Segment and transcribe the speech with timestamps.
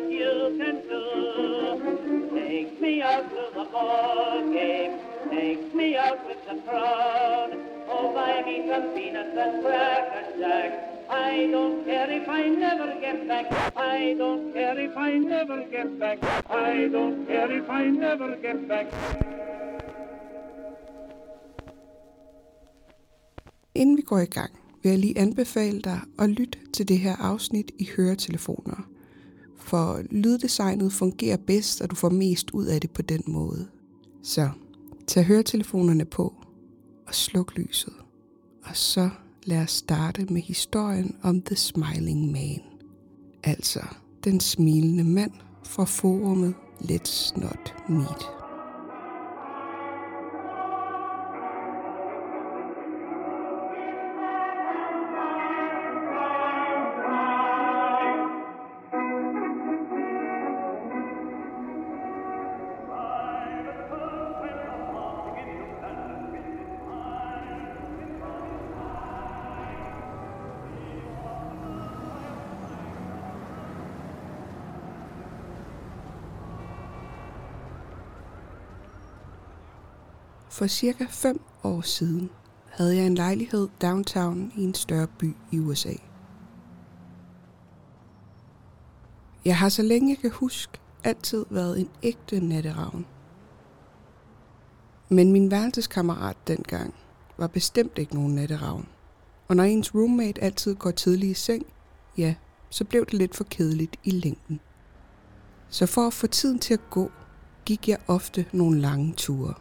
[0.00, 2.30] what you can do.
[2.34, 4.98] Take me out to the ball game.
[5.30, 7.50] Take me out with the crowd.
[7.88, 10.70] Oh, buy me some peanuts and cracker jack.
[11.10, 13.46] I don't care if I never get back.
[13.76, 16.18] I don't care if I never get back.
[16.50, 18.86] I don't care if I never get back.
[23.74, 24.50] Inden vi går i gang,
[24.82, 28.90] vil jeg lige anbefale dig at lytte til det her afsnit i høretelefoner.
[29.60, 33.68] For lyddesignet fungerer bedst, og du får mest ud af det på den måde.
[34.22, 34.48] Så
[35.06, 36.34] tag høretelefonerne på
[37.06, 37.92] og sluk lyset.
[38.62, 39.10] Og så
[39.44, 42.60] lad os starte med historien om The Smiling Man.
[43.44, 43.80] Altså
[44.24, 45.32] den smilende mand
[45.64, 48.39] fra forumet Let's Not Meet.
[80.60, 82.30] For cirka 5 år siden
[82.70, 85.92] havde jeg en lejlighed downtown i en større by i USA.
[89.44, 93.06] Jeg har så længe jeg kan huske altid været en ægte natteravn.
[95.08, 96.94] Men min værelseskammerat dengang
[97.38, 98.88] var bestemt ikke nogen natteravn.
[99.48, 101.66] Og når ens roommate altid går tidlig i seng,
[102.18, 102.34] ja,
[102.70, 104.60] så blev det lidt for kedeligt i længden.
[105.68, 107.10] Så for at få tiden til at gå,
[107.64, 109.54] gik jeg ofte nogle lange ture.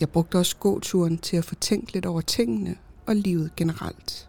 [0.00, 4.28] Jeg brugte også gåturen til at få tænkt lidt over tingene og livet generelt.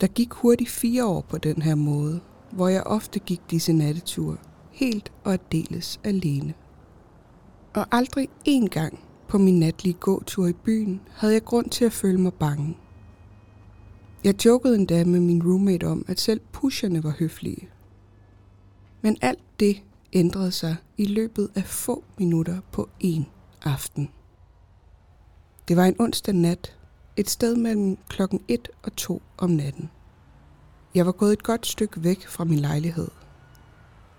[0.00, 2.20] Der gik hurtigt fire år på den her måde,
[2.52, 4.36] hvor jeg ofte gik disse natteture,
[4.70, 6.54] helt og aldeles alene.
[7.74, 11.92] Og aldrig én gang på min natlige gåtur i byen havde jeg grund til at
[11.92, 12.76] føle mig bange.
[14.24, 17.68] Jeg jokede endda med min roommate om, at selv pusherne var høflige.
[19.02, 24.10] Men alt det ændrede sig i løbet af få minutter på én aften.
[25.68, 26.76] Det var en onsdag nat,
[27.16, 29.90] et sted mellem klokken 1 og 2 om natten.
[30.94, 33.08] Jeg var gået et godt stykke væk fra min lejlighed.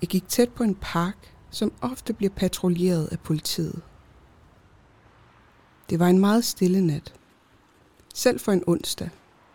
[0.02, 3.82] Jeg gik tæt på en park, som ofte bliver patruljeret af politiet.
[5.90, 7.14] Det var en meget stille nat.
[8.14, 9.10] Selv for en onsdag,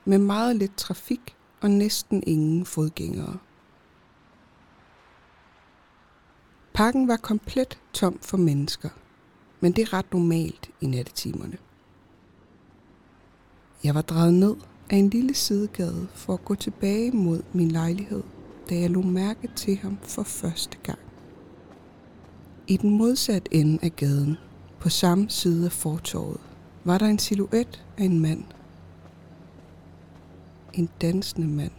[0.05, 3.39] med meget lidt trafik og næsten ingen fodgængere.
[6.75, 8.89] Parken var komplet tom for mennesker,
[9.65, 11.57] men det er ret normalt i nattetimerne.
[13.85, 14.57] Jeg var drejet ned
[14.91, 18.23] af en lille sidegade for at gå tilbage mod min lejlighed,
[18.71, 20.99] da jeg lå mærke til ham for første gang.
[22.67, 24.37] I den modsatte ende af gaden,
[24.81, 26.41] på samme side af fortorvet,
[26.85, 28.45] var der en silhuet af en mand.
[30.73, 31.73] En dansende mand.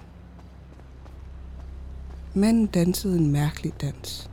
[2.34, 4.30] Manden dansede en mærkelig dans.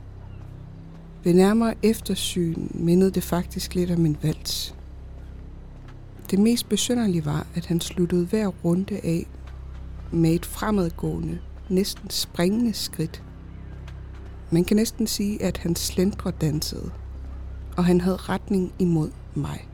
[1.23, 4.75] Ved nærmere eftersyn mindede det faktisk lidt om en vals.
[6.31, 9.27] Det mest besynderlige var, at han sluttede hver runde af
[10.11, 11.39] med et fremadgående,
[11.69, 13.23] næsten springende skridt.
[14.51, 16.91] Man kan næsten sige, at han slendre dansede,
[17.77, 19.67] og han havde retning imod mig.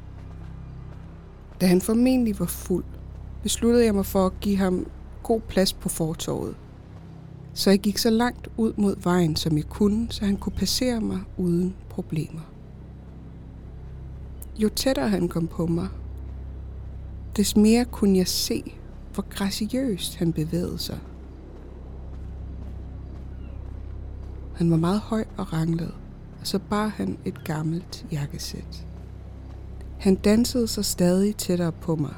[1.62, 2.86] Da han formentlig var fuld,
[3.44, 4.88] besluttede jeg mig for at give ham
[5.24, 6.56] god plads på fortorvet.
[7.59, 11.02] Så jeg gik så langt ud mod vejen, som jeg kunne, så han kunne passere
[11.02, 12.42] mig uden problemer.
[14.58, 15.88] Jo tættere han kom på mig,
[17.38, 18.74] des mere kunne jeg se,
[19.14, 21.00] hvor graciøst han bevægede sig.
[24.56, 25.94] Han var meget høj og ranglet,
[26.41, 28.88] og så bar han et gammelt jakkesæt.
[30.00, 32.14] Han dansede sig stadig tættere på mig,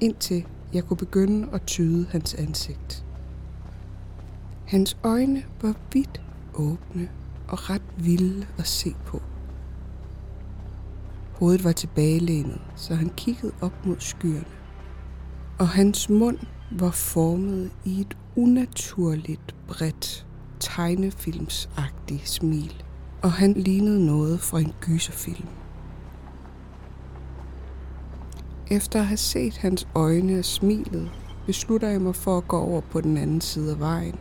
[0.00, 3.04] indtil jeg kunne begynde at tyde hans ansigt.
[4.70, 6.22] Hans øjne var vidt
[6.54, 7.08] åbne
[7.48, 9.22] og ret vilde at se på.
[11.34, 14.44] Hovedet var tilbagelænet, så han kiggede op mod skyerne.
[15.58, 16.38] Og hans mund
[16.70, 20.26] var formet i et unaturligt bredt,
[20.60, 22.82] tegnefilmsagtigt smil.
[23.22, 25.48] Og han lignede noget fra en gyserfilm.
[28.70, 31.10] Efter at have set hans øjne og smilet,
[31.46, 34.18] beslutter jeg mig for at gå over på den anden side af vejen.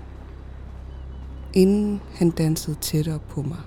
[1.54, 3.58] Inden han dansede tættere på mig.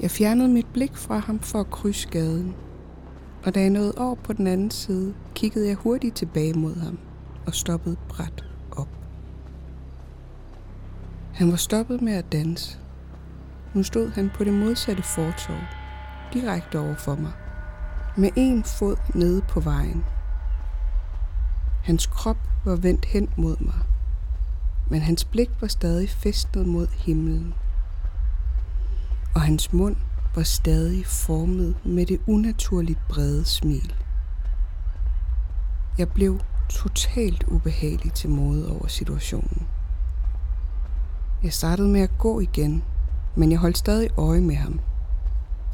[0.00, 2.54] Jeg fjernede mit blik fra ham for at krydse gaden,
[3.44, 6.98] og da jeg nåede over på den anden side, kiggede jeg hurtigt tilbage mod ham
[7.46, 8.44] og stoppede bræt
[8.76, 8.88] op.
[11.34, 12.78] Han var stoppet med at danse.
[13.74, 15.56] Nu stod han på det modsatte fortov,
[16.32, 17.32] direkte over for mig,
[18.16, 20.04] med en fod nede på vejen.
[21.84, 23.80] Hans krop var vendt hen mod mig,
[24.90, 27.54] men hans blik var stadig festet mod himlen.
[29.34, 29.96] Og hans mund
[30.34, 33.94] var stadig formet med det unaturligt brede smil.
[35.98, 39.66] Jeg blev totalt ubehagelig til mode over situationen.
[41.42, 42.84] Jeg startede med at gå igen,
[43.36, 44.80] men jeg holdt stadig øje med ham.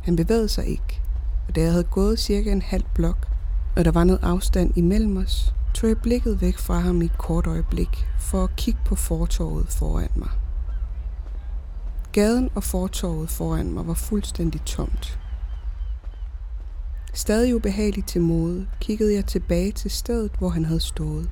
[0.02, 1.02] Han bevægede sig ikke,
[1.48, 3.28] og da jeg havde gået cirka en halv blok,
[3.76, 7.18] og der var noget afstand imellem os, tog jeg blikket væk fra ham i et
[7.18, 10.30] kort øjeblik for at kigge på fortorvet foran mig.
[12.12, 15.18] Gaden og fortorvet foran mig var fuldstændig tomt.
[17.14, 21.30] Stadig ubehageligt til mode, kiggede jeg tilbage til stedet, hvor han havde stået.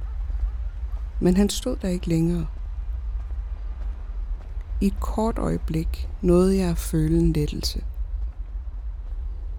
[1.20, 2.46] Men han stod der ikke længere.
[4.80, 7.84] I et kort øjeblik nåede jeg at føle en lettelse.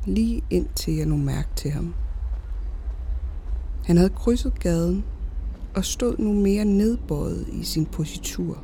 [0.06, 1.94] Lige indtil jeg nu mærke til ham.
[3.84, 5.04] Han havde krydset gaden
[5.76, 8.64] og stod nu mere nedbøjet i sin positur.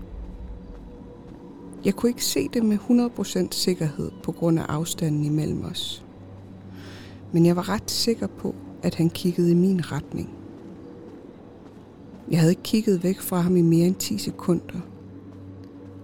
[1.85, 6.05] Jeg kunne ikke se det med 100% sikkerhed på grund af afstanden imellem os.
[7.31, 10.29] Men jeg var ret sikker på, at han kiggede i min retning.
[12.31, 14.79] Jeg havde ikke kigget væk fra ham i mere end 10 sekunder.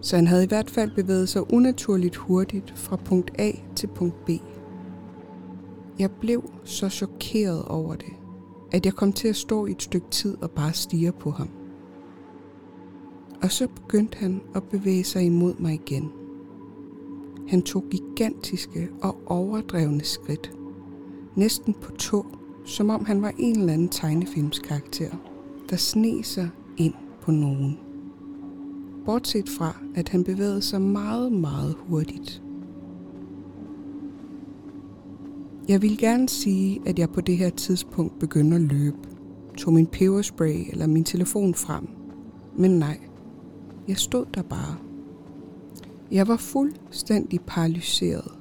[0.02, 4.26] Så han havde i hvert fald bevæget sig unaturligt hurtigt fra punkt A til punkt
[4.26, 4.30] B.
[6.00, 8.14] Jeg blev så chokeret over det,
[8.72, 11.50] at jeg kom til at stå i et stykke tid og bare stige på ham.
[13.42, 16.12] Og så begyndte han at bevæge sig imod mig igen.
[17.48, 20.52] Han tog gigantiske og overdrevne skridt.
[21.36, 22.26] Næsten på tå,
[22.66, 25.10] som om han var en eller anden tegnefilmskarakter,
[25.70, 27.80] der sne sig ind på nogen.
[29.06, 32.45] Bortset fra, at han bevægede sig meget, meget hurtigt.
[35.68, 38.98] Jeg vil gerne sige, at jeg på det her tidspunkt begyndte at løbe.
[39.58, 41.88] Tog min peberspray eller min telefon frem.
[42.58, 43.00] Men nej,
[43.88, 44.76] jeg stod der bare.
[46.12, 48.32] Jeg var fuldstændig paralyseret,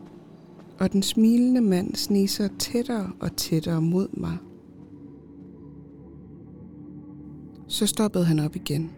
[0.79, 4.37] og den smilende mand sneg sig tættere og tættere mod mig.
[7.67, 8.91] Så stoppede han op igen,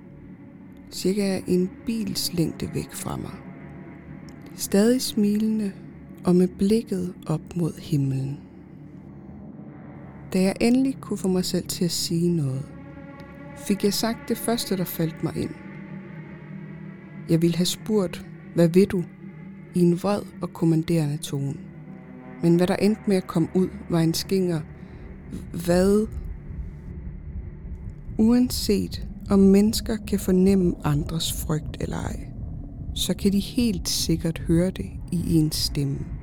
[0.90, 3.34] cirka en bils længde væk fra mig.
[4.54, 5.72] Stadig smilende
[6.26, 8.38] og med blikket op mod himlen.
[10.32, 12.62] Da jeg endelig kunne få mig selv til at sige noget,
[13.56, 15.50] fik jeg sagt det første, der faldt mig ind.
[17.28, 19.04] Jeg ville have spurgt, hvad ved du,
[19.74, 21.54] i en vred og kommanderende tone.
[22.42, 24.60] Men hvad der endte med at komme ud, var en skinger,
[25.64, 26.06] hvad?
[28.18, 32.26] Uanset om mennesker kan fornemme andres frygt eller ej,
[32.94, 36.15] så kan de helt sikkert høre det i ens stemme.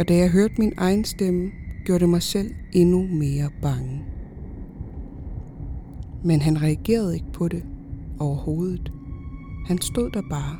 [0.00, 1.50] Og da jeg hørte min egen stemme,
[1.84, 4.04] gjorde det mig selv endnu mere bange.
[6.24, 7.62] Men han reagerede ikke på det
[8.18, 8.92] overhovedet.
[9.66, 10.56] Han stod der bare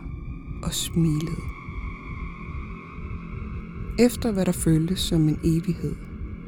[0.62, 1.40] og smilede.
[3.98, 5.94] Efter hvad der føltes som en evighed,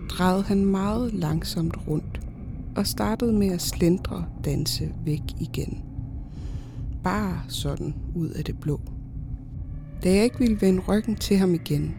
[0.08, 2.20] drejede han meget langsomt rundt
[2.76, 5.82] og startede med at slendre danse væk igen.
[7.04, 8.80] Bare sådan ud af det blå.
[10.04, 11.94] Da jeg ikke ville vende ryggen til ham igen,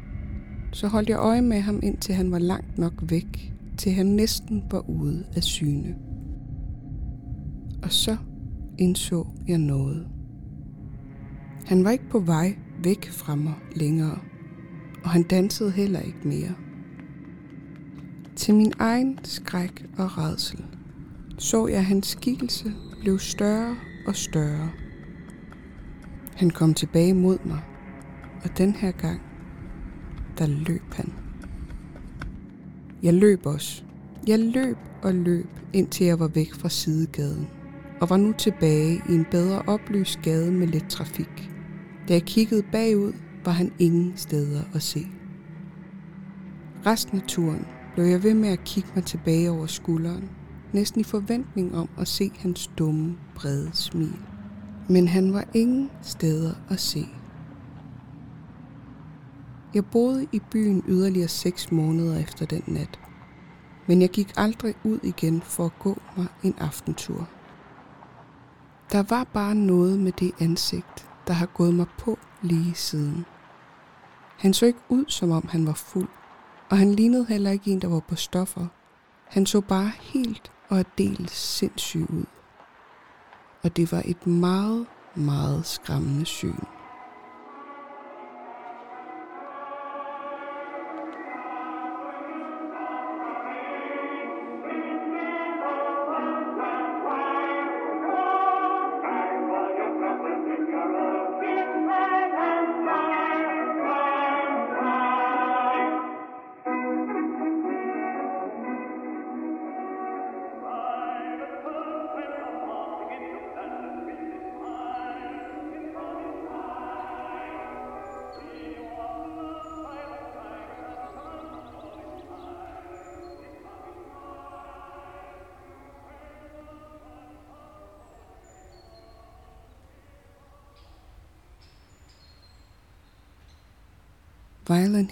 [0.73, 4.63] så holdt jeg øje med ham indtil han var langt nok væk, til han næsten
[4.71, 5.95] var ude af syne.
[7.83, 8.17] Og så
[8.77, 10.07] indså jeg noget.
[11.65, 14.19] Han var ikke på vej væk fra mig længere,
[15.03, 16.53] og han dansede heller ikke mere.
[18.35, 20.63] Til min egen skræk og redsel
[21.37, 23.75] så jeg, at hans skikkelse blev større
[24.07, 24.71] og større.
[26.35, 27.59] Han kom tilbage mod mig,
[28.43, 29.21] og den her gang,
[30.37, 31.13] der løb han.
[33.03, 33.83] Jeg løb også.
[34.27, 37.47] Jeg løb og løb, indtil jeg var væk fra sidegaden,
[38.01, 41.49] og var nu tilbage i en bedre oplyst gade med lidt trafik.
[42.07, 43.13] Da jeg kiggede bagud,
[43.45, 45.07] var han ingen steder at se.
[46.85, 50.29] Resten af turen blev jeg ved med at kigge mig tilbage over skulderen,
[50.73, 54.15] næsten i forventning om at se hans dumme, brede smil.
[54.89, 57.05] Men han var ingen steder at se.
[59.73, 62.99] Jeg boede i byen yderligere seks måneder efter den nat,
[63.87, 67.27] men jeg gik aldrig ud igen for at gå mig en aftentur.
[68.91, 73.25] Der var bare noget med det ansigt, der har gået mig på lige siden.
[74.37, 76.09] Han så ikke ud, som om han var fuld,
[76.69, 78.67] og han lignede heller ikke en, der var på stoffer.
[79.25, 82.25] Han så bare helt og aldeles sindssyg ud.
[83.63, 86.55] Og det var et meget, meget skræmmende syn.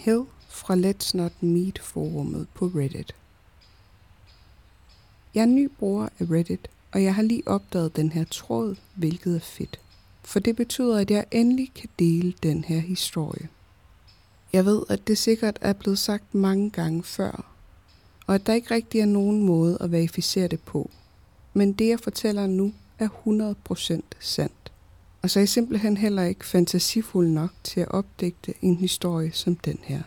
[0.02, 3.16] Hill fra Let's Not Meet forumet på Reddit.
[5.36, 9.36] Jeg er ny bruger af Reddit, og jeg har lige opdaget den her tråd, hvilket
[9.36, 9.80] er fedt.
[10.24, 13.50] For det betyder, at jeg endelig kan dele den her historie.
[14.54, 17.46] Jeg ved, at det sikkert er blevet sagt mange gange før,
[18.28, 20.90] og at der ikke rigtig er nogen måde at verificere det på.
[21.54, 23.08] Men det, jeg fortæller nu, er
[23.88, 24.61] 100% sandt.
[25.22, 29.56] Og så er jeg simpelthen heller ikke fantasifuld nok til at opdægte en historie som
[29.56, 30.02] den her.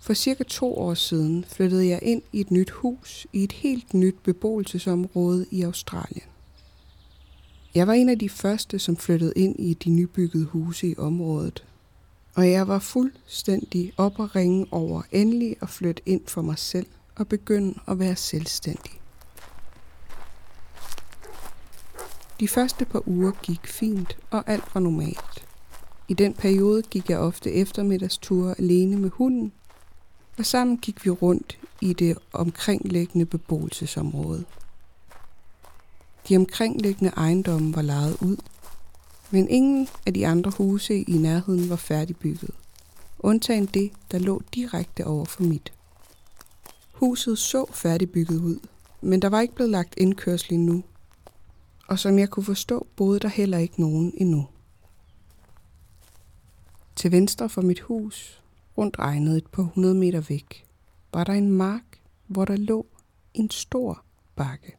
[0.00, 3.94] For cirka to år siden flyttede jeg ind i et nyt hus i et helt
[3.94, 6.24] nyt beboelsesområde i Australien.
[7.74, 11.64] Jeg var en af de første, som flyttede ind i de nybyggede huse i området,
[12.34, 16.86] og jeg var fuldstændig op og ringe over endelig at flytte ind for mig selv
[17.16, 18.99] og begynde at være selvstændig.
[22.40, 25.46] De første par uger gik fint, og alt var normalt.
[26.08, 29.52] I den periode gik jeg ofte eftermiddagsture alene med hunden,
[30.38, 34.44] og sammen gik vi rundt i det omkringliggende beboelsesområde.
[36.28, 38.36] De omkringliggende ejendomme var lejet ud,
[39.30, 42.50] men ingen af de andre huse i nærheden var færdigbygget,
[43.18, 45.72] undtagen det, der lå direkte over for mit.
[46.92, 48.58] Huset så færdigbygget ud,
[49.00, 50.82] men der var ikke blevet lagt indkørsel endnu,
[51.90, 54.46] og som jeg kunne forstå, boede der heller ikke nogen endnu.
[56.96, 58.42] Til venstre for mit hus,
[58.78, 60.64] rundt regnet et par hundrede meter væk,
[61.12, 62.86] var der en mark, hvor der lå
[63.34, 64.04] en stor
[64.36, 64.76] bakke.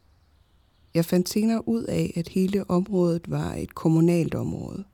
[0.94, 4.84] Jeg fandt senere ud af, at hele området var et kommunalt område.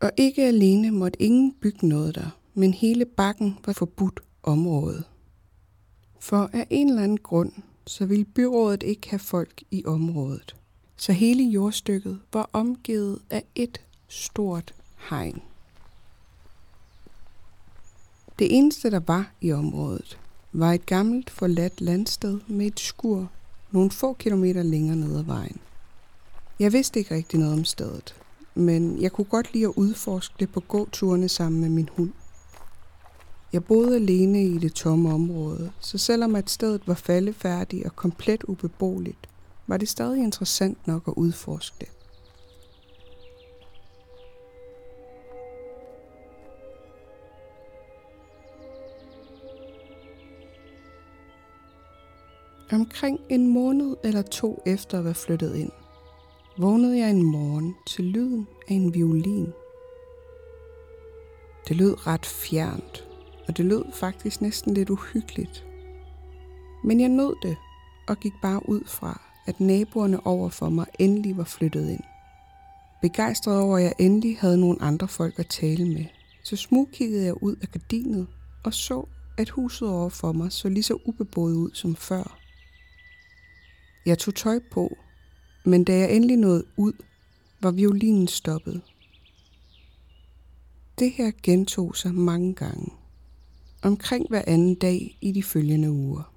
[0.00, 5.04] Og ikke alene måtte ingen bygge noget der, men hele bakken var forbudt område.
[6.20, 7.52] For af en eller anden grund,
[7.86, 10.56] så ville byrådet ikke have folk i området
[10.96, 14.74] så hele jordstykket var omgivet af et stort
[15.10, 15.42] hegn.
[18.38, 20.18] Det eneste, der var i området,
[20.52, 23.30] var et gammelt forladt landsted med et skur
[23.70, 25.60] nogle få kilometer længere ned ad vejen.
[26.58, 28.14] Jeg vidste ikke rigtig noget om stedet,
[28.54, 32.12] men jeg kunne godt lide at udforske det på gåturene sammen med min hund.
[33.52, 38.42] Jeg boede alene i det tomme område, så selvom at stedet var faldefærdigt og komplet
[38.42, 39.28] ubeboeligt,
[39.66, 41.88] var det stadig interessant nok at udforske det.
[52.72, 55.70] Omkring en måned eller to efter at være flyttet ind,
[56.58, 59.52] vågnede jeg en morgen til lyden af en violin.
[61.68, 63.08] Det lød ret fjernt,
[63.48, 65.66] og det lød faktisk næsten lidt uhyggeligt.
[66.84, 67.56] Men jeg nød det
[68.08, 72.02] og gik bare ud fra, at naboerne over for mig endelig var flyttet ind.
[73.02, 76.04] Begejstret over, at jeg endelig havde nogle andre folk at tale med,
[76.44, 78.26] så smugkiggede jeg ud af gardinet
[78.64, 79.06] og så,
[79.38, 82.38] at huset over for mig så lige så ubeboet ud som før.
[84.06, 84.96] Jeg tog tøj på,
[85.64, 86.92] men da jeg endelig nåede ud,
[87.60, 88.82] var violinen stoppet.
[90.98, 92.92] Det her gentog sig mange gange,
[93.82, 96.35] omkring hver anden dag i de følgende uger.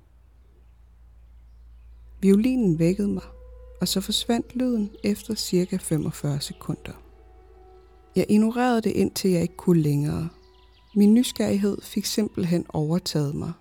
[2.21, 3.23] Violinen vækkede mig,
[3.81, 6.93] og så forsvandt lyden efter cirka 45 sekunder.
[8.15, 10.29] Jeg ignorerede det indtil jeg ikke kunne længere.
[10.95, 13.51] Min nysgerrighed fik simpelthen overtaget mig,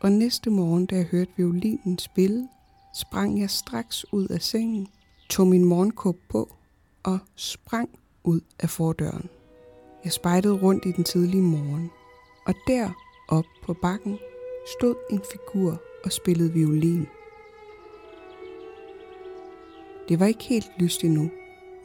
[0.00, 2.48] og næste morgen, da jeg hørte violinen spille,
[2.94, 4.88] sprang jeg straks ud af sengen,
[5.30, 6.54] tog min morgenkåb på
[7.02, 7.88] og sprang
[8.24, 9.28] ud af fordøren.
[10.04, 11.90] Jeg spejtede rundt i den tidlige morgen,
[12.46, 12.90] og der
[13.28, 14.18] op på bakken
[14.78, 17.06] stod en figur og spillede violin.
[20.08, 21.30] Det var ikke helt lyst endnu,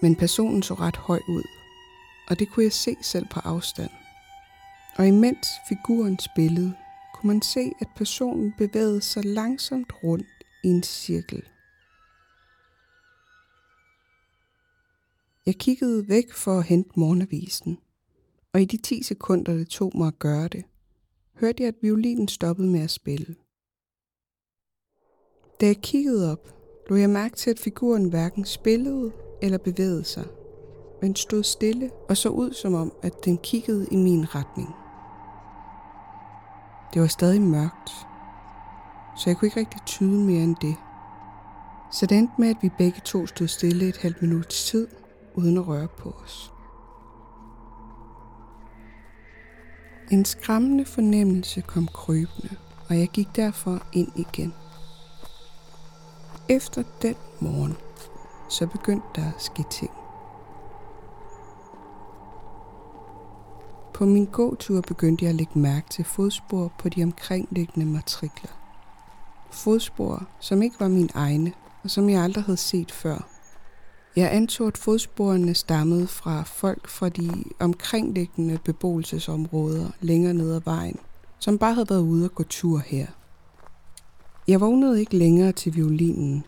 [0.02, 1.44] men personen så ret høj ud,
[2.30, 3.90] og det kunne jeg se selv på afstand.
[4.98, 6.76] Og imens figuren spillede,
[7.14, 10.28] kunne man se, at personen bevægede sig langsomt rundt
[10.64, 11.44] i en cirkel.
[15.46, 17.80] Jeg kiggede væk for at hente morgenavisen,
[18.54, 20.64] og i de 10 sekunder, det tog mig at gøre det,
[21.34, 23.36] hørte jeg, at violinen stoppede med at spille.
[25.62, 26.59] Da jeg kiggede op,
[26.90, 30.26] lå jeg mærke til, at figuren hverken spillede eller bevægede sig,
[31.02, 34.76] men stod stille og så ud som om, at den kiggede i min retning.
[36.94, 37.90] Det var stadig mørkt,
[39.18, 40.76] så jeg kunne ikke rigtig tyde mere end det.
[41.92, 44.88] Så det endte med, at vi begge to stod stille et halvt minuts tid,
[45.36, 46.54] uden at røre på os.
[50.12, 52.56] En skræmmende fornemmelse kom krybende,
[52.90, 54.54] og jeg gik derfor ind igen.
[56.52, 57.78] Efter den morgen,
[58.50, 59.92] så begyndte der at ske ting.
[63.94, 68.52] På min gåtur begyndte jeg at lægge mærke til fodspor på de omkringliggende matrikler.
[69.52, 71.54] Fodspor, som ikke var mine egne,
[71.84, 73.28] og som jeg aldrig havde set før.
[74.16, 81.00] Jeg antog, at fodsporene stammede fra folk fra de omkringliggende beboelsesområder længere ned ad vejen,
[81.40, 83.08] som bare havde været ude og gå tur her.
[84.50, 86.44] Jeg vågnede ikke længere til violinen,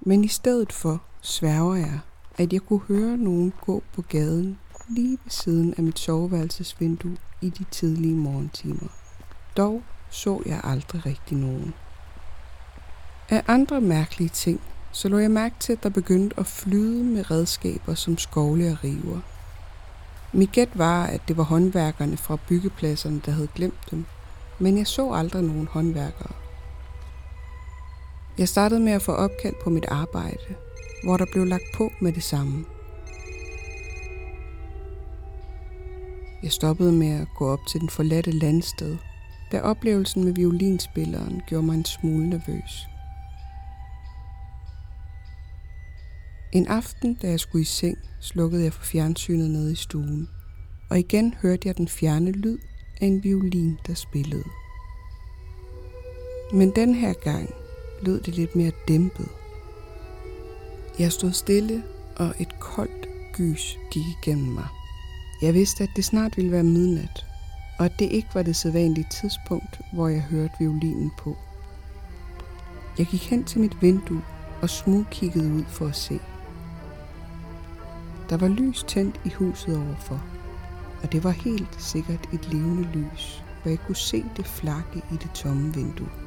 [0.00, 2.00] men i stedet for sværger jeg,
[2.38, 4.58] at jeg kunne høre nogen gå på gaden
[4.88, 8.88] lige ved siden af mit soveværelsesvindue i de tidlige morgentimer.
[9.56, 11.74] Dog så jeg aldrig rigtig nogen.
[13.28, 14.60] Af andre mærkelige ting,
[14.92, 18.84] så lå jeg mærke til, at der begyndte at flyde med redskaber som skovle og
[18.84, 19.20] river.
[20.32, 24.04] Mit gæt var, at det var håndværkerne fra byggepladserne, der havde glemt dem,
[24.58, 26.45] men jeg så aldrig nogen håndværkere.
[28.38, 30.54] Jeg startede med at få opkald på mit arbejde,
[31.04, 32.64] hvor der blev lagt på med det samme.
[36.42, 38.96] Jeg stoppede med at gå op til den forladte landsted,
[39.52, 42.86] da oplevelsen med violinspilleren gjorde mig en smule nervøs.
[46.52, 50.28] En aften, da jeg skulle i seng, slukkede jeg for fjernsynet nede i stuen,
[50.90, 52.58] og igen hørte jeg den fjerne lyd
[53.00, 54.44] af en violin, der spillede.
[56.52, 57.50] Men den her gang
[58.02, 59.28] lød det lidt mere dæmpet.
[60.98, 61.82] Jeg stod stille,
[62.16, 64.66] og et koldt gys gik igennem mig.
[65.42, 67.26] Jeg vidste, at det snart ville være midnat,
[67.78, 71.36] og at det ikke var det sædvanlige tidspunkt, hvor jeg hørte violinen på.
[72.98, 74.22] Jeg gik hen til mit vindue
[74.62, 76.20] og smugkiggede ud for at se.
[78.30, 80.24] Der var lys tændt i huset overfor,
[81.02, 85.16] og det var helt sikkert et levende lys, hvor jeg kunne se det flakke i
[85.16, 86.25] det tomme vindue.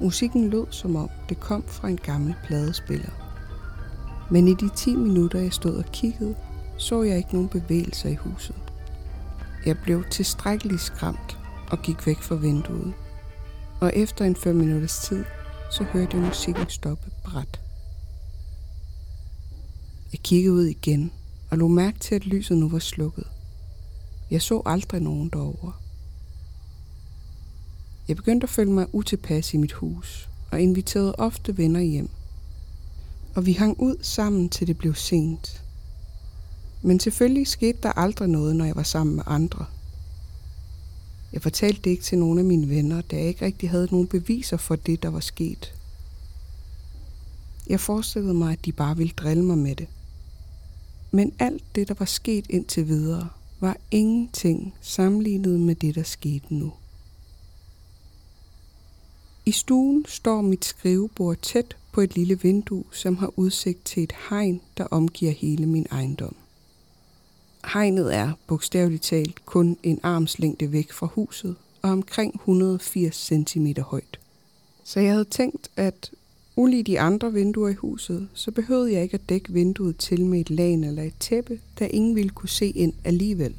[0.00, 3.10] Musikken lød som om det kom fra en gammel pladespiller.
[4.30, 6.34] Men i de 10 minutter, jeg stod og kiggede,
[6.78, 8.54] så jeg ikke nogen bevægelser i huset.
[9.66, 11.38] Jeg blev tilstrækkeligt skræmt
[11.70, 12.94] og gik væk fra vinduet.
[13.80, 15.24] Og efter en 5 minutters tid,
[15.70, 17.60] så hørte jeg musikken stoppe bræt.
[20.12, 21.12] Jeg kiggede ud igen
[21.50, 23.26] og lå mærke til, at lyset nu var slukket.
[24.30, 25.72] Jeg så aldrig nogen derovre.
[28.08, 32.10] Jeg begyndte at føle mig utilpas i mit hus og inviterede ofte venner hjem.
[33.34, 35.62] Og vi hang ud sammen, til det blev sent.
[36.82, 39.66] Men selvfølgelig skete der aldrig noget, når jeg var sammen med andre.
[41.32, 44.06] Jeg fortalte det ikke til nogen af mine venner, da jeg ikke rigtig havde nogen
[44.06, 45.74] beviser for det, der var sket.
[47.66, 49.86] Jeg forestillede mig, at de bare ville drille mig med det.
[51.10, 53.28] Men alt det, der var sket indtil videre,
[53.60, 56.72] var ingenting sammenlignet med det, der skete nu.
[59.46, 64.12] I stuen står mit skrivebord tæt på et lille vindue, som har udsigt til et
[64.30, 66.36] hegn, der omgiver hele min ejendom.
[67.72, 74.18] Hegnet er bogstaveligt talt kun en armslængde væk fra huset og omkring 180 cm højt.
[74.84, 76.10] Så jeg havde tænkt, at
[76.56, 80.40] ulig de andre vinduer i huset, så behøvede jeg ikke at dække vinduet til med
[80.40, 83.54] et lagen eller et tæppe, da ingen ville kunne se ind alligevel.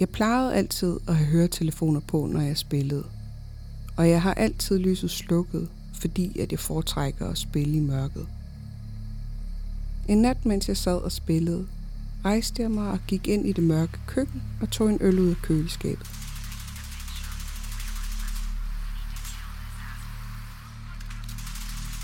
[0.00, 3.04] Jeg plejede altid at have høretelefoner på, når jeg spillede.
[3.96, 8.26] Og jeg har altid lyset slukket, fordi at jeg foretrækker at spille i mørket.
[10.08, 11.66] En nat, mens jeg sad og spillede,
[12.24, 15.30] rejste jeg mig og gik ind i det mørke køkken og tog en øl ud
[15.30, 16.06] af køleskabet.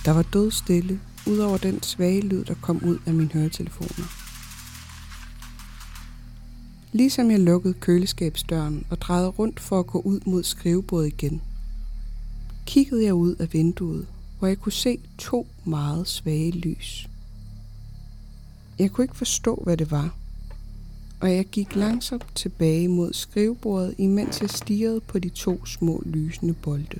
[0.05, 4.07] Der var død stille, udover den svage lyd, der kom ud af mine høretelefoner.
[6.93, 11.43] Ligesom jeg lukkede køleskabsdøren og drejede rundt for at gå ud mod skrivebordet igen,
[12.67, 14.07] kiggede jeg ud af vinduet,
[14.39, 17.09] hvor jeg kunne se to meget svage lys.
[18.79, 20.15] Jeg kunne ikke forstå, hvad det var,
[21.21, 26.55] og jeg gik langsomt tilbage mod skrivebordet, imens jeg stirrede på de to små lysende
[26.55, 26.99] bolde.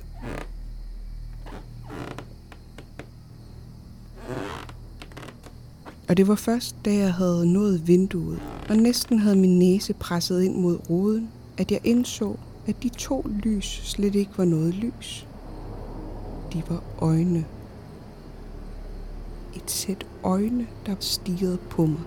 [6.07, 10.43] Og det var først, da jeg havde nået vinduet, og næsten havde min næse presset
[10.43, 12.35] ind mod ruden, at jeg indså,
[12.67, 15.27] at de to lys slet ikke var noget lys.
[16.53, 17.45] De var øjne.
[19.55, 22.01] Et sæt øjne, der stirrede på mig.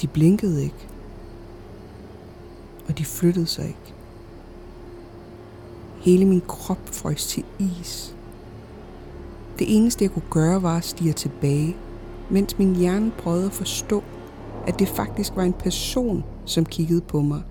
[0.00, 0.88] De blinkede ikke.
[2.88, 3.94] Og de flyttede sig ikke.
[6.00, 8.16] Hele min krop frøs til is.
[9.58, 11.76] Det eneste, jeg kunne gøre, var at stige tilbage,
[12.30, 14.02] mens min hjerne prøvede at forstå,
[14.66, 17.42] at det faktisk var en person, som kiggede på mig.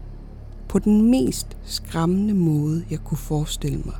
[0.69, 3.95] På den mest skræmmende måde, jeg kunne forestille mig.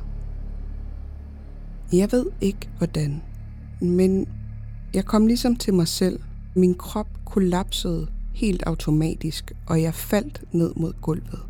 [1.96, 3.22] Jeg ved ikke hvordan,
[3.80, 4.28] men
[4.94, 6.20] jeg kom ligesom til mig selv.
[6.54, 11.40] Min krop kollapsede helt automatisk, og jeg faldt ned mod gulvet.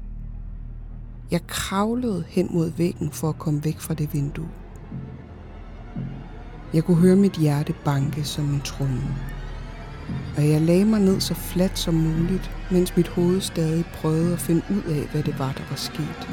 [1.31, 4.49] Jeg kravlede hen mod væggen for at komme væk fra det vindue.
[6.75, 9.03] Jeg kunne høre mit hjerte banke som en tromme.
[10.37, 14.41] Og jeg lagde mig ned så fladt som muligt, mens mit hoved stadig prøvede at
[14.41, 16.29] finde ud af, hvad det var, der var sket.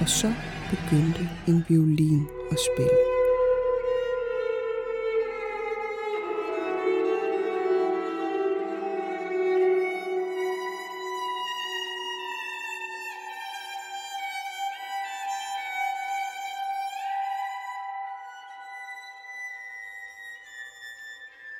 [0.00, 0.32] Og så
[0.70, 2.98] begyndte en violin og spille.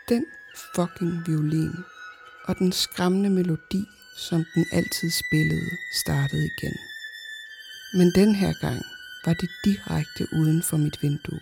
[0.09, 0.27] Den
[0.77, 1.85] fucking violin
[2.45, 3.85] og den skræmmende melodi,
[4.17, 6.77] som den altid spillede, startede igen.
[7.95, 8.83] Men den her gang
[9.27, 11.41] var det direkte uden for mit vindue.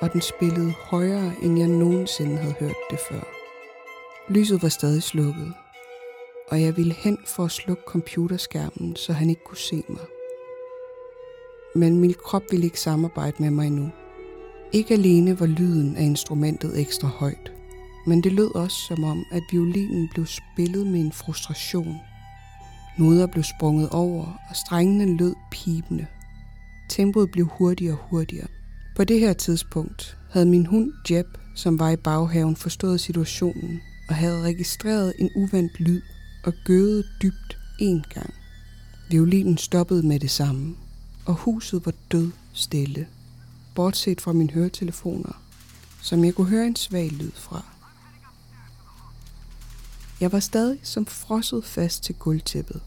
[0.00, 3.24] Og den spillede højere, end jeg nogensinde havde hørt det før.
[4.32, 5.52] Lyset var stadig slukket,
[6.48, 10.06] og jeg ville hen for at slukke computerskærmen, så han ikke kunne se mig
[11.74, 13.90] men min krop ville ikke samarbejde med mig endnu.
[14.72, 17.52] Ikke alene var lyden af instrumentet ekstra højt,
[18.06, 21.96] men det lød også som om, at violinen blev spillet med en frustration.
[22.98, 26.06] Noder blev sprunget over, og strengene lød pibende.
[26.88, 28.48] Tempoet blev hurtigere og hurtigere.
[28.96, 34.14] På det her tidspunkt havde min hund Jeb, som var i baghaven, forstået situationen og
[34.14, 36.00] havde registreret en uvandt lyd
[36.44, 38.34] og gødet dybt en gang.
[39.10, 40.76] Violinen stoppede med det samme,
[41.26, 43.06] og huset var død stille,
[43.74, 45.42] bortset fra mine høretelefoner,
[46.02, 47.77] som jeg kunne høre en svag lyd fra.
[50.20, 52.80] Jeg var stadig som frosset fast til gulvtæppet,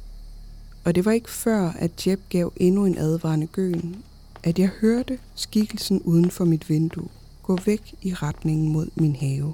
[0.84, 4.04] og det var ikke før, at Jeb gav endnu en advarende gøen,
[4.44, 7.10] at jeg hørte skikkelsen uden for mit vindue
[7.44, 9.54] gå væk i retningen mod min have.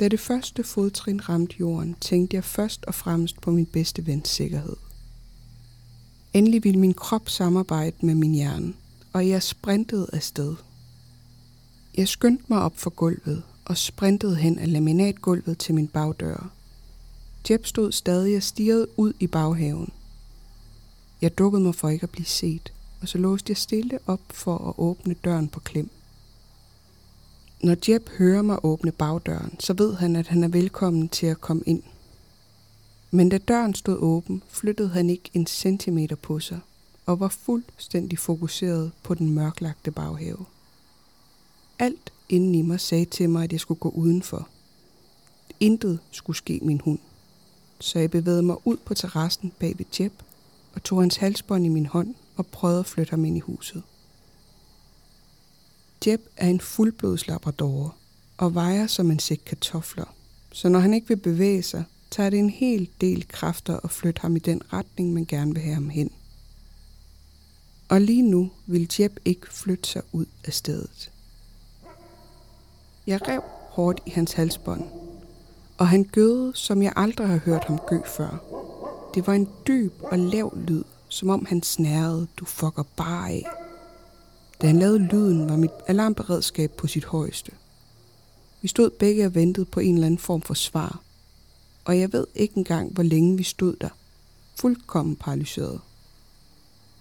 [0.00, 4.28] Da det første fodtrin ramte jorden, tænkte jeg først og fremmest på min bedste vens
[4.28, 4.76] sikkerhed.
[6.32, 8.74] Endelig ville min krop samarbejde med min hjerne,
[9.12, 10.54] og jeg sprintede afsted.
[11.96, 16.50] Jeg skyndte mig op for gulvet og sprintede hen ad laminatgulvet til min bagdør.
[17.50, 19.92] Jeb stod stadig og stirrede ud i baghaven.
[21.22, 24.68] Jeg dukkede mig for ikke at blive set, og så låste jeg stille op for
[24.68, 25.90] at åbne døren på klem.
[27.62, 31.40] Når Jeb hører mig åbne bagdøren, så ved han, at han er velkommen til at
[31.40, 31.82] komme ind–
[33.10, 36.60] men da døren stod åben, flyttede han ikke en centimeter på sig
[37.06, 40.44] og var fuldstændig fokuseret på den mørklagte baghave.
[41.78, 44.48] Alt inden i mig sagde til mig, at jeg skulle gå udenfor.
[45.60, 46.98] Intet skulle ske min hund.
[47.80, 50.12] Så jeg bevægede mig ud på terrassen bag ved Jeb
[50.74, 53.82] og tog hans halsbånd i min hånd og prøvede at flytte ham ind i huset.
[56.06, 57.96] Jeb er en fuldblods labrador
[58.36, 60.14] og vejer som en sæk kartofler,
[60.52, 64.20] så når han ikke vil bevæge sig, tager det en hel del kræfter at flytte
[64.20, 66.10] ham i den retning, man gerne vil have ham hen.
[67.88, 71.10] Og lige nu vil Jeb ikke flytte sig ud af stedet.
[73.06, 74.84] Jeg rev hårdt i hans halsbånd,
[75.78, 78.38] og han gøede, som jeg aldrig har hørt ham gø før.
[79.14, 83.46] Det var en dyb og lav lyd, som om han snærede, du fucker bare af.
[84.62, 87.52] Da han lavede lyden, var mit alarmberedskab på sit højeste.
[88.62, 91.00] Vi stod begge og ventede på en eller anden form for svar,
[91.84, 93.88] og jeg ved ikke engang, hvor længe vi stod der,
[94.56, 95.80] fuldkommen paralyseret.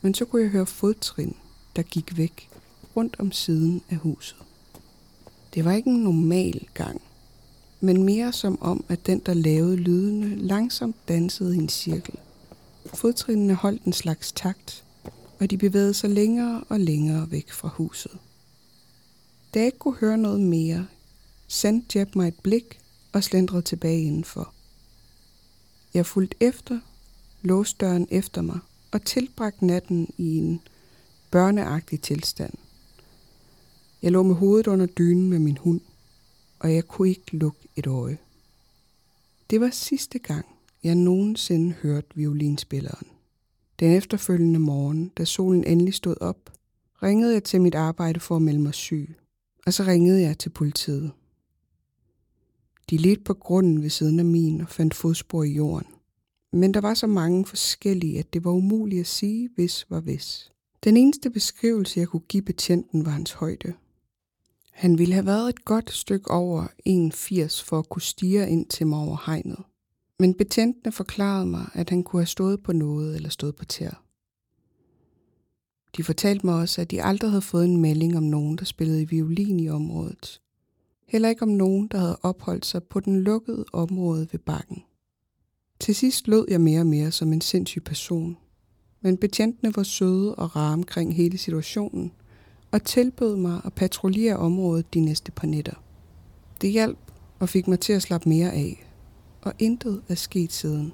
[0.01, 1.35] Men så kunne jeg høre fodtrin,
[1.75, 2.49] der gik væk
[2.95, 4.44] rundt om siden af huset.
[5.55, 7.01] Det var ikke en normal gang,
[7.79, 12.15] men mere som om, at den, der lavede lydene, langsomt dansede i en cirkel.
[12.93, 14.83] Fodtrinene holdt en slags takt,
[15.39, 18.11] og de bevægede sig længere og længere væk fra huset.
[19.53, 20.87] Da jeg ikke kunne høre noget mere,
[21.47, 22.79] sendte Jeb mig et blik
[23.13, 24.53] og slendrede tilbage indenfor.
[25.93, 26.79] Jeg fulgte efter,
[27.41, 28.59] låste døren efter mig
[28.91, 30.61] og tilbragte natten i en
[31.31, 32.53] børneagtig tilstand.
[34.05, 35.81] Jeg lå med hovedet under dynen med min hund,
[36.59, 38.17] og jeg kunne ikke lukke et øje.
[39.49, 40.45] Det var sidste gang,
[40.83, 43.07] jeg nogensinde hørte violinspilleren.
[43.79, 46.53] Den efterfølgende morgen, da solen endelig stod op,
[47.03, 49.15] ringede jeg til mit arbejde for at melde mig syg,
[49.65, 51.11] og så ringede jeg til politiet.
[52.89, 55.87] De ledte på grunden ved siden af min og fandt fodspor i jorden.
[56.53, 60.51] Men der var så mange forskellige, at det var umuligt at sige, hvis var hvis.
[60.83, 63.73] Den eneste beskrivelse, jeg kunne give betjenten, var hans højde.
[64.75, 68.87] Han ville have været et godt stykke over 1,80 for at kunne stige ind til
[68.87, 69.63] mig over hegnet.
[70.19, 74.03] Men betjentene forklarede mig, at han kunne have stået på noget eller stået på tær.
[75.97, 79.09] De fortalte mig også, at de aldrig havde fået en melding om nogen, der spillede
[79.09, 80.41] violin i området.
[81.07, 84.83] Heller ikke om nogen, der havde opholdt sig på den lukkede område ved bakken.
[85.79, 88.37] Til sidst lød jeg mere og mere som en sindssyg person.
[89.01, 92.11] Men betjentene var søde og rare omkring hele situationen,
[92.71, 95.73] og tilbød mig at patruljere området de næste par nætter.
[96.61, 96.97] Det hjalp
[97.39, 98.87] og fik mig til at slappe mere af,
[99.41, 100.93] og intet er sket siden.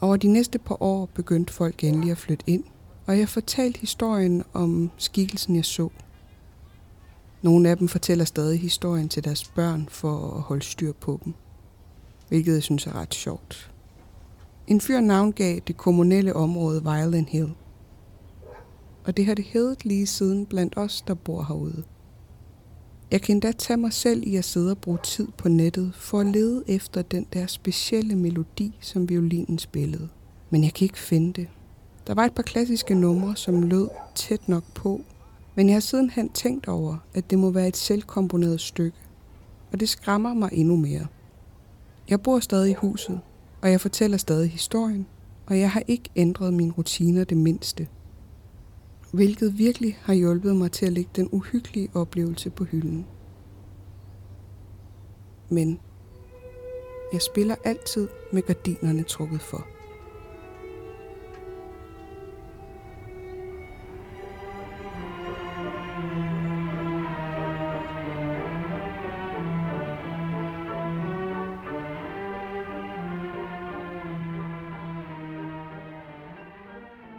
[0.00, 2.64] Over de næste par år begyndte folk endelig at flytte ind,
[3.06, 5.88] og jeg fortalte historien om skikkelsen, jeg så.
[7.42, 11.34] Nogle af dem fortæller stadig historien til deres børn for at holde styr på dem,
[12.28, 13.70] hvilket jeg synes er ret sjovt.
[14.66, 17.54] En fyr navngav det kommunale område Violent Hill,
[19.04, 21.82] og det har det heddet lige siden blandt os, der bor herude.
[23.10, 26.20] Jeg kan endda tage mig selv i at sidde og bruge tid på nettet for
[26.20, 30.08] at lede efter den der specielle melodi, som violinen spillede.
[30.50, 31.48] Men jeg kan ikke finde det.
[32.06, 35.00] Der var et par klassiske numre, som lød tæt nok på,
[35.54, 38.96] men jeg har sidenhen tænkt over, at det må være et selvkomponeret stykke,
[39.72, 41.06] og det skræmmer mig endnu mere.
[42.08, 43.20] Jeg bor stadig i huset,
[43.62, 45.06] og jeg fortæller stadig historien,
[45.46, 47.86] og jeg har ikke ændret mine rutiner det mindste–
[49.12, 53.06] hvilket virkelig har hjulpet mig til at lægge den uhyggelige oplevelse på hylden.
[55.48, 55.80] Men
[57.12, 59.66] jeg spiller altid med gardinerne trukket for.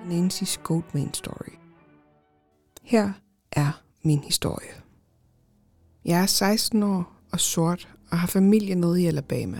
[0.09, 1.60] Nancy's Goldman Story.
[2.81, 3.11] Her
[3.51, 4.69] er min historie.
[6.05, 9.59] Jeg er 16 år og sort og har familie nede i Alabama.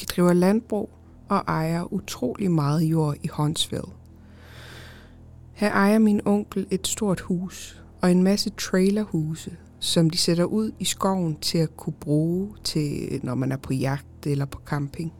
[0.00, 0.90] De driver landbrug
[1.28, 3.92] og ejer utrolig meget jord i Huntsville.
[5.52, 10.72] Her ejer min onkel et stort hus og en masse trailerhuse, som de sætter ud
[10.78, 15.12] i skoven til at kunne bruge til, når man er på jagt eller på camping.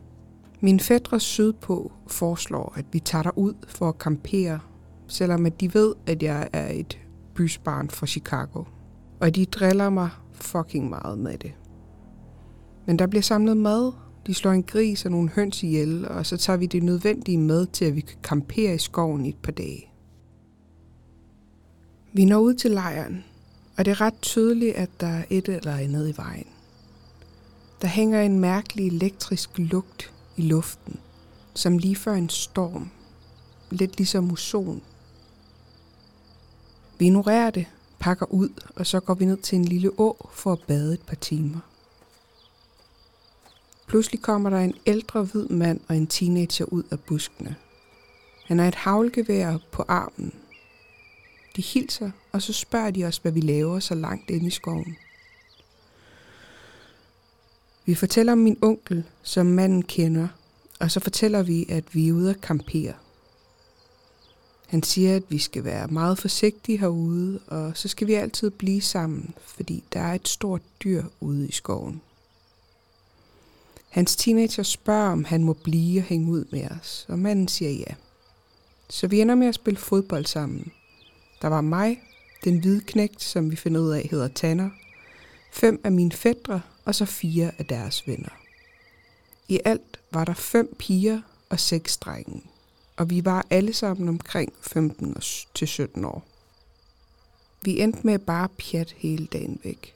[0.61, 4.59] Min fætter sydpå foreslår, at vi tager derud for at campere
[5.07, 6.99] selvom at de ved, at jeg er et
[7.35, 8.63] bysbarn fra Chicago.
[9.19, 11.53] Og de driller mig fucking meget med det.
[12.87, 13.91] Men der bliver samlet mad,
[14.27, 17.65] de slår en gris og nogle høns ihjel, og så tager vi det nødvendige med
[17.65, 19.91] til, at vi kan campere i skoven i et par dage.
[22.13, 23.23] Vi når ud til lejren,
[23.77, 26.47] og det er ret tydeligt, at der er et eller andet i vejen.
[27.81, 30.99] Der hænger en mærkelig elektrisk lugt i luften,
[31.53, 32.89] som lige før en storm.
[33.69, 34.81] Lidt ligesom muson
[36.97, 37.65] vi ignorerer det,
[37.99, 41.01] pakker ud, og så går vi ned til en lille å for at bade et
[41.01, 41.59] par timer.
[43.87, 47.55] Pludselig kommer der en ældre hvid mand og en teenager ud af buskene.
[48.45, 50.33] Han har et havlgevær på armen.
[51.55, 54.97] De hilser, og så spørger de os, hvad vi laver så langt inde i skoven.
[57.85, 60.27] Vi fortæller om min onkel, som manden kender,
[60.79, 62.93] og så fortæller vi, at vi er ude at kampere.
[64.75, 68.81] Han siger, at vi skal være meget forsigtige herude, og så skal vi altid blive
[68.81, 72.01] sammen, fordi der er et stort dyr ude i skoven.
[73.89, 77.71] Hans teenager spørger, om han må blive og hænge ud med os, og manden siger
[77.71, 77.95] ja.
[78.89, 80.71] Så vi ender med at spille fodbold sammen.
[81.41, 82.01] Der var mig,
[82.43, 84.69] den hvide knægt, som vi finder ud af hedder Tanner,
[85.51, 88.41] fem af mine fædre og så fire af deres venner.
[89.47, 92.43] I alt var der fem piger og seks drenge
[92.97, 95.15] og vi var alle sammen omkring 15
[95.53, 96.25] til 17 år.
[97.63, 99.93] Vi endte med bare pjat hele dagen væk.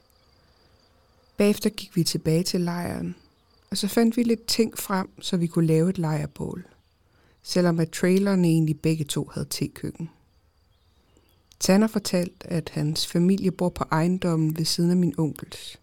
[1.37, 3.15] Bagefter gik vi tilbage til lejren,
[3.71, 6.65] og så fandt vi lidt ting frem, så vi kunne lave et lejrbål,
[7.43, 10.09] selvom at trailerne egentlig begge to havde tekøkken.
[11.59, 15.79] Tanner fortalte, at hans familie bor på ejendommen ved siden af min onkels.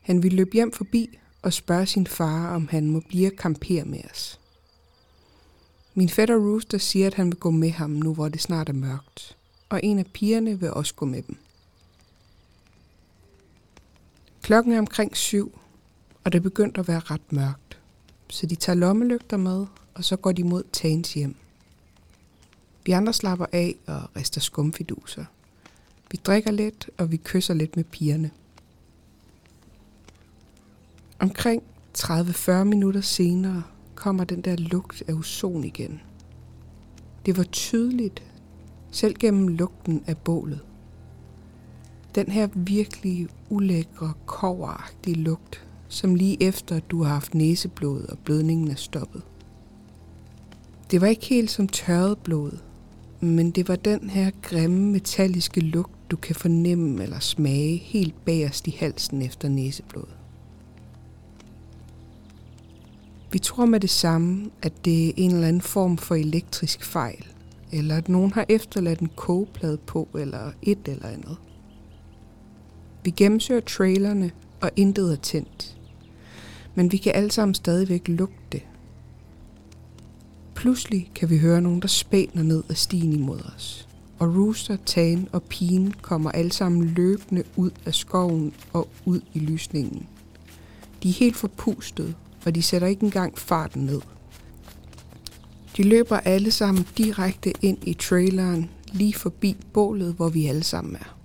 [0.00, 3.84] Han ville løbe hjem forbi og spørge sin far, om han må blive og campere
[3.84, 4.40] med os.
[5.98, 8.72] Min fætter Rooster siger, at han vil gå med ham nu, hvor det snart er
[8.72, 9.36] mørkt.
[9.68, 11.36] Og en af pigerne vil også gå med dem.
[14.42, 15.58] Klokken er omkring syv,
[16.24, 17.78] og det begynder at være ret mørkt.
[18.30, 21.36] Så de tager lommelygter med, og så går de mod Tans hjem.
[22.84, 25.24] Vi andre slapper af og rister skumfiduser.
[26.10, 28.30] Vi drikker lidt, og vi kysser lidt med pigerne.
[31.18, 31.62] Omkring
[31.98, 33.62] 30-40 minutter senere
[33.98, 36.00] kommer den der lugt af ozon igen.
[37.26, 38.22] Det var tydeligt,
[38.90, 40.60] selv gennem lugten af bålet.
[42.14, 48.70] Den her virkelig ulækre, koveragtige lugt, som lige efter du har haft næseblod og blødningen
[48.70, 49.22] er stoppet.
[50.90, 52.58] Det var ikke helt som tørret blod,
[53.20, 58.66] men det var den her grimme metalliske lugt, du kan fornemme eller smage helt bagerst
[58.66, 60.17] i halsen efter næseblod.
[63.32, 67.26] Vi tror med det samme, at det er en eller anden form for elektrisk fejl,
[67.72, 71.36] eller at nogen har efterladt en kogeplade på, eller et eller andet.
[73.04, 75.76] Vi gennemsøger trailerne, og intet er tændt.
[76.74, 78.62] Men vi kan alle sammen stadigvæk lugte det.
[80.54, 83.88] Pludselig kan vi høre nogen, der spæner ned ad stien imod os.
[84.18, 89.38] Og Rooster, Tan og Pigen kommer alle sammen løbende ud af skoven og ud i
[89.38, 90.06] lysningen.
[91.02, 92.14] De er helt forpustede
[92.46, 94.00] og de sætter ikke engang farten ned.
[95.76, 100.96] De løber alle sammen direkte ind i traileren, lige forbi bålet, hvor vi alle sammen
[100.96, 101.18] er.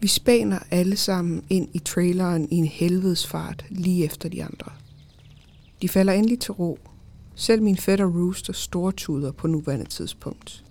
[0.00, 4.72] Vi spaner alle sammen ind i traileren i en helvedes fart lige efter de andre.
[5.82, 6.78] De falder endelig til ro.
[7.34, 10.64] Selv min fætter Rooster stortuder på nuværende tidspunkt.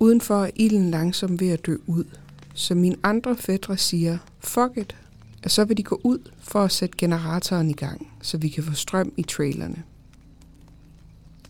[0.00, 2.04] Udenfor er ilden langsomt ved at dø ud,
[2.54, 4.96] så mine andre fætter siger, fuck it,
[5.44, 8.64] og så vil de gå ud for at sætte generatoren i gang, så vi kan
[8.64, 9.82] få strøm i trailerne.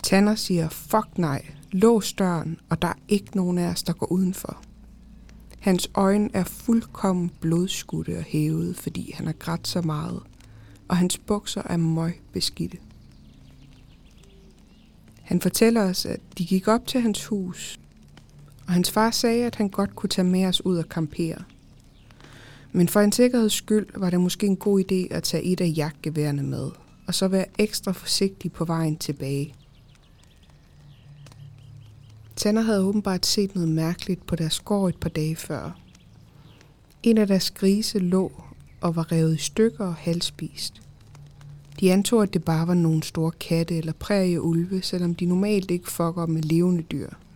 [0.02, 4.12] Tanner siger, fuck nej, lås døren, og der er ikke nogen af os, der går
[4.12, 4.62] udenfor.
[5.58, 10.20] Hans øjne er fuldkommen blodskudte og hævet, fordi han har grædt så meget,
[10.88, 12.78] og hans bukser er møg beskidte.
[15.22, 17.80] Han fortæller os, at de gik op til hans hus,
[18.66, 21.42] og hans far sagde, at han godt kunne tage med os ud og campere–
[22.72, 25.72] men for en sikkerheds skyld var det måske en god idé at tage et af
[25.76, 26.70] jagtgeværene med,
[27.06, 29.54] og så være ekstra forsigtig på vejen tilbage.
[32.36, 35.78] Tanner havde åbenbart set noget mærkeligt på deres gård et par dage før.
[37.02, 38.32] En af deres grise lå
[38.80, 40.82] og var revet i stykker og halvspist.
[41.80, 45.90] De antog, at det bare var nogle store katte eller prærieulve, selvom de normalt ikke
[45.90, 47.08] fucker med levende dyr–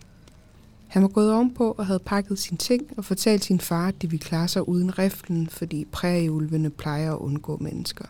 [0.93, 4.11] han var gået ovenpå og havde pakket sine ting og fortalt sin far, at de
[4.11, 8.05] ville klare sig uden riflen, fordi prærieulvene plejer at undgå mennesker.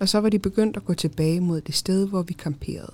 [0.00, 2.92] Og så var de begyndt at gå tilbage mod det sted, hvor vi kamperede.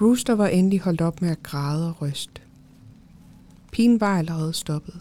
[0.00, 2.42] Rooster var endelig holdt op med at græde og ryste.
[3.72, 5.00] Pigen var allerede stoppet.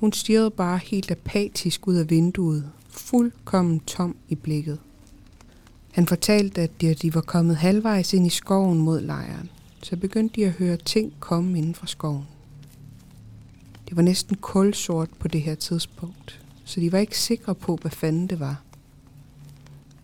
[0.00, 4.78] Hun stirrede bare helt apatisk ud af vinduet, fuldkommen tom i blikket.
[5.92, 9.50] Han fortalte, at de var kommet halvvejs ind i skoven mod lejren
[9.82, 12.24] så begyndte de at høre ting komme inden fra skoven.
[13.88, 17.90] Det var næsten kulsort på det her tidspunkt, så de var ikke sikre på, hvad
[17.90, 18.62] fanden det var.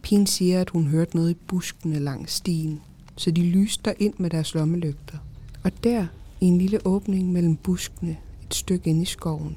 [0.03, 2.81] Pigen siger, at hun hørte noget i buskene langs stien,
[3.17, 5.19] så de lyste ind med deres lommelygter.
[5.63, 6.07] Og der,
[6.41, 9.57] i en lille åbning mellem buskene, et stykke ind i skoven,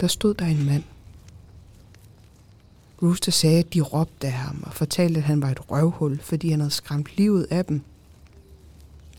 [0.00, 0.82] der stod der en mand.
[3.02, 6.50] Rooster sagde, at de råbte af ham og fortalte, at han var et røvhul, fordi
[6.50, 7.82] han havde skræmt livet af dem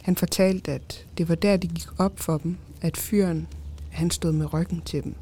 [0.01, 3.47] han fortalte, at det var der, det gik op for dem, at fyren,
[3.91, 5.15] han stod med ryggen til dem.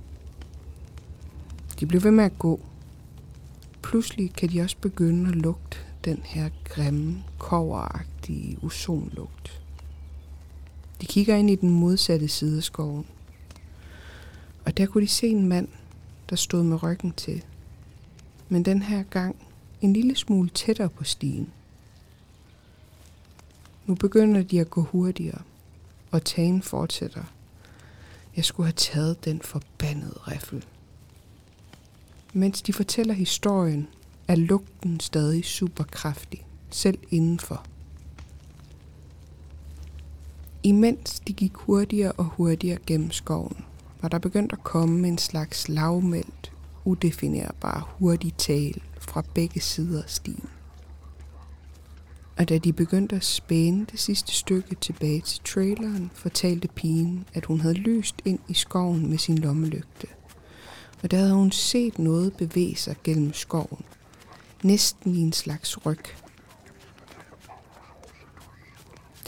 [1.80, 2.60] De blev ved med at gå.
[3.82, 9.62] Pludselig kan de også begynde at lugte den her grimme, koveragtige ozonlugt.
[11.02, 13.06] De kigger ind i den modsatte side af skoven.
[14.66, 15.68] Og der kunne de se en mand,
[16.30, 17.44] der stod med ryggen til.
[18.50, 19.36] Men den her gang
[19.82, 21.52] en lille smule tættere på stien.
[23.88, 25.42] Nu begynder de at gå hurtigere,
[26.12, 27.24] og tagen fortsætter.
[28.36, 30.66] Jeg skulle have taget den forbandede riffel.
[32.34, 33.88] Mens de fortæller historien,
[34.28, 37.66] er lugten stadig super kraftig, selv indenfor.
[40.64, 43.66] Imens de gik hurtigere og hurtigere gennem skoven,
[44.02, 46.52] var der begyndt at komme en slags lavmældt,
[46.86, 50.50] udefinerbar hurtig tale fra begge sider af stien.
[52.38, 57.46] Og da de begyndte at spænde det sidste stykke tilbage til traileren, fortalte pigen, at
[57.46, 60.08] hun havde lyst ind i skoven med sin lommelygte.
[61.04, 63.86] Og der havde hun set noget bevæge sig gennem skoven.
[64.64, 66.04] Næsten i en slags ryg.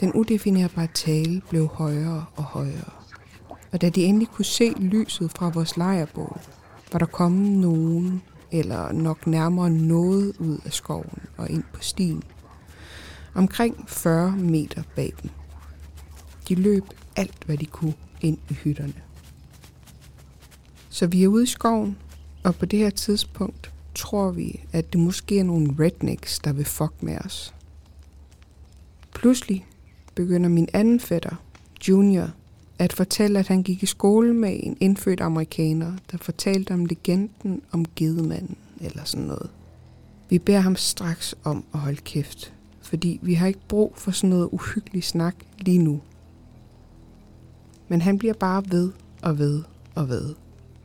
[0.00, 2.90] Den udefinerbare tale blev højere og højere.
[3.72, 6.40] Og da de endelig kunne se lyset fra vores lejrbål,
[6.92, 12.22] var der kommet nogen, eller nok nærmere noget ud af skoven og ind på stien.
[13.34, 15.30] Omkring 40 meter bag dem.
[16.48, 16.84] De løb
[17.16, 18.94] alt, hvad de kunne ind i hytterne.
[20.88, 21.96] Så vi er ude i skoven,
[22.44, 26.64] og på det her tidspunkt tror vi, at det måske er nogle rednecks, der vil
[26.64, 27.54] fuck med os.
[29.14, 29.66] Pludselig
[30.14, 31.36] begynder min anden fætter,
[31.88, 32.30] Junior,
[32.78, 37.62] at fortælle, at han gik i skole med en indfødt amerikaner, der fortalte om legenden
[37.72, 39.50] om gedemanden eller sådan noget.
[40.28, 42.52] Vi beder ham straks om at holde kæft,
[42.90, 46.00] fordi vi har ikke brug for sådan noget uhyggelig snak lige nu.
[47.88, 49.62] Men han bliver bare ved og ved
[49.94, 50.34] og ved.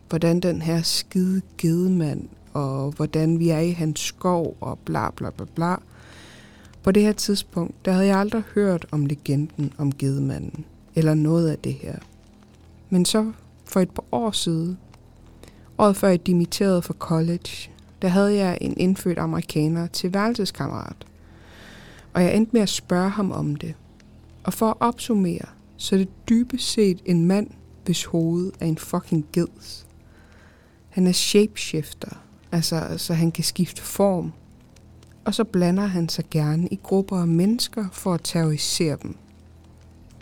[0.09, 5.29] Hvordan den her skide gedemand, og hvordan vi er i hans skov, og bla bla
[5.29, 5.75] bla bla.
[6.83, 11.49] På det her tidspunkt, der havde jeg aldrig hørt om legenden om gedemanden, eller noget
[11.49, 11.97] af det her.
[12.89, 13.31] Men så
[13.65, 14.77] for et par år siden,
[15.77, 21.05] året før jeg dimitterede fra college, der havde jeg en indfødt amerikaner til værelseskammerat.
[22.16, 23.76] Og jeg endte med at spørge ham om det.
[24.43, 25.45] Og for at opsummere,
[25.78, 27.47] så er det dybest set en mand,
[27.86, 29.88] hvis hoved er en fucking geds.
[30.89, 34.32] Han er shapeshifter, altså så han kan skifte form.
[35.26, 39.16] Og så blander han sig gerne i grupper af mennesker for at terrorisere dem.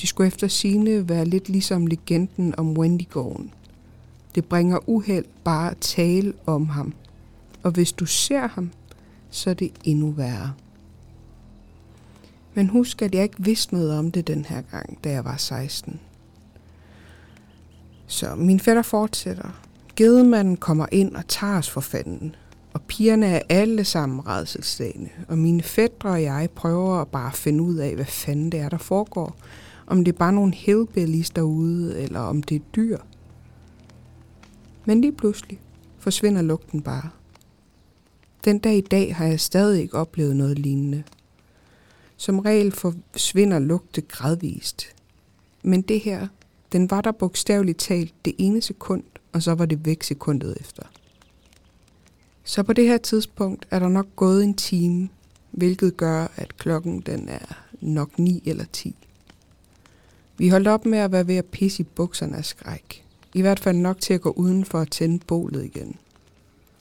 [0.02, 3.54] De skulle efter sine være lidt ligesom legenden om Wendigoen.
[4.36, 6.94] Det bringer uheld bare at tale om ham.
[7.64, 8.72] Og hvis du ser ham,
[9.30, 10.54] så er det endnu værre.
[12.54, 15.38] Men husk, at jeg ikke vidste noget om det den her gang, da jeg var
[15.38, 16.00] 16.
[18.08, 19.64] Så min fætter fortsætter.
[19.96, 22.36] Gedemanden kommer ind og tager os for fanden.
[22.74, 25.10] Og pigerne er alle sammen redselslagende.
[25.28, 28.70] Og mine fætter og jeg prøver at bare finde ud af, hvad fanden det er,
[28.70, 29.36] der foregår.
[29.88, 32.98] Om det er bare nogle hillbillies derude, eller om det er dyr.
[34.86, 35.60] Men lige pludselig
[36.00, 37.10] forsvinder lugten bare.
[38.46, 41.04] Den dag i dag har jeg stadig ikke oplevet noget lignende.
[42.24, 44.96] Som regel forsvinder lugte gradvist.
[45.64, 46.28] Men det her,
[46.72, 50.84] den var der bogstaveligt talt det ene sekund, og så var det væk sekundet efter.
[52.44, 55.10] Så på det her tidspunkt er der nok gået en time,
[55.52, 58.96] hvilket gør, at klokken den er nok 9 eller 10.
[60.38, 63.06] Vi holdt op med at være ved at pisse i bukserne af skræk.
[63.34, 65.96] I hvert fald nok til at gå udenfor og tænde bålet igen.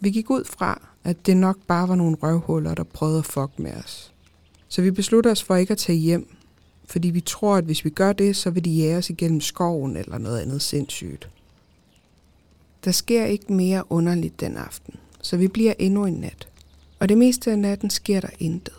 [0.01, 3.59] Vi gik ud fra, at det nok bare var nogle røvhuller, der prøvede at fuck
[3.59, 4.12] med os.
[4.73, 6.37] Så vi besluttede os for ikke at tage hjem,
[6.85, 9.97] fordi vi tror, at hvis vi gør det, så vil de jage os igennem skoven
[9.97, 11.29] eller noget andet sindssygt.
[12.85, 16.49] Der sker ikke mere underligt den aften, så vi bliver endnu en nat.
[16.99, 18.75] Og det meste af natten sker der intet.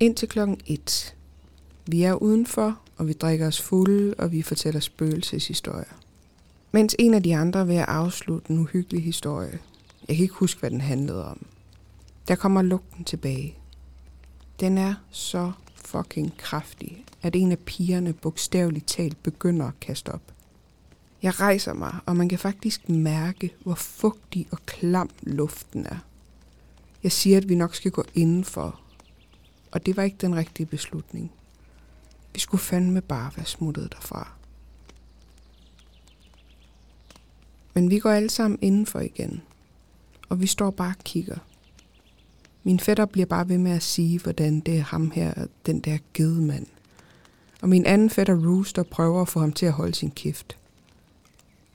[0.00, 1.14] Indtil klokken 1.
[1.86, 6.00] Vi er udenfor, og vi drikker os fulde, og vi fortæller spøgelseshistorier.
[6.72, 9.58] Mens en af de andre vil afslutte en uhyggelig historie.
[10.08, 11.46] Jeg kan ikke huske, hvad den handlede om.
[12.28, 13.59] Der kommer lugten tilbage.
[14.60, 20.22] Den er så fucking kraftig, at en af pigerne bogstaveligt talt begynder at kaste op.
[21.22, 25.98] Jeg rejser mig, og man kan faktisk mærke, hvor fugtig og klam luften er.
[27.02, 28.80] Jeg siger, at vi nok skal gå indenfor,
[29.70, 31.32] og det var ikke den rigtige beslutning.
[32.34, 34.32] Vi skulle fandme bare være smuttet derfra.
[37.74, 39.42] Men vi går alle sammen indenfor igen,
[40.28, 41.38] og vi står bare og kigger.
[42.62, 45.98] Min fætter bliver bare ved med at sige, hvordan det er ham her, den der
[46.14, 46.66] gedemand.
[47.62, 50.56] Og min anden fætter Rooster prøver at få ham til at holde sin kæft.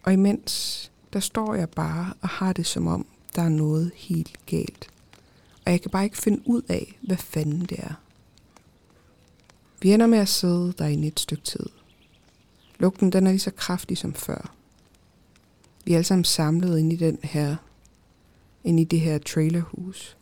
[0.03, 3.05] Og imens, der står jeg bare og har det som om,
[3.35, 4.87] der er noget helt galt.
[5.65, 7.93] Og jeg kan bare ikke finde ud af, hvad fanden det er.
[9.81, 11.65] Vi ender med at sidde der i et stykke tid.
[12.79, 14.53] Lugten den er lige så kraftig som før.
[15.85, 17.55] Vi er alle sammen samlet ind i den her,
[18.63, 20.17] ind i det her trailerhus.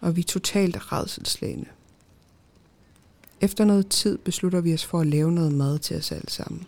[0.00, 1.66] Og vi er totalt redselslagende.
[3.40, 6.66] Efter noget tid beslutter vi os for at lave noget mad til os alle sammen.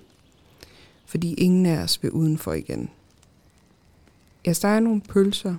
[1.07, 2.91] Fordi ingen af os vil udenfor igen.
[4.45, 5.55] Jeg steger nogle pølser.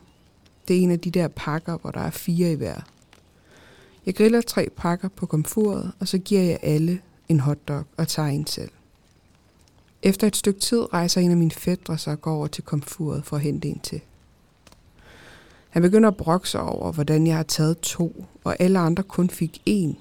[0.68, 2.82] Det er en af de der pakker, hvor der er fire i hver.
[4.06, 8.30] Jeg griller tre pakker på komfuret, og så giver jeg alle en hotdog og tager
[8.30, 8.72] en selv.
[10.02, 13.26] Efter et stykke tid rejser en af mine fædre sig og går over til komfuret
[13.26, 14.02] for at hente en til.
[15.74, 19.30] Han begynder at brokke sig over, hvordan jeg har taget to, og alle andre kun
[19.30, 19.98] fik en.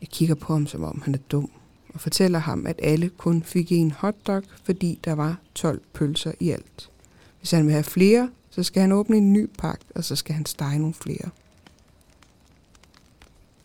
[0.00, 1.50] Jeg kigger på ham, som om han er dum,
[1.94, 6.50] og fortæller ham, at alle kun fik en hotdog, fordi der var 12 pølser i
[6.50, 6.90] alt.
[7.38, 10.34] Hvis han vil have flere, så skal han åbne en ny pakke, og så skal
[10.34, 11.30] han stege nogle flere.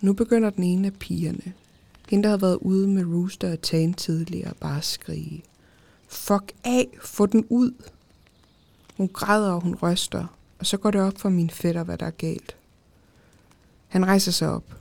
[0.01, 1.53] Nu begynder den ene af pigerne,
[2.09, 5.43] Hende, der havde været ude med Rooster og Tan tidligere, bare skrige.
[6.07, 7.71] Fuck af, få den ud.
[8.97, 12.05] Hun græder og hun ryster, og så går det op for min fætter, hvad der
[12.05, 12.55] er galt.
[13.87, 14.75] Han rejser sig op,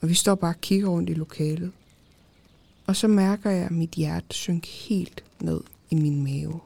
[0.00, 1.72] og vi står bare og kigger rundt i lokalet.
[2.86, 6.60] Og så mærker jeg, at mit hjerte synker helt ned i min mave.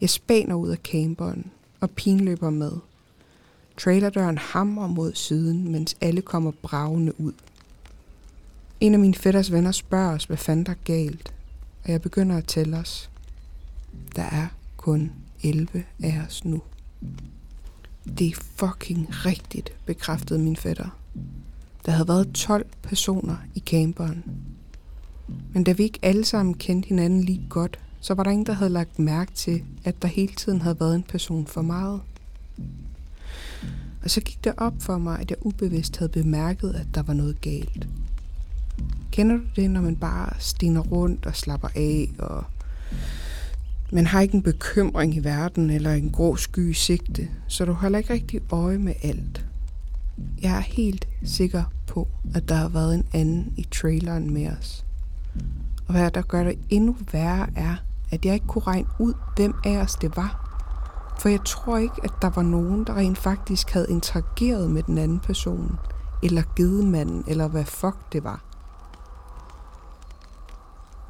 [0.00, 1.50] Jeg spaner ud af camperen,
[1.80, 2.72] og pinløber med.
[3.76, 7.32] Trailerdøren hamrer mod siden, mens alle kommer bravende ud.
[8.80, 11.34] En af mine fætters venner spørger os, hvad fanden der er galt,
[11.84, 13.10] og jeg begynder at tælle os.
[14.16, 14.46] Der er
[14.76, 16.62] kun 11 af os nu.
[18.18, 20.98] Det er fucking rigtigt, bekræftede min fætter.
[21.86, 24.24] Der havde været 12 personer i camperen.
[25.52, 28.52] Men da vi ikke alle sammen kendte hinanden lige godt, så var der ingen, der
[28.52, 32.00] havde lagt mærke til, at der hele tiden havde været en person for meget.
[34.04, 37.14] Og så gik det op for mig, at jeg ubevidst havde bemærket, at der var
[37.14, 37.88] noget galt.
[39.10, 42.44] Kender du det, når man bare stiner rundt og slapper af, og
[43.92, 47.72] man har ikke en bekymring i verden eller en grå sky i sigte, så du
[47.72, 49.46] holder ikke rigtig øje med alt.
[50.42, 54.84] Jeg er helt sikker på, at der har været en anden i traileren med os.
[55.86, 57.76] Og hvad der gør det endnu værre er,
[58.10, 60.48] at jeg ikke kunne regne ud, hvem af os det var.
[61.20, 64.98] For jeg tror ikke, at der var nogen, der rent faktisk havde interageret med den
[64.98, 65.78] anden person,
[66.22, 68.44] eller gedemanden, eller hvad fuck det var.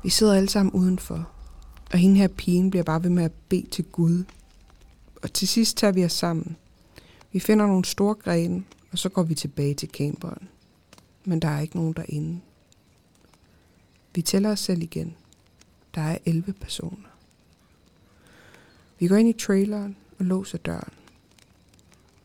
[0.03, 1.29] Vi sidder alle sammen udenfor,
[1.93, 4.25] og hende her pigen bliver bare ved med at bede til Gud.
[5.23, 6.57] Og til sidst tager vi os sammen.
[7.33, 10.49] Vi finder nogle store grene, og så går vi tilbage til camperen.
[11.25, 12.41] Men der er ikke nogen derinde.
[14.15, 15.15] Vi tæller os selv igen.
[15.95, 17.09] Der er 11 personer.
[18.99, 20.93] Vi går ind i traileren og låser døren.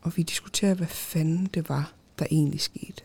[0.02, 3.02] Og vi diskuterer, hvad fanden det var, der egentlig skete.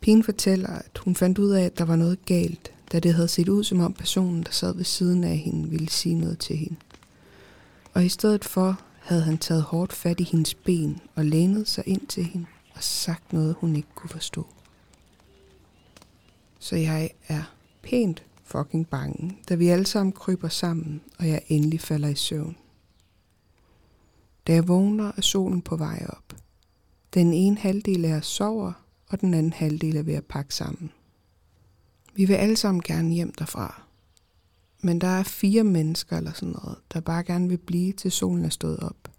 [0.00, 3.28] Pigen fortæller, at hun fandt ud af, at der var noget galt, da det havde
[3.28, 6.56] set ud som om personen, der sad ved siden af hende, ville sige noget til
[6.56, 6.76] hende.
[7.92, 11.84] Og i stedet for havde han taget hårdt fat i hendes ben og lænet sig
[11.86, 14.46] ind til hende og sagt noget, hun ikke kunne forstå.
[16.58, 17.42] Så jeg er
[17.82, 22.56] pænt fucking bange, da vi alle sammen kryber sammen, og jeg endelig falder i søvn.
[24.46, 26.36] Da jeg vågner, er solen på vej op.
[27.14, 28.72] Den ene halvdel af os sover,
[29.08, 30.90] og den anden halvdel er ved at pakke sammen.
[32.16, 33.82] Vi vil alle sammen gerne hjem derfra.
[34.82, 38.44] Men der er fire mennesker eller sådan noget, der bare gerne vil blive til solen
[38.44, 39.10] er stået op.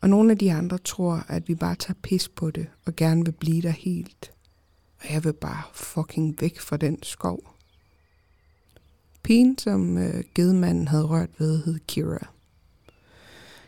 [0.00, 3.24] Og nogle af de andre tror, at vi bare tager pis på det og gerne
[3.24, 4.32] vil blive der helt.
[5.00, 7.54] Og jeg vil bare fucking væk fra den skov.
[9.22, 12.26] Pigen, som øh, gedemanden havde rørt ved, hed Kira.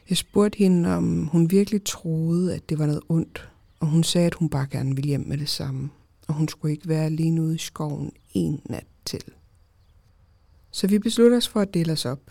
[0.08, 3.48] Jeg spurgte hende, om hun virkelig troede, at det var noget ondt,
[3.80, 5.90] og hun sagde, at hun bare gerne ville hjem med det samme,
[6.26, 9.22] og hun skulle ikke være alene ude i skoven en nat til.
[10.70, 12.30] Så vi beslutter os for at dele os op.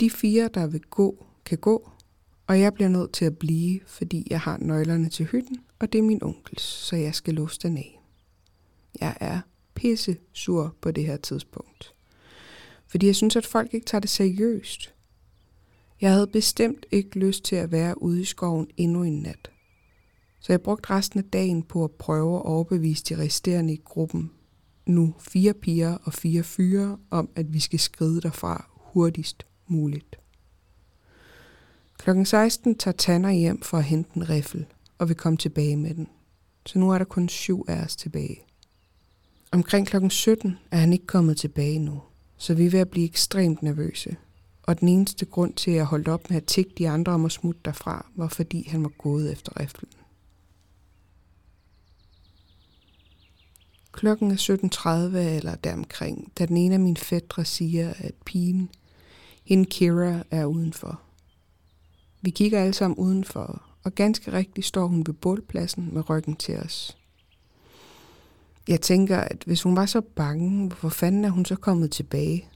[0.00, 1.90] De fire, der vil gå, kan gå,
[2.46, 5.98] og jeg bliver nødt til at blive, fordi jeg har nøglerne til hytten, og det
[5.98, 8.00] er min onkels, så jeg skal låse den af.
[9.00, 9.40] Jeg er
[9.74, 11.94] pisse sur på det her tidspunkt.
[12.86, 14.94] Fordi jeg synes, at folk ikke tager det seriøst.
[16.00, 19.50] Jeg havde bestemt ikke lyst til at være ude i skoven endnu en nat.
[20.40, 24.30] Så jeg brugte resten af dagen på at prøve at overbevise de resterende i gruppen,
[24.86, 30.16] nu fire piger og fire fyre, om at vi skal skride derfra hurtigst muligt.
[31.98, 34.66] Klokken 16 tager Tanner hjem for at hente en riffel,
[34.98, 36.08] og vil komme tilbage med den.
[36.66, 38.42] Så nu er der kun syv af os tilbage.
[39.52, 42.00] Omkring klokken 17 er han ikke kommet tilbage nu,
[42.36, 44.16] så vi er ved at blive ekstremt nervøse.
[44.62, 47.24] Og den eneste grund til, at jeg holdt op med at tikke de andre om
[47.24, 49.90] at smutte derfra, var fordi han var gået efter riflen.
[53.92, 58.70] Klokken er 17.30 eller deromkring, da den ene af mine fædre siger, at pigen,
[59.44, 61.00] hende Kira, er udenfor.
[62.22, 66.56] Vi kigger alle sammen udenfor, og ganske rigtigt står hun ved bålpladsen med ryggen til
[66.58, 66.96] os.
[68.68, 72.48] Jeg tænker, at hvis hun var så bange, hvorfor fanden er hun så kommet tilbage?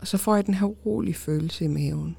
[0.00, 2.16] Og så får jeg den her urolige følelse i maven.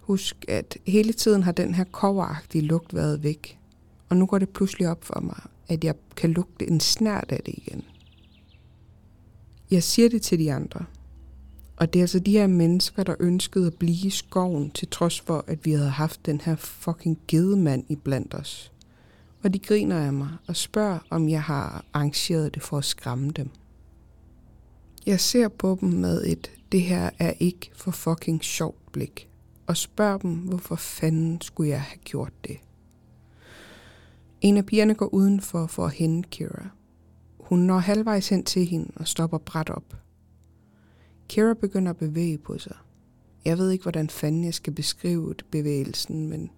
[0.00, 3.58] Husk, at hele tiden har den her koveragtige lugt været væk.
[4.08, 7.40] Og nu går det pludselig op for mig, at jeg kan lugte en snært af
[7.46, 7.84] det igen.
[9.70, 10.84] Jeg siger det til de andre.
[11.76, 15.20] Og det er altså de her mennesker, der ønskede at blive i skoven, til trods
[15.20, 18.72] for, at vi havde haft den her fucking gedemand i blandt os.
[19.42, 23.30] Og de griner af mig og spørger, om jeg har arrangeret det for at skræmme
[23.30, 23.50] dem.
[25.06, 29.28] Jeg ser på dem med et, det her er ikke for fucking sjovt blik,
[29.66, 32.56] og spørger dem, hvorfor fanden skulle jeg have gjort det.
[34.44, 36.68] En af pigerne går udenfor for at hente Kira.
[37.40, 39.96] Hun når halvvejs hen til hende og stopper bræt op.
[41.28, 42.76] Kira begynder at bevæge på sig.
[43.44, 46.50] Jeg ved ikke, hvordan fanden jeg skal beskrive bevægelsen, men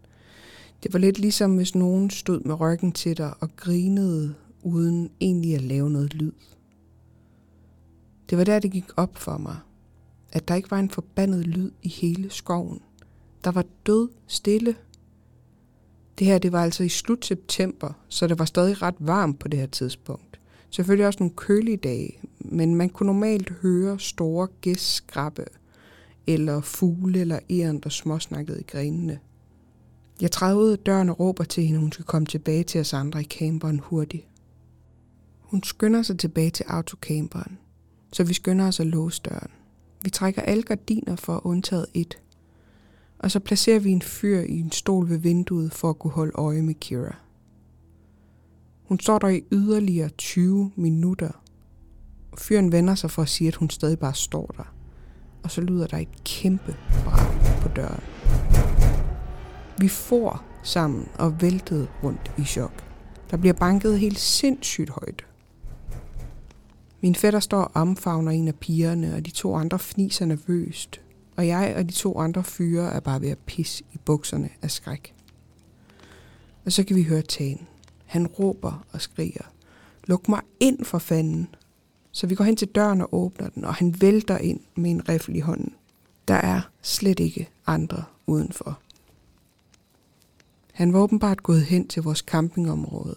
[0.83, 5.55] det var lidt ligesom, hvis nogen stod med ryggen til dig og grinede, uden egentlig
[5.55, 6.33] at lave noget lyd.
[8.31, 9.57] Det var der, det gik op for mig,
[10.33, 12.81] at der ikke var en forbandet lyd i hele skoven.
[13.45, 14.77] Der var død stille.
[16.19, 19.49] Det her, det var altså i slut september, så det var stadig ret varmt på
[19.49, 20.41] det her tidspunkt.
[20.71, 25.45] Selvfølgelig også nogle kølige dage, men man kunne normalt høre store gæstskrabbe
[26.27, 29.19] eller fugle eller æren, der småsnakkede i grenene.
[30.21, 32.93] Jeg træder ud af døren og råber til hende, hun skal komme tilbage til os
[32.93, 34.27] andre i camperen hurtigt.
[35.41, 37.59] Hun skynder sig tilbage til autocamperen,
[38.13, 39.51] så vi skynder os at låse døren.
[40.03, 42.19] Vi trækker alle gardiner for undtaget et,
[43.19, 46.33] og så placerer vi en fyr i en stol ved vinduet for at kunne holde
[46.35, 47.17] øje med Kira.
[48.85, 51.31] Hun står der i yderligere 20 minutter,
[52.33, 54.75] og fyren vender sig for at sige, at hun stadig bare står der.
[55.43, 58.03] Og så lyder der et kæmpe brag på døren.
[59.79, 62.85] Vi får sammen og væltede rundt i chok.
[63.31, 65.27] Der bliver banket helt sindssygt højt.
[67.01, 71.01] Min fætter står og omfavner en af pigerne, og de to andre fniser nervøst.
[71.37, 74.71] Og jeg og de to andre fyre er bare ved at pisse i bukserne af
[74.71, 75.15] skræk.
[76.65, 77.67] Og så kan vi høre tagen.
[78.07, 79.53] Han råber og skriger.
[80.05, 81.49] Luk mig ind for fanden.
[82.13, 85.09] Så vi går hen til døren og åbner den, og han vælter ind med en
[85.09, 85.75] riffel i hånden.
[86.29, 88.79] Der er slet ikke andre udenfor.
[90.73, 93.17] Han var åbenbart gået hen til vores campingområde.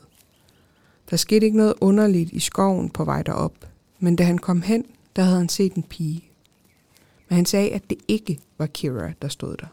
[1.09, 3.53] Der skete ikke noget underligt i skoven på vej derop,
[3.99, 6.28] men da han kom hen, der havde han set en pige.
[7.29, 9.67] Men han sagde, at det ikke var Kira, der stod der.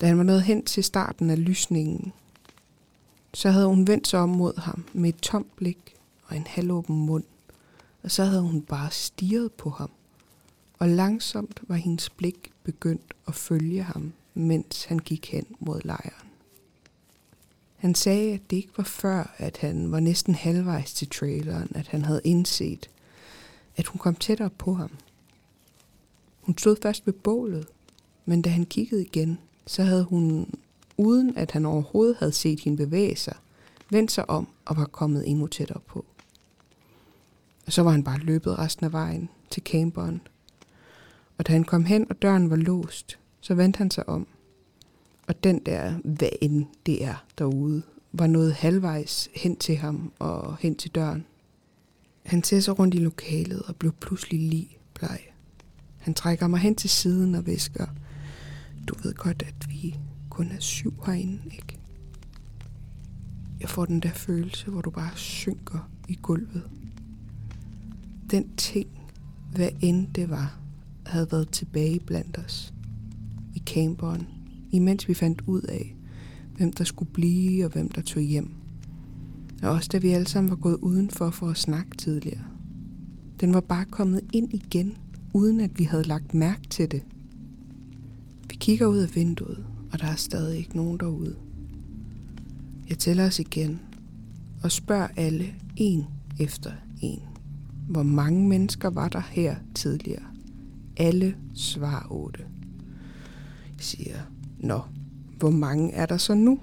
[0.00, 2.12] Da han var nået hen til starten af lysningen,
[3.34, 5.94] så havde hun vendt sig om mod ham med et tomt blik
[6.26, 7.24] og en halvåben mund,
[8.02, 9.90] og så havde hun bare stirret på ham.
[10.78, 16.26] Og langsomt var hendes blik begyndt at følge ham, mens han gik hen mod lejren.
[17.76, 21.86] Han sagde, at det ikke var før, at han var næsten halvvejs til traileren, at
[21.86, 22.90] han havde indset,
[23.76, 24.90] at hun kom tættere på ham.
[26.50, 27.66] Hun stod først ved bålet,
[28.24, 30.54] men da han kiggede igen, så havde hun,
[30.96, 33.36] uden at han overhovedet havde set hende bevæge sig,
[33.90, 36.04] vendt sig om og var kommet endnu tættere på.
[37.66, 40.20] Og så var han bare løbet resten af vejen til camperen.
[41.38, 44.26] Og da han kom hen, og døren var låst, så vendte han sig om.
[45.26, 47.82] Og den der, hvad end det er derude,
[48.12, 51.26] var noget halvvejs hen til ham og hen til døren.
[52.26, 55.29] Han ser sig rundt i lokalet og blev pludselig lige bleg.
[56.00, 57.86] Han trækker mig hen til siden og visker,
[58.88, 59.98] du ved godt, at vi
[60.30, 61.78] kun er syv herinde, ikke?
[63.60, 66.62] Jeg får den der følelse, hvor du bare synker i gulvet.
[68.30, 68.88] Den ting,
[69.52, 70.58] hvad end det var,
[71.06, 72.74] havde været tilbage blandt os.
[73.54, 74.26] I camperen,
[74.70, 75.96] imens vi fandt ud af,
[76.56, 78.50] hvem der skulle blive og hvem der tog hjem.
[79.62, 82.44] Og også da vi alle sammen var gået udenfor for at snakke tidligere.
[83.40, 84.96] Den var bare kommet ind igen,
[85.32, 87.02] uden at vi havde lagt mærke til det.
[88.50, 91.36] Vi kigger ud af vinduet, og der er stadig ikke nogen derude.
[92.88, 93.80] Jeg tæller os igen
[94.62, 96.06] og spørger alle en
[96.40, 97.20] efter en.
[97.88, 100.22] Hvor mange mennesker var der her tidligere?
[100.96, 102.40] Alle svarer 8.
[103.66, 104.16] Jeg siger,
[104.58, 104.80] nå,
[105.38, 106.60] hvor mange er der så nu?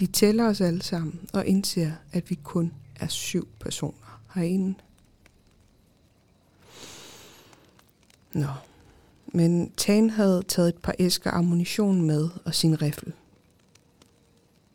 [0.00, 4.74] De tæller os alle sammen og indser, at vi kun er syv personer herinde.
[8.32, 8.46] Nå,
[9.26, 13.12] men Tan havde taget et par æsker ammunition med og sin riffel.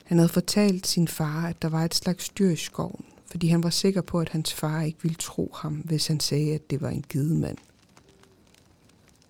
[0.04, 3.64] Han havde fortalt sin far, at der var et slags dyr i skoven, fordi han
[3.64, 6.82] var sikker på, at hans far ikke ville tro ham, hvis han sagde, at det
[6.82, 7.58] var en gidemand.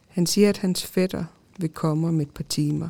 [0.08, 1.26] Han siger, at hans fætter
[1.58, 2.90] vil komme om et par timer,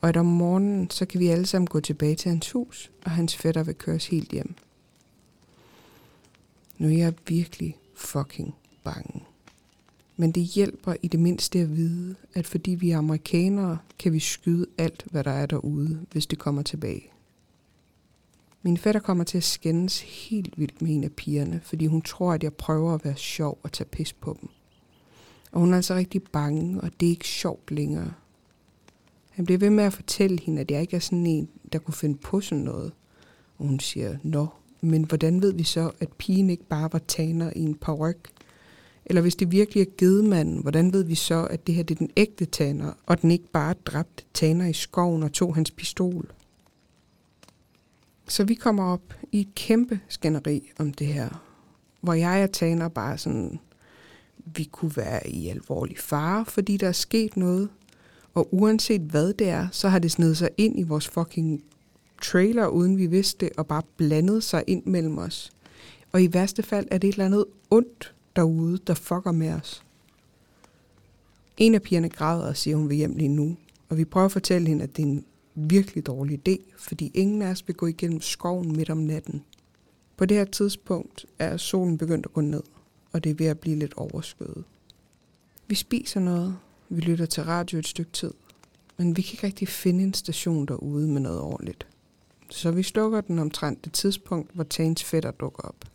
[0.00, 3.10] og at om morgenen, så kan vi alle sammen gå tilbage til hans hus, og
[3.10, 4.54] hans fætter vil køres helt hjem.
[6.78, 8.54] Nu er jeg virkelig fucking
[8.84, 9.22] bange.
[10.16, 14.20] Men det hjælper i det mindste at vide, at fordi vi er amerikanere, kan vi
[14.20, 17.10] skyde alt, hvad der er derude, hvis det kommer tilbage.
[18.62, 22.32] Min fætter kommer til at skændes helt vildt med en af pigerne, fordi hun tror,
[22.32, 24.48] at jeg prøver at være sjov og tage pis på dem.
[25.52, 28.12] Og hun er altså rigtig bange, og det er ikke sjovt længere.
[29.30, 31.94] Han bliver ved med at fortælle hende, at jeg ikke er sådan en, der kunne
[31.94, 32.92] finde på sådan noget.
[33.58, 34.46] Og hun siger, nå,
[34.80, 38.18] men hvordan ved vi så, at pigen ikke bare var taner i en ryg?
[39.06, 41.98] Eller hvis det virkelig er gedemanden, hvordan ved vi så, at det her det er
[41.98, 46.32] den ægte taner, og den ikke bare dræbte taner i skoven og tog hans pistol?
[48.28, 51.44] Så vi kommer op i et kæmpe skænderi om det her,
[52.00, 53.58] hvor jeg og Taner bare sådan,
[54.44, 57.68] vi kunne være i alvorlig fare, fordi der er sket noget.
[58.34, 61.64] Og uanset hvad det er, så har det snedet sig ind i vores fucking
[62.22, 65.50] trailer, uden vi vidste det, og bare blandet sig ind mellem os.
[66.12, 69.84] Og i værste fald er det et eller andet ondt derude, der fucker med os.
[71.56, 73.56] En af pigerne græder og siger, hun vil hjem lige nu.
[73.88, 75.24] Og vi prøver at fortælle hende, at det er en
[75.54, 79.44] virkelig dårlig idé, fordi ingen af os vil gå igennem skoven midt om natten.
[80.16, 82.62] På det her tidspunkt er solen begyndt at gå ned,
[83.12, 84.64] og det er ved at blive lidt overskyet.
[85.66, 86.56] Vi spiser noget,
[86.88, 88.30] vi lytter til radio et stykke tid,
[88.96, 91.86] men vi kan ikke rigtig finde en station derude med noget ordentligt.
[92.50, 95.93] Så vi slukker den omtrent det tidspunkt, hvor Tanes fætter dukker op.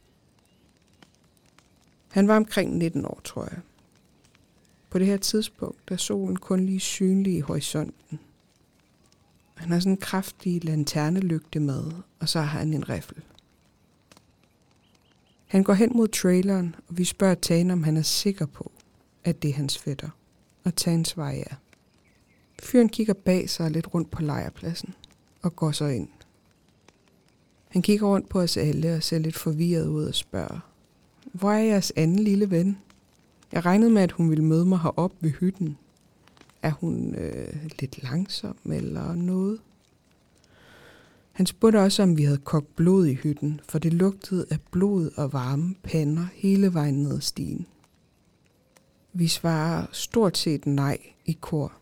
[2.10, 3.60] Han var omkring 19 år, tror jeg.
[4.90, 8.20] På det her tidspunkt er solen kun lige synlig i horisonten.
[9.56, 11.84] Han har sådan en kraftig lanternelygte med,
[12.20, 13.18] og så har han en riffel.
[15.48, 18.72] Han går hen mod traileren, og vi spørger Tane, om han er sikker på,
[19.24, 20.10] at det er hans fætter.
[20.64, 21.56] Og Tane svarer ja.
[22.60, 24.94] Fyren kigger bag sig lidt rundt på lejrpladsen
[25.42, 26.10] og går så ind.
[27.68, 30.69] Han kigger rundt på os alle og ser lidt forvirret ud og spørger,
[31.34, 32.78] hvor er jeres anden lille ven?
[33.52, 35.78] Jeg regnede med, at hun ville møde mig heroppe ved hytten.
[36.62, 39.60] Er hun øh, lidt langsom eller noget?
[41.32, 45.12] Han spurgte også, om vi havde kogt blod i hytten, for det lugtede af blod
[45.18, 47.66] og varme pander hele vejen ned ad stien.
[49.14, 51.74] Vi svarer stort set nej i kor,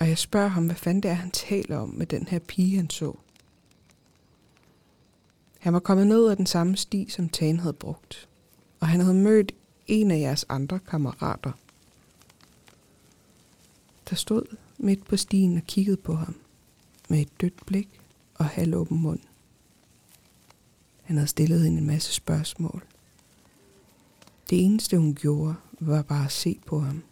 [0.00, 2.76] og jeg spørger ham, hvad fanden det er, han taler om med den her pige,
[2.76, 3.16] han så.
[5.58, 8.28] Han var kommet ned ad den samme sti, som Tan havde brugt,
[8.86, 9.52] og han havde mødt
[9.86, 11.52] en af jeres andre kammerater.
[14.10, 16.36] Der stod midt på stien og kiggede på ham
[17.08, 18.00] med et dødt blik
[18.34, 19.18] og halvåben mund.
[21.02, 22.84] Han havde stillet hende en masse spørgsmål.
[24.50, 27.02] Det eneste hun gjorde, var bare at se på ham.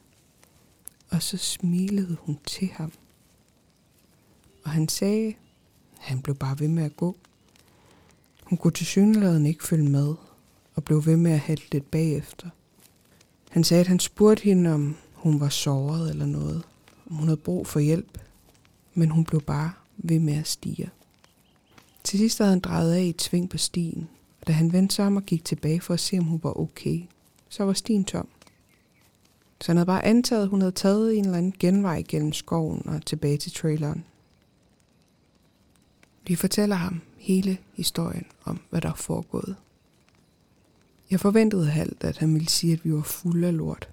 [1.10, 2.92] Og så smilede hun til ham.
[4.64, 5.34] Og han sagde, at
[5.98, 7.16] han blev bare ved med at gå.
[8.44, 10.14] Hun kunne til synligheden ikke følge med,
[10.74, 12.48] og blev ved med at halte lidt bagefter.
[13.50, 16.62] Han sagde, at han spurgte hende, om hun var såret eller noget,
[17.10, 18.18] om hun havde brug for hjælp,
[18.94, 20.90] men hun blev bare ved med at stige.
[22.04, 24.08] Til sidst havde han drejet af i et sving på stien,
[24.40, 26.60] og da han vendte sig om og gik tilbage for at se, om hun var
[26.60, 27.02] okay,
[27.48, 28.28] så var stien tom.
[29.60, 32.88] Så han havde bare antaget, at hun havde taget en eller anden genvej gennem skoven
[32.88, 34.04] og tilbage til traileren.
[36.26, 39.56] Vi fortæller ham hele historien om, hvad der er foregået.
[41.10, 43.88] Jeg forventede halvt, at han ville sige, at vi var fulde af lort.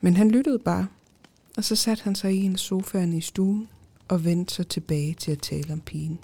[0.00, 0.86] Men han lyttede bare,
[1.56, 3.68] og så satte han sig i en sofaen i stuen
[4.08, 6.18] og vendte sig tilbage til at tale om pigen.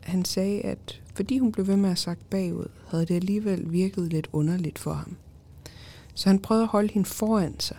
[0.00, 4.12] Han sagde, at fordi hun blev ved med at sagt bagud, havde det alligevel virket
[4.12, 5.16] lidt underligt for ham.
[6.14, 7.76] Så han prøvede at holde hende foran sig,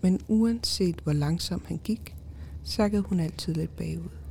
[0.00, 2.14] men uanset hvor langsomt han gik,
[2.64, 4.21] sakkede hun altid lidt bagud.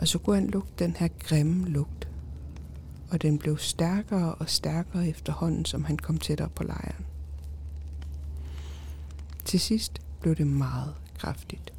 [0.00, 2.08] Og så kunne han lugte den her grimme lugt.
[3.10, 7.06] Og den blev stærkere og stærkere efterhånden, som han kom tættere på lejren.
[9.44, 11.72] Til sidst blev det meget kraftigt.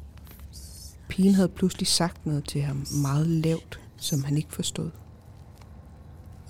[1.08, 4.90] Pigen havde pludselig sagt noget til ham meget lavt, som han ikke forstod.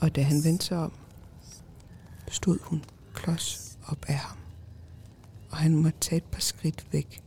[0.01, 0.93] Og da han vendte sig om,
[2.29, 4.39] stod hun klods op af ham,
[5.51, 7.22] og han måtte tage et par skridt væk.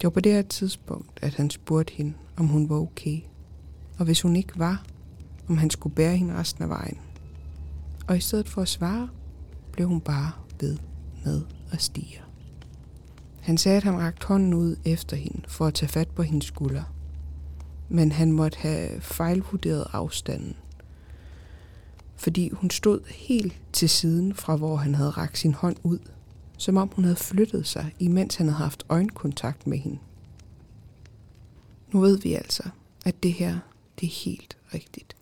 [0.00, 3.20] Det var på det her tidspunkt, at han spurgte hende, om hun var okay,
[3.98, 4.84] og hvis hun ikke var,
[5.48, 6.98] om han skulle bære hende resten af vejen.
[8.08, 9.08] Og i stedet for at svare,
[9.72, 10.78] blev hun bare ved
[11.24, 11.42] med
[11.72, 12.20] at stige.
[13.40, 16.44] Han sagde, at han rakte hånden ud efter hende for at tage fat på hendes
[16.44, 16.82] skulder.
[17.88, 20.56] Men han måtte have fejlvurderet afstanden.
[22.16, 25.98] Fordi hun stod helt til siden fra, hvor han havde rakt sin hånd ud.
[26.58, 29.98] Som om hun havde flyttet sig, imens han havde haft øjenkontakt med hende.
[31.92, 32.62] Nu ved vi altså,
[33.04, 33.58] at det her,
[34.00, 35.16] det er helt rigtigt.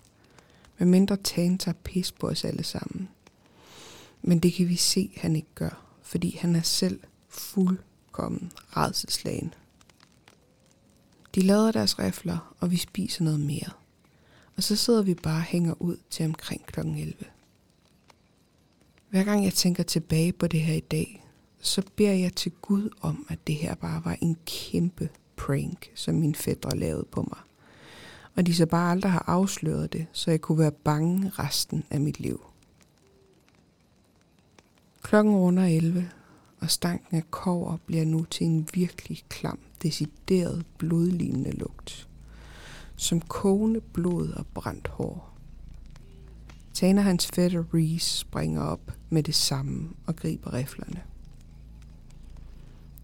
[0.77, 3.09] Med mindre Tan tager pis på os alle sammen.
[4.21, 9.53] Men det kan vi se, at han ikke gør, fordi han er selv fuldkommen redselslagen.
[11.35, 13.69] De lader deres rifler, og vi spiser noget mere.
[14.55, 16.79] Og så sidder vi bare og hænger ud til omkring kl.
[16.79, 17.13] 11.
[19.09, 21.26] Hver gang jeg tænker tilbage på det her i dag,
[21.67, 26.15] så beder jeg til Gud om, at det her bare var en kæmpe prank, som
[26.15, 27.39] min fædre lavede på mig.
[28.35, 32.01] Og de så bare aldrig har afsløret det, så jeg kunne være bange resten af
[32.01, 32.45] mit liv.
[35.01, 36.09] Klokken runder 11,
[36.59, 42.09] og stanken af kover bliver nu til en virkelig klam, decideret blodlignende lugt.
[42.95, 45.37] Som kogende blod og brændt hår.
[46.73, 51.03] Tana hans fætter Reese springer op med det samme og griber riflerne.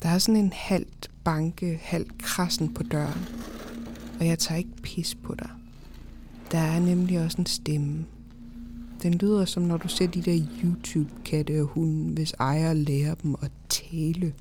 [0.03, 3.25] Der er sådan en halvt banke, halvt krassen på døren,
[4.19, 5.49] og jeg tager ikke pis på dig.
[6.51, 8.05] Der er nemlig også en stemme.
[9.03, 13.35] Den lyder som når du ser de der YouTube-katte og hunde, hvis ejer lærer dem
[13.41, 14.33] at tale.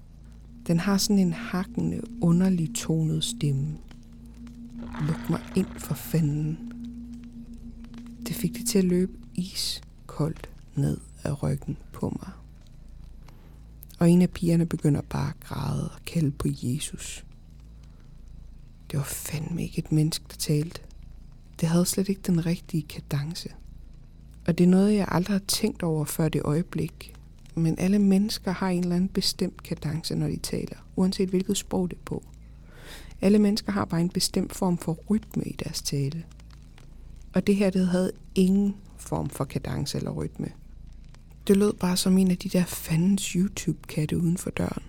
[0.67, 3.77] Den har sådan en hakkende, underlig tonet stemme.
[5.07, 6.73] Luk mig ind for fanden.
[8.27, 12.42] Det fik det til at løbe iskoldt ned ad ryggen på mig.
[14.03, 17.25] Og en af pigerne begynder bare at græde og kalde på Jesus.
[18.91, 20.81] Det var fandme ikke et menneske, der talte.
[21.61, 23.49] Det havde slet ikke den rigtige kadence.
[24.47, 27.15] Og det er noget, jeg aldrig har tænkt over før det øjeblik.
[27.55, 31.91] Men alle mennesker har en eller anden bestemt kadence, når de taler, uanset hvilket sprog
[31.91, 32.23] det er på.
[33.21, 36.25] Alle mennesker har bare en bestemt form for rytme i deres tale.
[37.35, 40.49] Og det her, det havde ingen form for kadence eller rytme.
[41.47, 44.83] Det lød bare som en af de der fandens YouTube-katte uden for døren.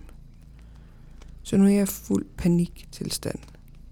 [1.43, 3.39] Så nu er jeg fuld paniktilstand.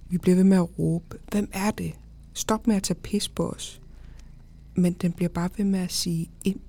[0.09, 1.93] Vi bliver ved med at råbe, hvem er det?
[2.34, 3.82] Stop med at tage pis på os.
[4.76, 6.59] Men den bliver bare ved med at sige ind,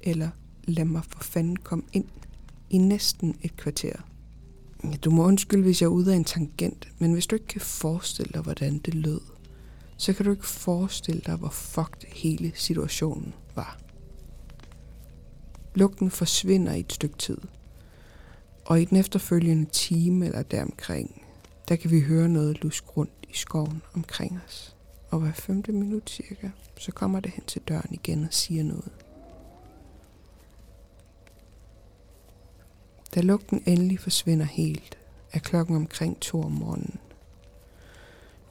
[0.00, 0.30] eller
[0.64, 2.04] lad mig for fanden komme ind
[2.70, 3.96] i næsten et kvarter.
[5.04, 7.60] Du må undskylde, hvis jeg er ude af en tangent, men hvis du ikke kan
[7.60, 9.20] forestille dig, hvordan det lød,
[9.96, 13.83] så kan du ikke forestille dig, hvor fucked hele situationen var.
[15.74, 17.38] Lugten forsvinder i et stykke tid,
[18.64, 21.22] og i den efterfølgende time eller deromkring,
[21.68, 24.76] der kan vi høre noget lusk rundt i skoven omkring os.
[25.10, 28.92] Og hver femte minut cirka, så kommer det hen til døren igen og siger noget.
[33.14, 34.98] Da lugten endelig forsvinder helt,
[35.32, 36.98] er klokken omkring to om morgenen.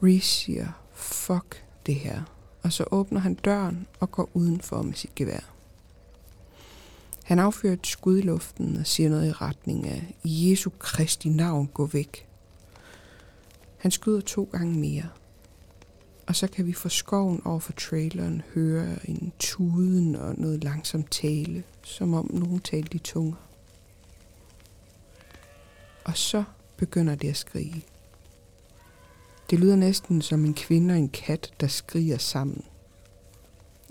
[0.02, 2.22] Reese siger, fuck det her,
[2.62, 5.53] og så åbner han døren og går udenfor med sit gevær.
[7.24, 11.28] Han affyrer et skud i luften og siger noget i retning af, i Jesu Kristi
[11.28, 12.28] navn, gå væk.
[13.76, 15.08] Han skyder to gange mere,
[16.26, 21.10] og så kan vi fra skoven over for traileren høre en tuden og noget langsomt
[21.10, 23.36] tale, som om nogen talte i tunger.
[26.04, 26.44] Og så
[26.76, 27.84] begynder det at skrige.
[29.50, 32.64] Det lyder næsten som en kvinde og en kat, der skriger sammen.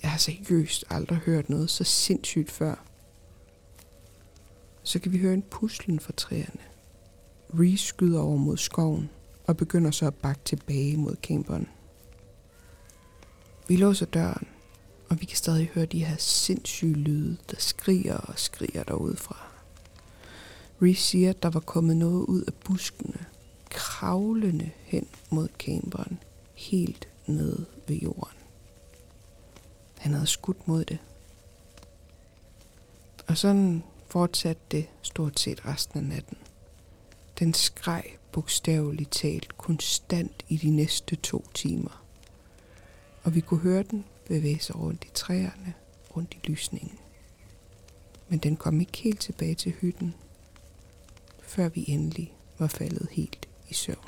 [0.02, 2.76] Jeg har seriøst aldrig hørt noget så sindssygt før.
[4.84, 6.62] Så kan vi høre en puslen fra træerne.
[7.60, 9.10] Reese skyder over mod skoven
[9.48, 11.68] og begynder så at bakke tilbage mod camperen.
[13.68, 14.48] Vi låser døren,
[15.10, 19.48] og vi kan stadig høre de her sindssyge lyde, der skriger og skriger derudefra.
[20.82, 23.26] Reese siger, at der var kommet noget ud af buskene,
[23.70, 26.20] kravlende hen mod camperen,
[26.54, 28.38] helt ned ved jorden.
[29.98, 30.98] Han havde skudt mod det.
[33.28, 36.38] Og sådan fortsatte det stort set resten af natten.
[37.40, 42.06] Den skreg bogstaveligt talt konstant i de næste to timer.
[43.24, 45.74] Og vi kunne høre den bevæge sig rundt i træerne,
[46.16, 46.98] rundt i lysningen.
[48.30, 50.14] Men den kom ikke helt tilbage til hytten,
[51.42, 54.08] før vi endelig var faldet helt i søvn.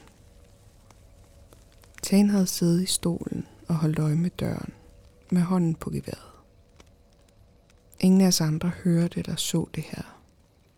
[2.01, 4.74] Tan havde siddet i stolen og holdt øje med døren,
[5.30, 6.35] med hånden på geværet.
[8.06, 10.22] Ingen af os andre hørte eller så det her,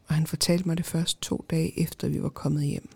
[0.08, 2.90] og han fortalte mig det først to dage efter vi var kommet hjem.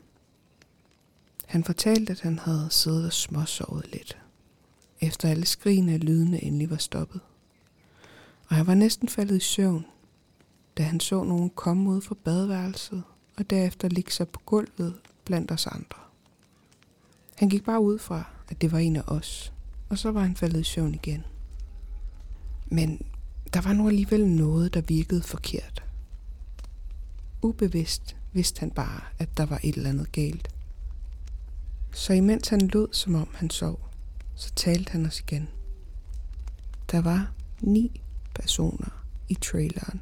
[1.46, 4.18] Han fortalte, at han havde siddet og småsovet lidt,
[5.02, 7.22] efter alle skrigene og lydene endelig var stoppet.
[8.50, 9.86] Og han var næsten faldet i søvn,
[10.78, 13.04] da han så nogen komme ud fra badeværelset
[13.38, 16.00] og derefter ligge sig på gulvet blandt os andre.
[17.36, 19.54] Han gik bare ud fra, at det var en af os,
[19.90, 21.26] og så var han faldet i søvn igen.
[22.66, 23.02] Men
[23.54, 25.84] der var nu alligevel noget, der virkede forkert.
[27.42, 30.50] Ubevidst vidste han bare, at der var et eller andet galt.
[31.94, 33.80] Så imens han lød, som om han sov,
[34.36, 35.50] så talte han os igen.
[36.92, 37.32] Der var
[37.62, 38.02] ni
[38.36, 40.02] personer i traileren.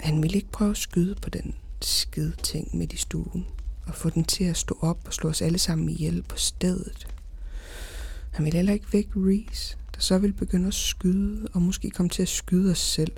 [0.00, 3.46] Han ville ikke prøve at skyde på den skide ting midt i stuen
[3.86, 7.06] og få den til at stå op og slå os alle sammen ihjel på stedet.
[8.32, 12.22] Han ville heller ikke væk Reese, så ville begynde at skyde og måske komme til
[12.22, 13.12] at skyde os selv.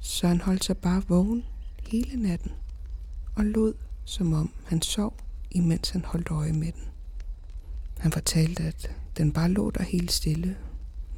[0.00, 1.44] Så han holdt sig bare vågen
[1.78, 2.50] hele natten
[3.34, 3.74] og lod,
[4.04, 5.18] som om han sov,
[5.50, 6.82] imens han holdt øje med den.
[7.98, 10.56] Han fortalte, at den bare lå der helt stille,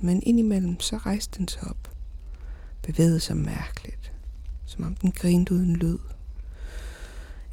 [0.00, 1.96] men indimellem så rejste den sig op,
[2.82, 4.12] bevægede sig mærkeligt,
[4.66, 5.98] som om den grinte uden lyd.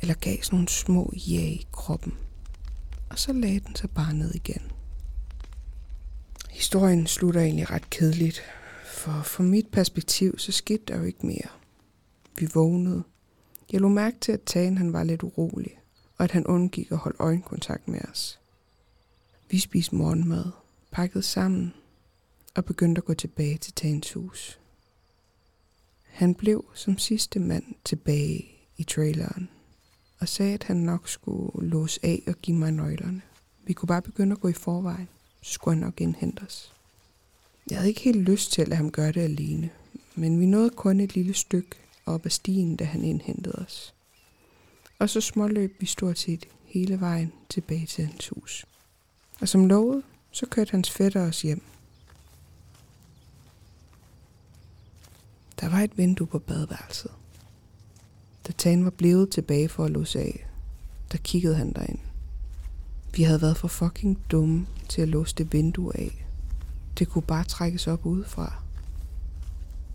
[0.01, 2.13] Eller gav sådan nogle små ja i kroppen.
[3.09, 4.71] Og så lagde den sig bare ned igen.
[6.65, 8.41] Historien slutter egentlig ret kedeligt,
[8.85, 11.47] for fra mit perspektiv, så skete der jo ikke mere.
[12.39, 13.03] Vi vågnede.
[13.71, 15.79] Jeg lå mærke til, at Tagen han var lidt urolig,
[16.17, 18.39] og at han undgik at holde øjenkontakt med os.
[19.49, 20.45] Vi spiste morgenmad,
[20.91, 21.73] pakkede sammen
[22.55, 24.59] og begyndte at gå tilbage til Tagens hus.
[26.03, 28.45] Han blev som sidste mand tilbage
[28.77, 29.49] i traileren
[30.19, 33.21] og sagde, at han nok skulle låse af og give mig nøglerne.
[33.65, 35.09] Vi kunne bare begynde at gå i forvejen,
[35.45, 36.71] skulle han nok indhente os.
[37.69, 39.69] Jeg havde ikke helt lyst til at lade ham gøre det alene,
[40.15, 41.75] men vi nåede kun et lille stykke
[42.05, 43.93] op ad stien, da han indhentede os.
[44.99, 48.65] Og så småløb vi stort set hele vejen tilbage til hans hus.
[49.41, 51.61] Og som lovet, så kørte hans fætter os hjem.
[55.59, 57.11] Der var et vindue på badeværelset.
[58.47, 60.47] Da Tan var blevet tilbage for at låse af,
[61.11, 61.99] der kiggede han derind.
[63.15, 66.25] Vi havde været for fucking dumme til at låse det vindue af.
[66.99, 68.53] Det kunne bare trækkes op udefra.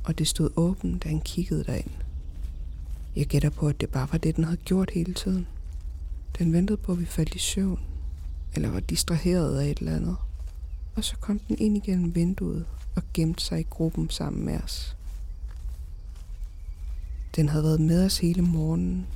[0.04, 1.90] Og det stod åbent, da han kiggede derind.
[3.16, 5.46] Jeg gætter på, at det bare var det, den havde gjort hele tiden.
[6.38, 7.80] Den ventede på, at vi faldt i søvn,
[8.54, 10.16] eller var distraheret af et eller andet.
[10.96, 12.66] Og så kom den ind igennem vinduet
[12.96, 14.96] og gemte sig i gruppen sammen med os.
[17.36, 19.06] Den havde været med os hele morgenen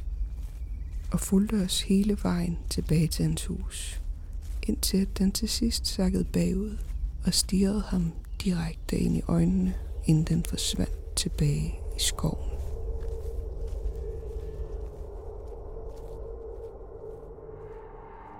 [1.15, 4.01] og fulgte os hele vejen tilbage til hans hus,
[4.63, 6.79] indtil den til sidst sakkede bagud
[7.27, 8.13] og stirrede ham
[8.45, 12.51] direkte ind i øjnene, inden den forsvandt tilbage i skoven.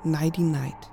[0.05, 0.91] Nighty Night.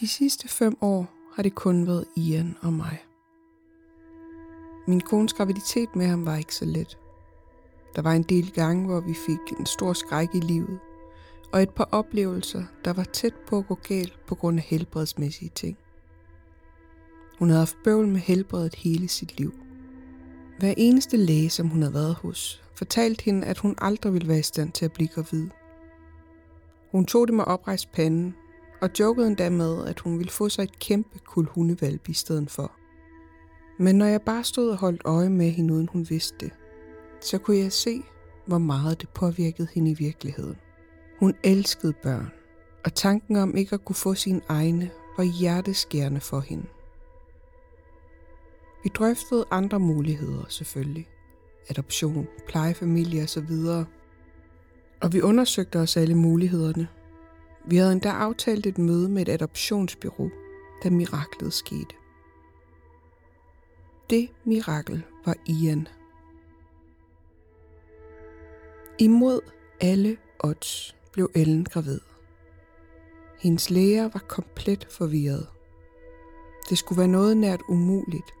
[0.00, 1.06] De sidste fem år
[1.36, 2.98] har det kun været Ian og mig.
[4.86, 6.98] Min kones graviditet med ham var ikke så let.
[7.96, 10.78] Der var en del gange, hvor vi fik en stor skræk i livet,
[11.52, 15.50] og et par oplevelser, der var tæt på at gå galt på grund af helbredsmæssige
[15.54, 15.78] ting.
[17.38, 19.54] Hun havde haft bøvl med helbredet hele sit liv.
[20.58, 24.38] Hver eneste læge, som hun havde været hos, fortalte hende, at hun aldrig ville være
[24.38, 25.48] i stand til at blive gravid.
[26.92, 28.34] Hun tog det med oprejst panden,
[28.80, 32.50] og jokede endda med, at hun ville få sig et kæmpe kul hundevalp i stedet
[32.50, 32.72] for.
[33.78, 36.52] Men når jeg bare stod og holdt øje med hende, uden hun vidste det,
[37.24, 38.02] så kunne jeg se,
[38.46, 40.56] hvor meget det påvirkede hende i virkeligheden.
[41.18, 42.30] Hun elskede børn,
[42.84, 46.66] og tanken om ikke at kunne få sine egne var hjerteskærende for hende.
[48.82, 51.08] Vi drøftede andre muligheder selvfølgelig.
[51.68, 53.52] Adoption, plejefamilie osv.
[55.02, 56.88] Og vi undersøgte os alle mulighederne.
[57.66, 60.30] Vi havde endda aftalt et møde med et adoptionsbyrå,
[60.82, 61.94] da miraklet skete.
[64.10, 65.88] Det mirakel var Ian.
[68.98, 69.40] Imod
[69.80, 72.00] alle odds blev Ellen gravid.
[73.38, 75.46] Hendes læger var komplet forvirret.
[76.70, 78.34] Det skulle være noget nært umuligt.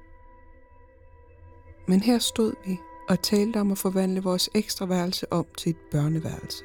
[1.88, 2.78] Men her stod vi
[3.08, 6.64] og talte om at forvandle vores ekstraværelse om til et børneværelse.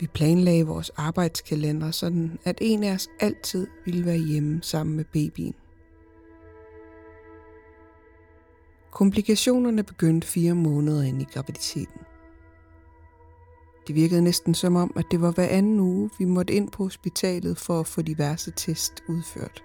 [0.00, 5.04] Vi planlagde vores arbejdskalender sådan, at en af os altid ville være hjemme sammen med
[5.04, 5.54] babyen.
[8.90, 12.00] Komplikationerne begyndte fire måneder ind i graviditeten.
[13.88, 16.82] Det virkede næsten som om, at det var hver anden uge, vi måtte ind på
[16.82, 19.64] hospitalet for at få diverse test udført.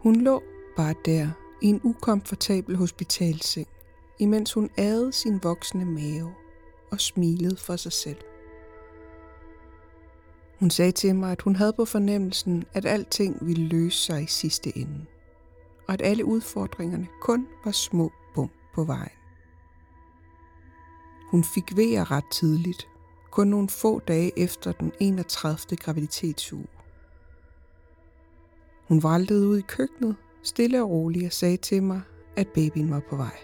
[0.00, 0.42] Hun lå
[0.76, 1.28] bare der
[1.62, 3.68] i en ukomfortabel hospitalseng,
[4.18, 6.34] imens hun adede sin voksne mave
[6.90, 8.18] og smilede for sig selv.
[10.60, 14.26] Hun sagde til mig, at hun havde på fornemmelsen, at alting ville løse sig i
[14.26, 15.06] sidste ende,
[15.88, 19.23] og at alle udfordringerne kun var små bump på vejen.
[21.34, 22.88] Hun fik vejer ret tidligt,
[23.30, 25.76] kun nogle få dage efter den 31.
[25.76, 26.66] graviditetsuge.
[28.88, 32.00] Hun vraltede ud i køkkenet, stille og roligt, og sagde til mig,
[32.36, 33.38] at babyen var på vej.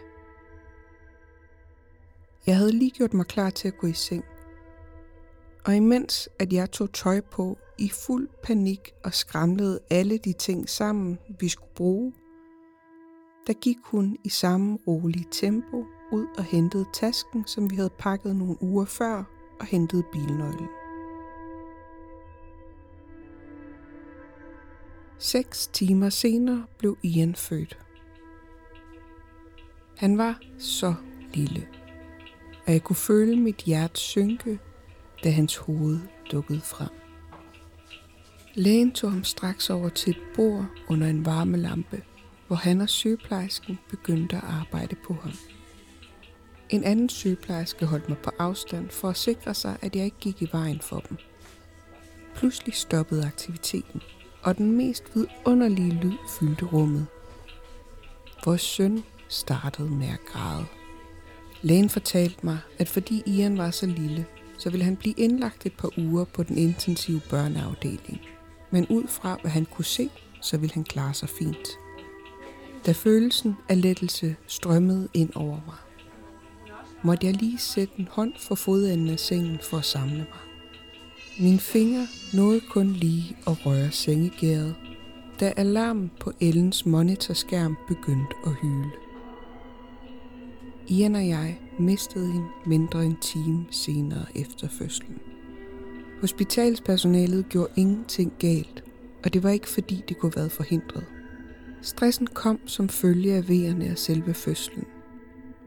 [2.46, 4.24] Jeg havde lige gjort mig klar til at gå i seng.
[5.64, 10.68] Og imens at jeg tog tøj på i fuld panik og skramlede alle de ting
[10.68, 12.12] sammen, vi skulle bruge,
[13.46, 18.36] der gik hun i samme rolige tempo ud og hentede tasken, som vi havde pakket
[18.36, 19.24] nogle uger før,
[19.60, 20.68] og hentede bilnøglen.
[25.18, 27.78] Seks timer senere blev Ian født.
[29.96, 30.94] Han var så
[31.34, 31.68] lille,
[32.66, 34.58] og jeg kunne føle mit hjerte synke,
[35.24, 35.98] da hans hoved
[36.32, 36.88] dukkede frem.
[38.54, 42.02] Lægen tog ham straks over til et bord under en varmelampe
[42.50, 45.32] hvor han og sygeplejersken begyndte at arbejde på ham.
[46.70, 50.42] En anden sygeplejerske holdt mig på afstand for at sikre sig, at jeg ikke gik
[50.42, 51.16] i vejen for dem.
[52.34, 54.00] Pludselig stoppede aktiviteten,
[54.42, 57.06] og den mest vidunderlige lyd fyldte rummet.
[58.44, 60.66] Vores søn startede med at græde.
[61.62, 64.26] Lægen fortalte mig, at fordi Ian var så lille,
[64.58, 68.20] så ville han blive indlagt et par uger på den intensive børneafdeling.
[68.70, 70.10] Men ud fra hvad han kunne se,
[70.42, 71.68] så ville han klare sig fint.
[72.86, 75.76] Da følelsen af lettelse strømmede ind over mig,
[77.04, 80.40] måtte jeg lige sætte en hånd for fodenden af sengen for at samle mig.
[81.40, 84.74] Min finger nåede kun lige at røre sengegæret,
[85.40, 88.90] da alarmen på Ellens monitorskærm begyndte at hyle.
[90.88, 95.18] Ian og jeg mistede hende mindre end en time senere efter fødslen.
[96.20, 98.84] Hospitalspersonalet gjorde ingenting galt,
[99.24, 101.04] og det var ikke fordi det kunne have været forhindret.
[101.82, 104.84] Stressen kom som følge af vejerne af selve fødslen,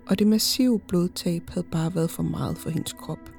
[0.07, 3.33] og det massive blodtab havde bare været for meget for hendes krop.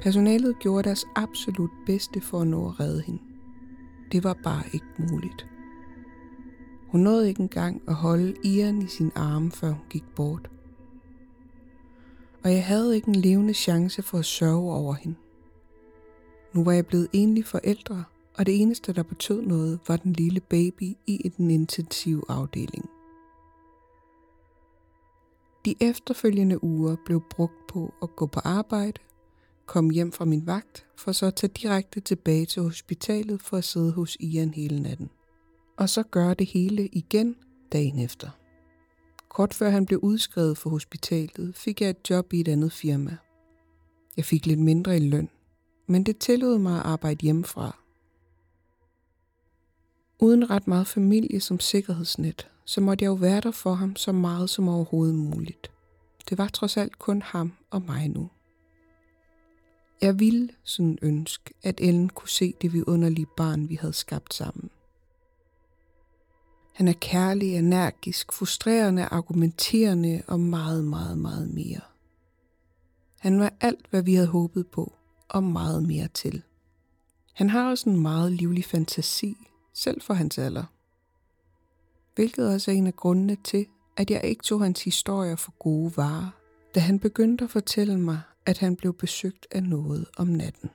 [0.00, 3.20] Personalet gjorde deres absolut bedste for at nå at redde hende.
[4.12, 5.46] Det var bare ikke muligt.
[6.88, 10.50] Hun nåede ikke engang at holde Ian i sin arme, før hun gik bort.
[12.44, 15.16] Og jeg havde ikke en levende chance for at sørge over hende.
[16.52, 20.40] Nu var jeg blevet enlig forældre, og det eneste, der betød noget, var den lille
[20.40, 22.90] baby i den intensive afdeling.
[25.64, 29.00] De efterfølgende uger blev brugt på at gå på arbejde,
[29.66, 33.64] komme hjem fra min vagt, for så at tage direkte tilbage til hospitalet for at
[33.64, 35.10] sidde hos Ian hele natten.
[35.76, 37.36] Og så gøre det hele igen
[37.72, 38.30] dagen efter.
[39.28, 43.16] Kort før han blev udskrevet fra hospitalet, fik jeg et job i et andet firma.
[44.16, 45.28] Jeg fik lidt mindre i løn,
[45.86, 47.78] men det tillod mig at arbejde hjemmefra.
[50.18, 54.12] Uden ret meget familie som sikkerhedsnet, så måtte jeg jo være der for ham så
[54.12, 55.70] meget som overhovedet muligt.
[56.28, 58.30] Det var trods alt kun ham og mig nu.
[60.00, 64.70] Jeg ville sådan ønske, at Ellen kunne se det vidunderlige barn, vi havde skabt sammen.
[66.72, 71.80] Han er kærlig, energisk, frustrerende, argumenterende og meget, meget, meget mere.
[73.18, 74.92] Han var alt, hvad vi havde håbet på,
[75.28, 76.42] og meget mere til.
[77.32, 79.36] Han har også en meget livlig fantasi,
[79.74, 80.64] selv for hans alder.
[82.14, 85.92] Hvilket også er en af grundene til, at jeg ikke tog hans historier for gode
[85.96, 86.30] varer,
[86.74, 90.70] da han begyndte at fortælle mig, at han blev besøgt af noget om natten.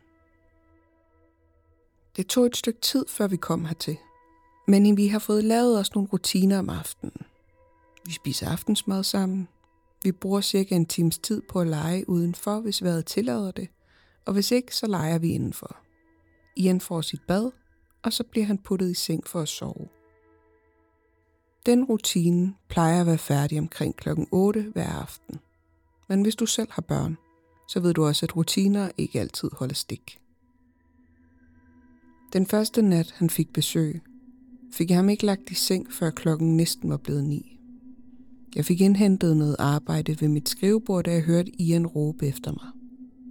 [2.16, 3.98] Det tog et stykke tid, før vi kom hertil.
[4.68, 7.26] Men vi har fået lavet os nogle rutiner om aftenen.
[8.06, 9.48] Vi spiser aftensmad sammen.
[10.04, 13.68] Vi bruger cirka en times tid på at lege udenfor, hvis vejret tillader det.
[14.26, 15.78] Og hvis ikke, så leger vi indenfor.
[16.56, 17.52] Ian får sit bad,
[18.04, 19.88] og så bliver han puttet i seng for at sove.
[21.68, 25.40] Den rutine plejer at være færdig omkring klokken 8 hver aften.
[26.10, 27.18] Men hvis du selv har børn,
[27.70, 30.20] så ved du også, at rutiner ikke altid holder stik.
[32.34, 34.02] Den første nat, han fik besøg,
[34.74, 37.60] fik jeg ham ikke lagt i seng, før klokken næsten var blevet ni.
[38.56, 42.72] Jeg fik indhentet noget arbejde ved mit skrivebord, da jeg hørte Ian råbe efter mig.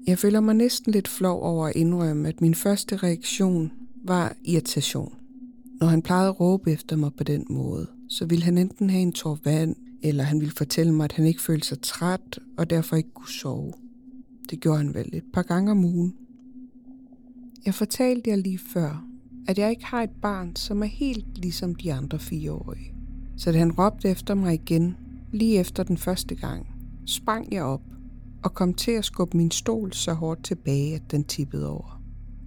[0.06, 3.72] Jeg føler mig næsten lidt flov over at indrømme, at min første reaktion
[4.04, 5.14] var irritation.
[5.80, 9.02] Når han plejede at råbe efter mig på den måde, så ville han enten have
[9.02, 12.70] en tår vand, eller han ville fortælle mig, at han ikke følte sig træt, og
[12.70, 13.72] derfor ikke kunne sove.
[14.50, 16.14] Det gjorde han vel et par gange om ugen.
[17.66, 19.04] Jeg fortalte jer lige før,
[19.48, 22.94] at jeg ikke har et barn, som er helt ligesom de andre fireårige.
[23.36, 24.96] Så da han råbte efter mig igen,
[25.32, 26.66] lige efter den første gang,
[27.06, 27.82] sprang jeg op
[28.42, 32.02] og kom til at skubbe min stol så hårdt tilbage, at den tippede over.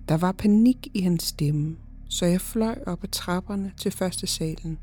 [0.08, 1.76] Der var panik i hans stemme,
[2.10, 4.78] så jeg fløj op ad trapperne til første salen,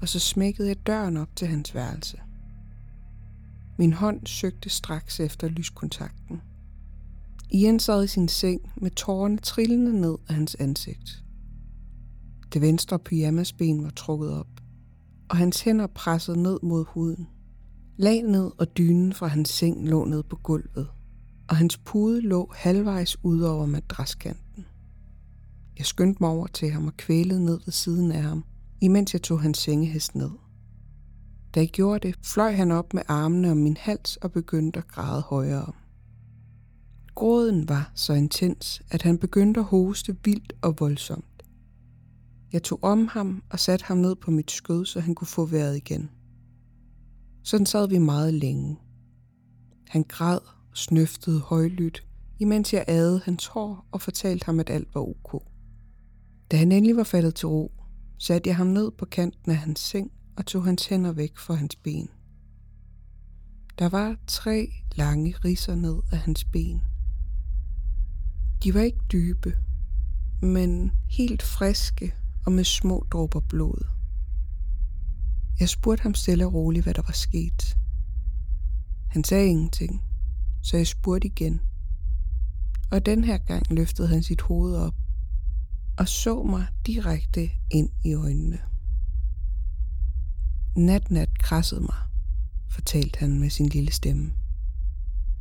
[0.00, 2.18] og så smækkede jeg døren op til hans værelse.
[3.78, 6.40] Min hånd søgte straks efter lyskontakten.
[7.50, 11.24] Ian sad i sin seng med tårerne trillende ned af hans ansigt.
[12.52, 14.46] Det venstre pyjamasben var trukket op,
[15.28, 17.28] og hans hænder pressede ned mod huden.
[17.96, 20.88] Lagnet og dynen fra hans seng lå ned på gulvet,
[21.48, 24.66] og hans pude lå halvvejs ud over madraskanten.
[25.78, 28.44] Jeg skyndte mig over til ham og kvælede ned ved siden af ham,
[28.80, 30.30] imens jeg tog hans sengehest ned.
[31.54, 34.88] Da jeg gjorde det, fløj han op med armene om min hals og begyndte at
[34.88, 35.72] græde højere.
[37.14, 41.42] Gråden var så intens, at han begyndte at hoste vildt og voldsomt.
[42.52, 45.46] Jeg tog om ham og satte ham ned på mit skød, så han kunne få
[45.46, 46.10] vejret igen.
[47.42, 48.78] Sådan sad vi meget længe.
[49.88, 50.38] Han græd
[50.70, 52.06] og snøftede højlydt,
[52.38, 55.42] imens jeg adede hans hår og fortalte ham, at alt var ok.
[56.50, 57.72] Da han endelig var faldet til ro,
[58.18, 61.54] satte jeg ham ned på kanten af hans seng og tog hans hænder væk fra
[61.54, 62.08] hans ben.
[63.78, 66.82] Der var tre lange riser ned af hans ben.
[68.64, 69.56] De var ikke dybe,
[70.42, 72.14] men helt friske
[72.46, 73.86] og med små dråber blod.
[75.60, 77.76] Jeg spurgte ham stille og roligt, hvad der var sket.
[79.08, 80.02] Han sagde ingenting,
[80.62, 81.60] så jeg spurgte igen.
[82.90, 84.94] Og den her gang løftede han sit hoved op
[85.98, 88.58] og så mig direkte ind i øjnene.
[90.76, 91.96] Nat-nat krassede mig,
[92.70, 94.32] fortalte han med sin lille stemme.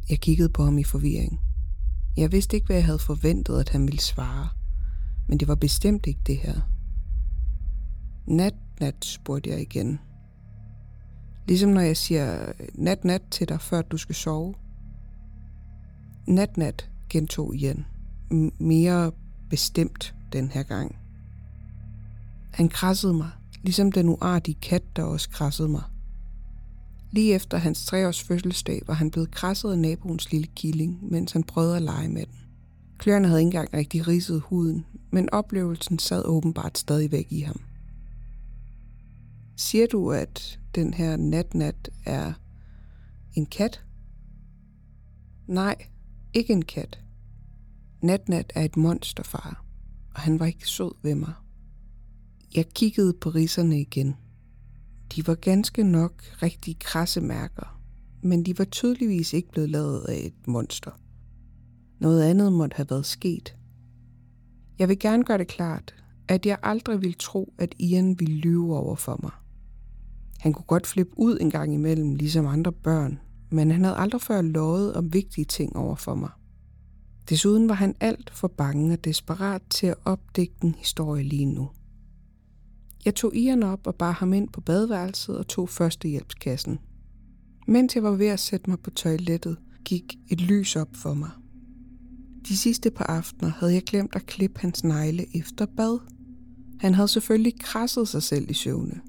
[0.10, 1.40] Jeg kiggede på ham i forvirring.
[2.18, 4.50] Jeg vidste ikke, hvad jeg havde forventet, at han ville svare,
[5.28, 6.62] men det var bestemt ikke det her.
[8.28, 10.00] Nat-nat, spurgte jeg igen.
[11.48, 14.54] Ligesom når jeg siger nat-nat til dig, før du skal sove.
[16.28, 17.86] Nat-nat gentog igen.
[18.32, 19.12] M- mere
[19.50, 20.96] bestemt den her gang.
[22.54, 23.30] Han krassede mig,
[23.64, 25.84] ligesom den uartige kat, der også krassede mig.
[27.12, 31.44] Lige efter hans treårs fødselsdag var han blevet krasset af naboens lille killing, mens han
[31.44, 32.40] prøvede at lege med den.
[32.98, 37.62] Kløerne havde ikke engang rigtig ridset huden, men oplevelsen sad åbenbart stadigvæk i ham.
[39.56, 42.34] Siger du, at den her natnat er
[43.34, 43.84] en kat?
[45.48, 45.76] Nej,
[46.34, 47.00] ikke en kat.
[48.02, 49.66] Natnat er et monster, far,
[50.18, 51.34] og han var ikke sød ved mig.
[52.56, 54.16] Jeg kiggede på riserne igen.
[55.16, 57.82] De var ganske nok rigtig krasse mærker,
[58.22, 60.92] men de var tydeligvis ikke blevet lavet af et monster.
[62.00, 63.56] Noget andet måtte have været sket.
[64.80, 65.96] Jeg vil gerne gøre det klart,
[66.28, 69.32] at jeg aldrig ville tro, at Ian ville lyve over for mig.
[70.40, 73.20] Han kunne godt flippe ud en gang imellem, ligesom andre børn,
[73.50, 76.30] men han havde aldrig før lovet om vigtige ting over for mig.
[77.30, 81.70] Desuden var han alt for bange og desperat til at opdække en historie lige nu.
[83.06, 86.80] Jeg tog Ian op og bar ham ind på badeværelset og tog førstehjælpskassen.
[87.68, 91.30] Mens jeg var ved at sætte mig på toilettet, gik et lys op for mig.
[92.48, 96.00] De sidste par aftener havde jeg glemt at klippe hans negle efter bad.
[96.80, 99.02] Han havde selvfølgelig krasset sig selv i søvne.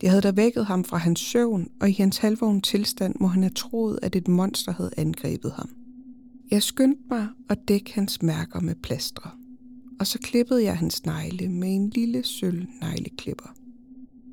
[0.00, 3.42] Det havde da vækket ham fra hans søvn, og i hans halvvågen tilstand må han
[3.42, 5.79] have troet, at et monster havde angrebet ham.
[6.50, 9.30] Jeg skyndte mig at dække hans mærker med plastre,
[10.00, 13.54] og så klippede jeg hans negle med en lille sølv negleklipper.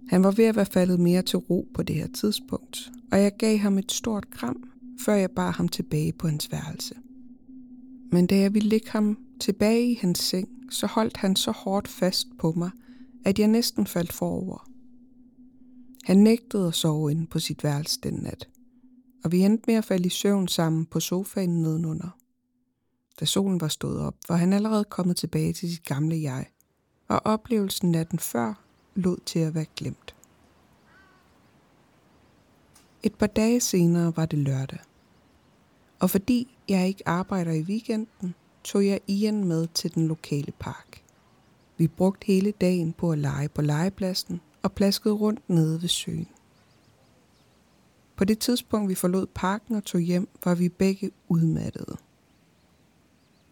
[0.09, 3.31] Han var ved at være faldet mere til ro på det her tidspunkt, og jeg
[3.39, 4.63] gav ham et stort kram,
[4.99, 6.95] før jeg bar ham tilbage på hans værelse.
[8.11, 11.87] Men da jeg ville lægge ham tilbage i hans seng, så holdt han så hårdt
[11.87, 12.69] fast på mig,
[13.25, 14.69] at jeg næsten faldt forover.
[16.03, 18.47] Han nægtede at sove inde på sit værelse den nat,
[19.23, 22.17] og vi endte med at falde i søvn sammen på sofaen nedenunder.
[23.19, 26.45] Da solen var stået op, var han allerede kommet tilbage til sit gamle jeg,
[27.07, 28.63] og oplevelsen natten før
[28.95, 30.15] lod til at være glemt.
[33.03, 34.79] Et par dage senere var det lørdag,
[35.99, 41.03] og fordi jeg ikke arbejder i weekenden, tog jeg Ian med til den lokale park.
[41.77, 46.27] Vi brugte hele dagen på at lege på legepladsen og plaskede rundt nede ved søen.
[48.17, 51.97] På det tidspunkt, vi forlod parken og tog hjem, var vi begge udmattede.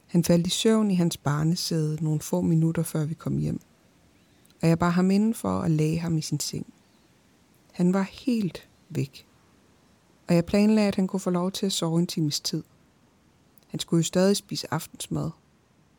[0.08, 3.60] Han faldt i søvn i hans barnesæde nogle få minutter før vi kom hjem,
[4.62, 6.74] og jeg bar ham indenfor og lagde ham i sin seng.
[7.72, 9.28] Han var helt væk,
[10.28, 12.64] og jeg planlagde, at han kunne få lov til at sove en times tid.
[13.68, 15.30] Han skulle jo stadig spise aftensmad,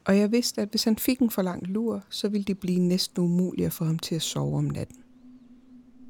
[0.04, 2.80] og jeg vidste, at hvis han fik en for lang lur, så ville det blive
[2.80, 5.02] næsten umuligt at få ham til at sove om natten.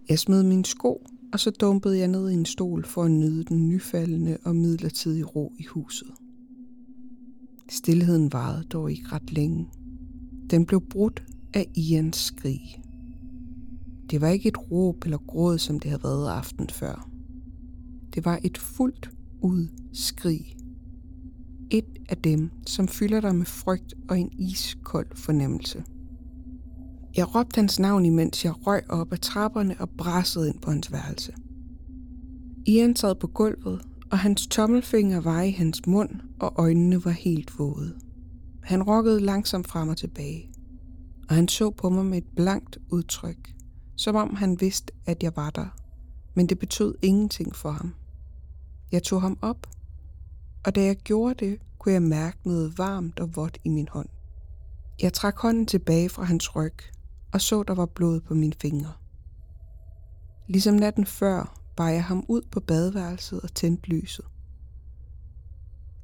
[0.08, 3.44] Jeg smed mine sko, og så dumpede jeg ned i en stol for at nyde
[3.44, 6.08] den nyfaldende og midlertidige ro i huset.
[7.68, 9.68] Stilheden varede dog ikke ret længe.
[10.50, 11.24] Den blev brudt
[11.54, 12.82] af Ians skrig.
[14.10, 17.10] Det var ikke et råb eller gråd, som det havde været aften før.
[18.14, 20.56] Det var et fuldt ud skrig.
[21.70, 25.84] Et af dem, som fylder dig med frygt og en iskold fornemmelse.
[27.16, 30.92] Jeg råbte hans navn, imens jeg røg op ad trapperne og brassede ind på hans
[30.92, 31.34] værelse.
[32.66, 36.10] Ian sad på gulvet, og hans tommelfinger var i hans mund,
[36.40, 37.98] og øjnene var helt våde.
[38.62, 40.50] Han rokkede langsomt frem og tilbage,
[41.28, 43.54] og han så på mig med et blankt udtryk,
[43.96, 45.76] som om han vidste, at jeg var der,
[46.34, 47.94] men det betød ingenting for ham.
[48.92, 49.66] Jeg tog ham op,
[50.64, 54.08] og da jeg gjorde det, kunne jeg mærke noget varmt og vådt i min hånd.
[55.02, 56.74] Jeg trak hånden tilbage fra hans ryg
[57.32, 58.92] og så, der var blod på mine fingre.
[60.48, 64.24] Ligesom natten før bar jeg ham ud på badeværelset og tændte lyset.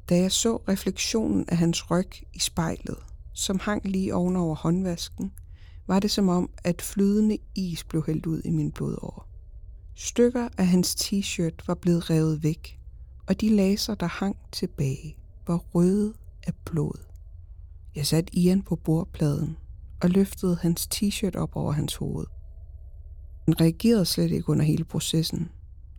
[0.09, 2.99] Da jeg så refleksionen af hans ryg i spejlet,
[3.33, 5.33] som hang lige ovenover håndvasken,
[5.87, 9.29] var det som om, at flydende is blev hældt ud i min blodår.
[9.95, 12.81] Stykker af hans t-shirt var blevet revet væk,
[13.27, 15.17] og de laser, der hang tilbage,
[15.47, 16.15] var røde
[16.47, 17.05] af blod.
[17.95, 19.57] Jeg satte Ian på bordpladen
[20.03, 22.27] og løftede hans t-shirt op over hans hoved.
[23.45, 25.51] Han reagerede slet ikke under hele processen,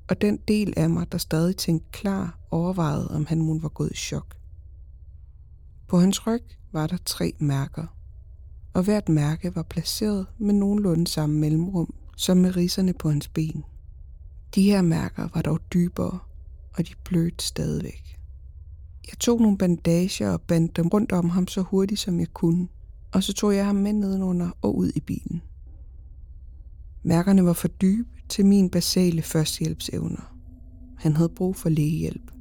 [0.09, 3.91] og den del af mig, der stadig tænkte klar, overvejede, om han mun var gået
[3.91, 4.35] i chok.
[5.88, 7.85] På hans ryg var der tre mærker,
[8.73, 13.63] og hvert mærke var placeret med nogenlunde samme mellemrum som med riserne på hans ben.
[14.55, 16.19] De her mærker var dog dybere,
[16.77, 18.19] og de blødte stadigvæk.
[19.07, 22.67] Jeg tog nogle bandager og bandt dem rundt om ham så hurtigt som jeg kunne,
[23.14, 25.41] og så tog jeg ham med nedenunder og ud i bilen.
[27.03, 30.38] Mærkerne var for dybe til min basale førstehjælpsevner.
[30.98, 32.31] Han havde brug for lægehjælp.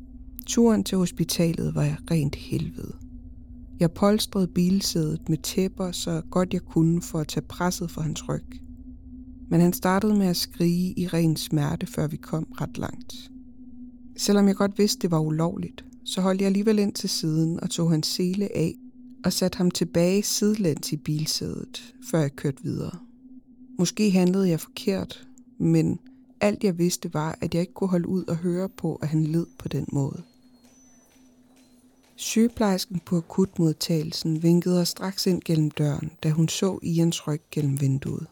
[0.47, 2.95] Turen til hospitalet var rent helvede.
[3.81, 8.29] Jeg polstrede bilsædet med tæpper så godt jeg kunne for at tage presset fra hans
[8.29, 8.47] ryg.
[9.51, 13.31] Men han startede med at skrige i ren smerte, før vi kom ret langt.
[14.17, 17.71] Selvom jeg godt vidste, det var ulovligt, så holdt jeg alligevel ind til siden og
[17.71, 18.75] tog hans sele af
[19.25, 22.99] og satte ham tilbage sidelæns i bilsædet, før jeg kørte videre.
[23.79, 25.27] Måske handlede jeg forkert,
[25.59, 25.99] men
[26.41, 29.25] alt jeg vidste var, at jeg ikke kunne holde ud og høre på, at han
[29.25, 30.23] led på den måde.
[32.17, 37.81] Sygeplejersken på akutmodtagelsen vinkede os straks ind gennem døren, da hun så Ians ryg gennem
[37.81, 38.27] vinduet.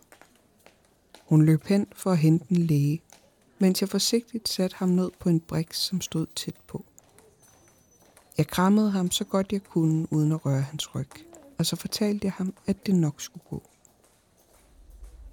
[1.25, 3.03] Hun løb hen for at hente en læge,
[3.59, 6.85] mens jeg forsigtigt satte ham ned på en brik, som stod tæt på.
[8.41, 11.11] Jeg krammede ham så godt jeg kunne, uden at røre hans ryg,
[11.59, 13.63] og så fortalte jeg ham, at det nok skulle gå.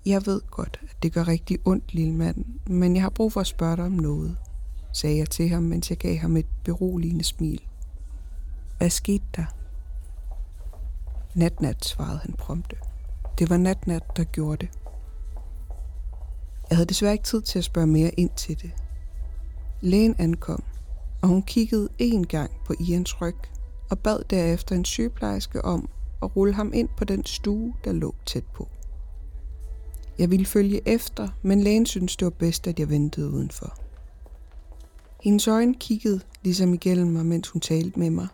[0.06, 3.42] Jeg ved godt, at det gør rigtig ondt, lille mand, men jeg har brug for
[3.42, 4.38] at spørge dig om noget,
[4.94, 7.62] sagde jeg til ham, mens jeg gav ham et beroligende smil.
[8.78, 9.46] Hvad skete der?
[11.36, 12.76] Natnat, svarede han prompte.
[13.40, 14.70] Det var natnat, der gjorde det.
[16.70, 18.72] Jeg havde desværre ikke tid til at spørge mere ind til det.
[19.82, 20.64] Lægen ankom,
[21.22, 23.36] og hun kiggede én gang på Ians ryg
[23.90, 25.90] og bad derefter en sygeplejerske om
[26.24, 28.68] at rulle ham ind på den stue, der lå tæt på.
[30.20, 33.78] Jeg ville følge efter, men lægen syntes, det var bedst, at jeg ventede udenfor.
[35.24, 38.28] Hendes øjne kiggede ligesom igennem mig, mens hun talte med mig,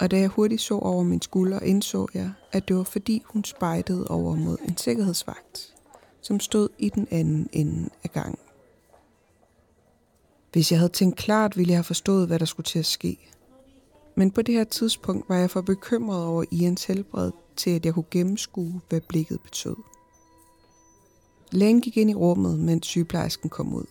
[0.00, 3.44] og da jeg hurtigt så over min skulder, indså jeg, at det var fordi hun
[3.44, 5.74] spejtede over mod en sikkerhedsvagt,
[6.22, 8.38] som stod i den anden ende af gangen.
[10.52, 13.18] Hvis jeg havde tænkt klart, ville jeg have forstået, hvad der skulle til at ske.
[14.14, 17.94] Men på det her tidspunkt var jeg for bekymret over Ians helbred til, at jeg
[17.94, 19.76] kunne gennemskue, hvad blikket betød.
[21.52, 23.84] Lægen gik ind i rummet, mens sygeplejersken kom ud.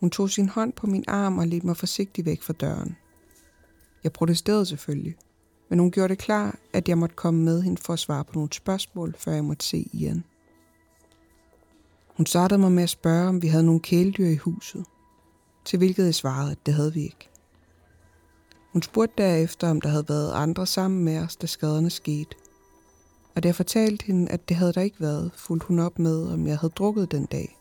[0.00, 2.96] Hun tog sin hånd på min arm og ledte mig forsigtigt væk fra døren.
[4.04, 5.16] Jeg protesterede selvfølgelig,
[5.68, 8.32] men hun gjorde det klar, at jeg måtte komme med hende for at svare på
[8.34, 10.24] nogle spørgsmål, før jeg måtte se Ian.
[12.16, 14.84] Hun startede mig med at spørge, om vi havde nogle kæledyr i huset,
[15.66, 17.28] til hvilket jeg svarede, at det havde vi ikke.
[18.72, 22.36] Hun spurgte derefter, om der havde været andre sammen med os, da skaderne skete.
[23.34, 26.28] Og da jeg fortalte hende, at det havde der ikke været, fulgte hun op med,
[26.32, 27.58] om jeg havde drukket den dag.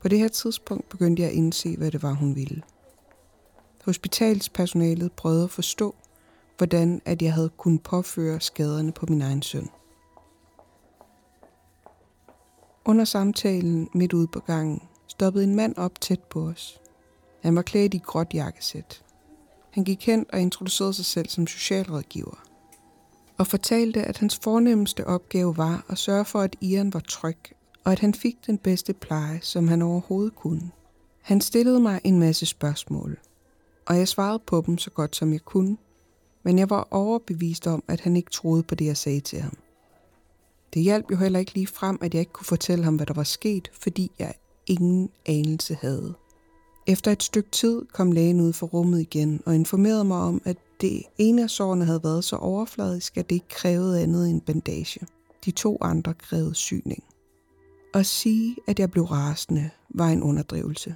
[0.00, 2.62] På det her tidspunkt begyndte jeg at indse, hvad det var, hun ville.
[3.84, 5.94] Hospitalspersonalet prøvede at forstå,
[6.56, 9.68] hvordan at jeg havde kunnet påføre skaderne på min egen søn.
[12.84, 16.80] Under samtalen midt ude på gangen stoppede en mand op tæt på os.
[17.40, 19.02] Han var klædt i gråt jakkesæt.
[19.70, 22.46] Han gik hen og introducerede sig selv som socialrådgiver
[23.38, 27.38] og fortalte, at hans fornemmeste opgave var at sørge for, at Ian var tryg,
[27.84, 30.70] og at han fik den bedste pleje, som han overhovedet kunne.
[31.22, 33.18] Han stillede mig en masse spørgsmål,
[33.86, 35.76] og jeg svarede på dem så godt som jeg kunne,
[36.42, 39.56] men jeg var overbevist om, at han ikke troede på det, jeg sagde til ham.
[40.74, 43.14] Det hjalp jo heller ikke lige frem, at jeg ikke kunne fortælle ham, hvad der
[43.14, 44.34] var sket, fordi jeg
[44.66, 46.14] ingen anelse havde.
[46.86, 50.56] Efter et stykke tid kom lægen ud for rummet igen og informerede mig om, at
[50.80, 55.06] det ene af sårene havde været så overfladisk, at det ikke krævede andet end bandage.
[55.44, 57.04] De to andre krævede syning.
[57.94, 60.94] At sige, at jeg blev rasende, var en underdrivelse.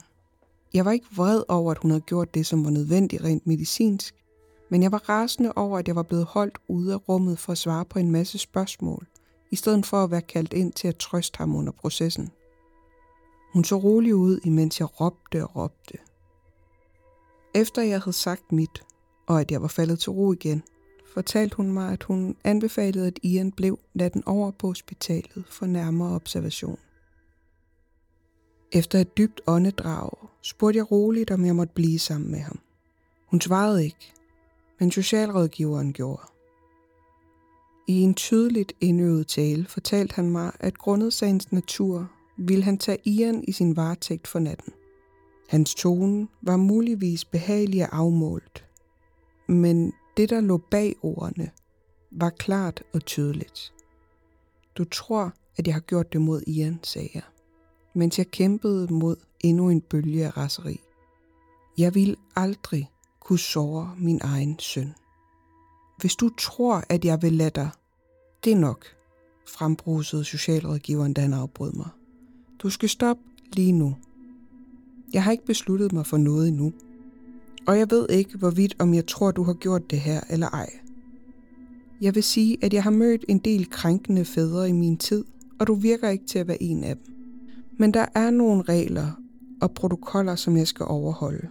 [0.75, 4.15] Jeg var ikke vred over, at hun havde gjort det, som var nødvendigt rent medicinsk,
[4.71, 7.59] men jeg var rasende over, at jeg var blevet holdt ude af rummet for at
[7.59, 9.07] svare på en masse spørgsmål,
[9.51, 12.31] i stedet for at være kaldt ind til at trøste ham under processen.
[13.53, 15.99] Hun så rolig ud, imens jeg råbte og råbte.
[17.55, 18.83] Efter jeg havde sagt mit,
[19.27, 20.63] og at jeg var faldet til ro igen,
[21.15, 26.15] fortalte hun mig, at hun anbefalede, at Ian blev natten over på hospitalet for nærmere
[26.15, 26.79] observation.
[28.73, 30.11] Efter et dybt åndedrag
[30.43, 32.59] spurgte jeg roligt, om jeg måtte blive sammen med ham.
[33.27, 34.13] Hun svarede ikke,
[34.81, 36.23] men socialrådgiveren gjorde.
[37.87, 42.11] I en tydeligt indøvet tale fortalte han mig, at grundet sagens natur
[42.41, 44.73] ville han tage Ian i sin varetægt for natten.
[45.49, 48.65] Hans tone var muligvis behagelig og afmålt,
[49.49, 51.51] men det, der lå bag ordene,
[52.11, 53.73] var klart og tydeligt.
[54.75, 57.23] Du tror, at jeg har gjort det mod Ian, sagde jeg,
[57.95, 60.81] mens jeg kæmpede mod endnu en bølge af raseri.
[61.79, 62.91] Jeg vil aldrig
[63.21, 64.95] kunne såre min egen søn.
[65.99, 67.71] Hvis du tror, at jeg vil lade dig,
[68.45, 68.87] det er nok,
[69.49, 71.89] frembrusede socialrådgiveren, da han afbrød mig.
[72.63, 73.23] Du skal stoppe
[73.53, 73.97] lige nu.
[75.13, 76.73] Jeg har ikke besluttet mig for noget endnu.
[77.67, 80.71] Og jeg ved ikke, hvorvidt om jeg tror, du har gjort det her eller ej.
[82.01, 85.25] Jeg vil sige, at jeg har mødt en del krænkende fædre i min tid,
[85.59, 87.15] og du virker ikke til at være en af dem.
[87.79, 89.21] Men der er nogle regler
[89.61, 91.49] og protokoller, som jeg skal overholde.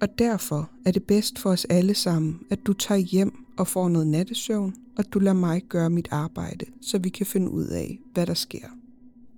[0.00, 3.88] Og derfor er det bedst for os alle sammen, at du tager hjem og får
[3.88, 7.98] noget nattesøvn, og du lader mig gøre mit arbejde, så vi kan finde ud af,
[8.12, 8.68] hvad der sker.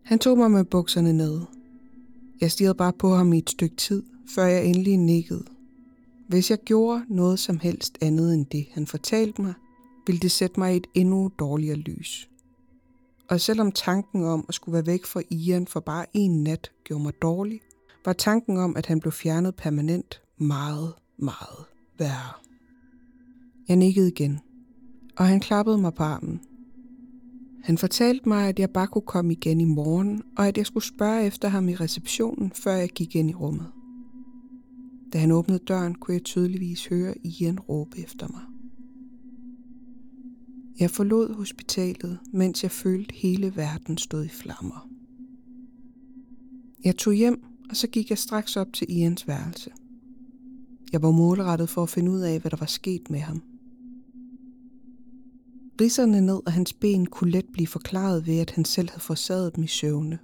[0.06, 1.40] Han tog mig med bukserne ned.
[2.40, 4.02] Jeg stirrede bare på ham i et stykke tid,
[4.34, 5.44] før jeg endelig nikkede.
[6.28, 9.54] Hvis jeg gjorde noget som helst andet end det, han fortalte mig,
[10.06, 12.28] ville det sætte mig i et endnu dårligere lys.
[13.28, 17.02] Og selvom tanken om at skulle være væk fra Ian for bare en nat gjorde
[17.02, 17.60] mig dårlig,
[18.04, 21.64] var tanken om, at han blev fjernet permanent meget, meget
[21.98, 22.32] værre.
[23.68, 24.40] Jeg nikkede igen,
[25.16, 26.40] og han klappede mig på armen.
[27.66, 30.84] Han fortalte mig, at jeg bare kunne komme igen i morgen, og at jeg skulle
[30.84, 33.66] spørge efter ham i receptionen, før jeg gik ind i rummet.
[35.12, 38.40] Da han åbnede døren, kunne jeg tydeligvis høre Ian råbe efter mig.
[40.80, 44.88] Jeg forlod hospitalet, mens jeg følte hele verden stod i flammer.
[46.84, 49.70] Jeg tog hjem, og så gik jeg straks op til Ians værelse.
[50.92, 53.42] Jeg var målrettet for at finde ud af, hvad der var sket med ham.
[55.80, 59.56] Risserne ned af hans ben kunne let blive forklaret ved, at han selv havde forsaget
[59.56, 60.18] dem i søvne.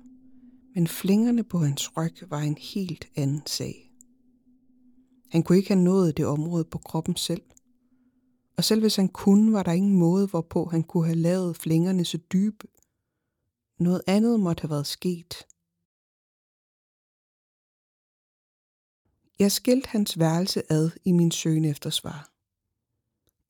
[0.74, 3.93] Men flingerne på hans ryg var en helt anden sag.
[5.31, 7.43] Han kunne ikke have nået det område på kroppen selv.
[8.57, 12.05] Og selv hvis han kunne, var der ingen måde, hvorpå han kunne have lavet flingerne
[12.05, 12.66] så dybe.
[13.79, 15.47] Noget andet måtte have været sket.
[19.39, 22.31] Jeg skilte hans værelse ad i min søgen efter svar.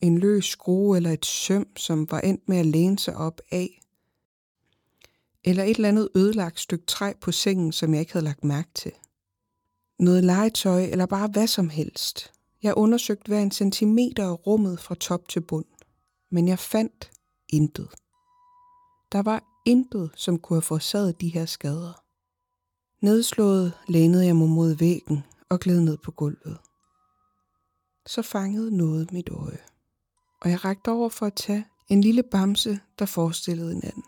[0.03, 3.81] En løs skrue eller et søm, som var endt med at læne sig op af.
[5.45, 8.71] Eller et eller andet ødelagt stykke træ på sengen, som jeg ikke havde lagt mærke
[8.75, 8.93] til.
[9.99, 12.33] Noget legetøj eller bare hvad som helst.
[12.63, 15.65] Jeg undersøgte hver en centimeter af rummet fra top til bund.
[16.31, 17.11] Men jeg fandt
[17.49, 17.89] intet.
[19.13, 22.03] Der var intet, som kunne have forårsaget de her skader.
[23.05, 26.59] Nedslået lænede jeg mig mod væggen og gled ned på gulvet.
[28.07, 29.59] Så fangede noget mit øje,
[30.43, 34.05] og jeg rakte over for at tage en lille bamse, der forestillede en anden.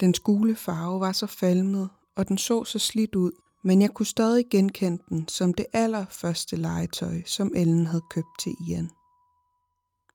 [0.00, 3.32] Den gule farve var så falmet, og den så så slidt ud,
[3.62, 8.52] men jeg kunne stadig genkende den som det allerførste legetøj, som Ellen havde købt til
[8.68, 8.90] Ian.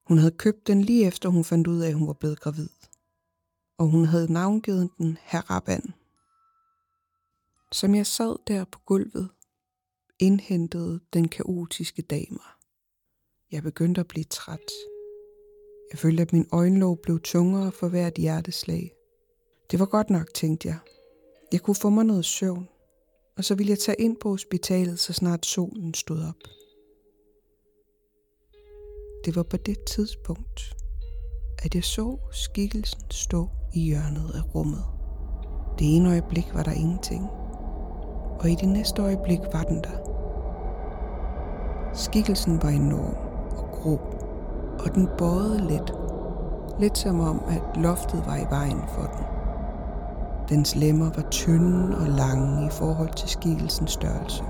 [0.08, 2.70] Hun havde købt den lige efter hun fandt ud af, at hun var blevet gravid.
[3.78, 5.94] Og hun havde navngivet den Haraban.
[7.72, 9.30] Som jeg sad der på gulvet,
[10.20, 12.63] indhentede den kaotiske dag mig.
[13.54, 14.72] Jeg begyndte at blive træt.
[15.92, 18.92] Jeg følte, at min øjenlåg blev tungere for hvert hjerteslag.
[19.72, 20.78] Det var godt nok, tænkte jeg.
[21.52, 22.68] Jeg kunne få mig noget søvn,
[23.38, 26.44] og så ville jeg tage ind på hospitalet, så snart solen stod op.
[29.26, 30.76] Det var på det tidspunkt,
[31.64, 34.84] at jeg så skikkelsen stå i hjørnet af rummet.
[35.80, 37.30] Det ene øjeblik var der ingenting,
[38.40, 39.98] og i det næste øjeblik var den der.
[41.94, 43.23] Skikkelsen var enorm
[43.86, 44.14] og
[44.80, 45.94] og den bøjede let.
[46.80, 49.26] Lidt som om, at loftet var i vejen for den.
[50.50, 54.44] Dens lemmer var tynde og lange i forhold til skikkelsens størrelse.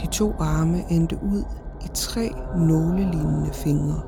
[0.00, 1.44] De to arme endte ud
[1.84, 4.00] i tre nålelignende fingre,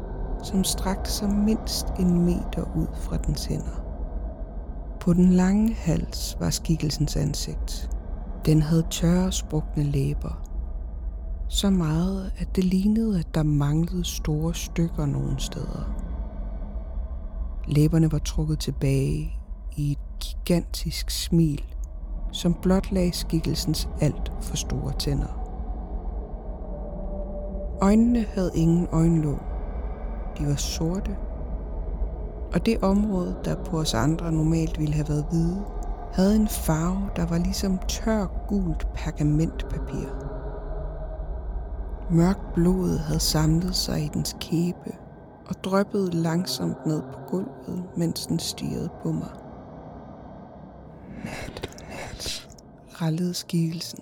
[0.43, 3.83] som strakte sig mindst en meter ud fra dens hænder.
[5.01, 7.91] På den lange hals var skikkelsens ansigt.
[8.47, 10.50] Den havde tørre, sprukne læber.
[11.53, 15.95] Så meget, at det lignede, at der manglede store stykker nogle steder.
[17.67, 19.33] Læberne var trukket tilbage
[19.77, 21.65] i et gigantisk smil,
[22.33, 25.41] som blot lagde skikkelsens alt for store tænder.
[27.83, 29.39] Øjnene havde ingen øjenlåg.
[30.39, 31.17] De var sorte.
[32.53, 35.65] Og det område, der på os andre normalt ville have været hvide,
[36.13, 40.30] havde en farve, der var ligesom tør gult pergamentpapir.
[42.13, 44.97] Mørkt blod havde samlet sig i dens kæbe,
[45.47, 49.31] og drøbbede langsomt ned på gulvet, mens den stirrede på mig.
[51.25, 52.49] Nat, nat,
[53.03, 53.99] rallede skikkelsen.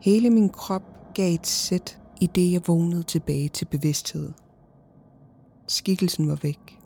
[0.00, 0.82] Hele min krop
[1.14, 4.32] gav et sæt, i det jeg vågnede tilbage til bevidsthed.
[5.66, 6.78] Skikkelsen var væk.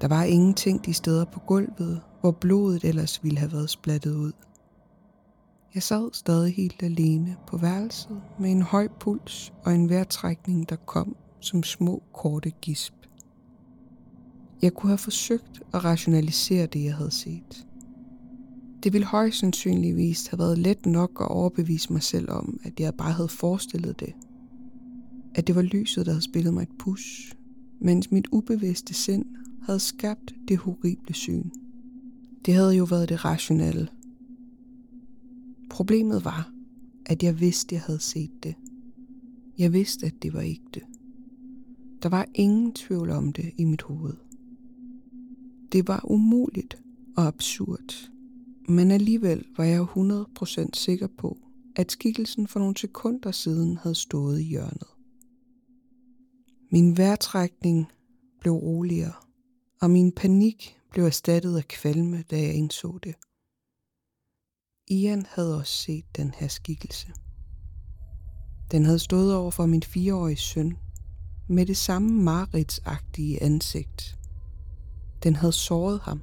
[0.00, 4.32] Der var ingenting de steder på gulvet, hvor blodet ellers ville have været splattet ud.
[5.74, 10.76] Jeg sad stadig helt alene på værelset med en høj puls og en vejrtrækning, der
[10.76, 12.94] kom som små korte gisp.
[14.62, 17.66] Jeg kunne have forsøgt at rationalisere det, jeg havde set.
[18.82, 22.94] Det ville højst sandsynligvis have været let nok at overbevise mig selv om, at jeg
[22.94, 24.12] bare havde forestillet det.
[25.34, 27.34] At det var lyset, der havde spillet mig et push,
[27.80, 29.26] mens mit ubevidste sind
[29.62, 31.50] havde skabt det horrible syn.
[32.46, 33.88] Det havde jo været det rationelle.
[35.70, 36.52] Problemet var,
[37.06, 38.54] at jeg vidste, jeg havde set det.
[39.58, 40.80] Jeg vidste, at det var ægte.
[42.02, 44.14] Der var ingen tvivl om det i mit hoved.
[45.72, 46.82] Det var umuligt
[47.16, 48.10] og absurd,
[48.68, 51.38] men alligevel var jeg 100% sikker på,
[51.76, 54.88] at skikkelsen for nogle sekunder siden havde stået i hjørnet.
[56.70, 57.86] Min vejrtrækning
[58.40, 59.12] blev roligere,
[59.80, 63.14] og min panik blev erstattet af kvalme, da jeg indså det.
[64.88, 67.06] Ian havde også set den her skikkelse.
[68.70, 70.76] Den havde stået over for min fireårige søn,
[71.48, 74.18] med det samme maritsagtige ansigt.
[75.22, 76.22] Den havde såret ham.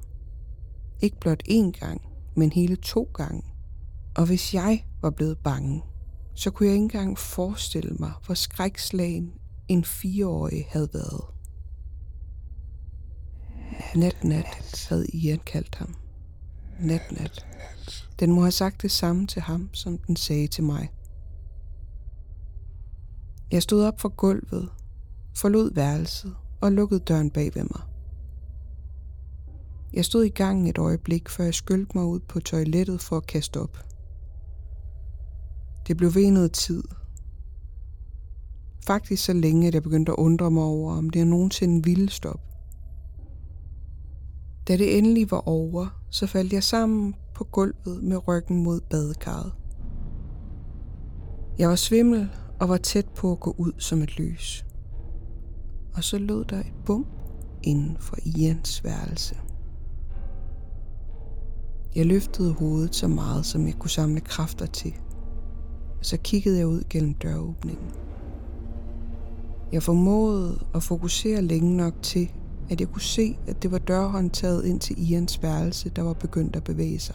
[1.00, 2.02] Ikke blot én gang,
[2.36, 3.42] men hele to gange.
[4.16, 5.82] Og hvis jeg var blevet bange,
[6.34, 9.32] så kunne jeg ikke engang forestille mig, hvor skrækslagen
[9.68, 11.24] en fireårig havde været.
[13.96, 15.94] Nat, nat, havde Ian kaldt ham.
[16.82, 17.46] Nat, nat.
[18.20, 20.92] Den må have sagt det samme til ham, som den sagde til mig.
[23.50, 24.68] Jeg stod op fra gulvet,
[25.36, 27.80] forlod værelset og lukkede døren bag ved mig.
[29.92, 33.26] Jeg stod i gangen et øjeblik, før jeg skyldte mig ud på toilettet for at
[33.26, 33.78] kaste op.
[35.86, 36.82] Det blev ved noget tid.
[38.86, 42.51] Faktisk så længe, at jeg begyndte at undre mig over, om det nogensinde ville stoppe.
[44.68, 49.52] Da det endelig var over, så faldt jeg sammen på gulvet med ryggen mod badekarret.
[51.58, 52.28] Jeg var svimmel
[52.60, 54.64] og var tæt på at gå ud som et lys.
[55.94, 57.06] Og så lød der et bum
[57.62, 59.36] inden for Ians værelse.
[61.94, 64.94] Jeg løftede hovedet så meget, som jeg kunne samle kræfter til.
[65.98, 67.90] Og så kiggede jeg ud gennem døråbningen.
[69.72, 72.30] Jeg formåede at fokusere længe nok til,
[72.72, 76.56] at jeg kunne se, at det var dørhåndtaget ind til Ians værelse, der var begyndt
[76.56, 77.14] at bevæge sig.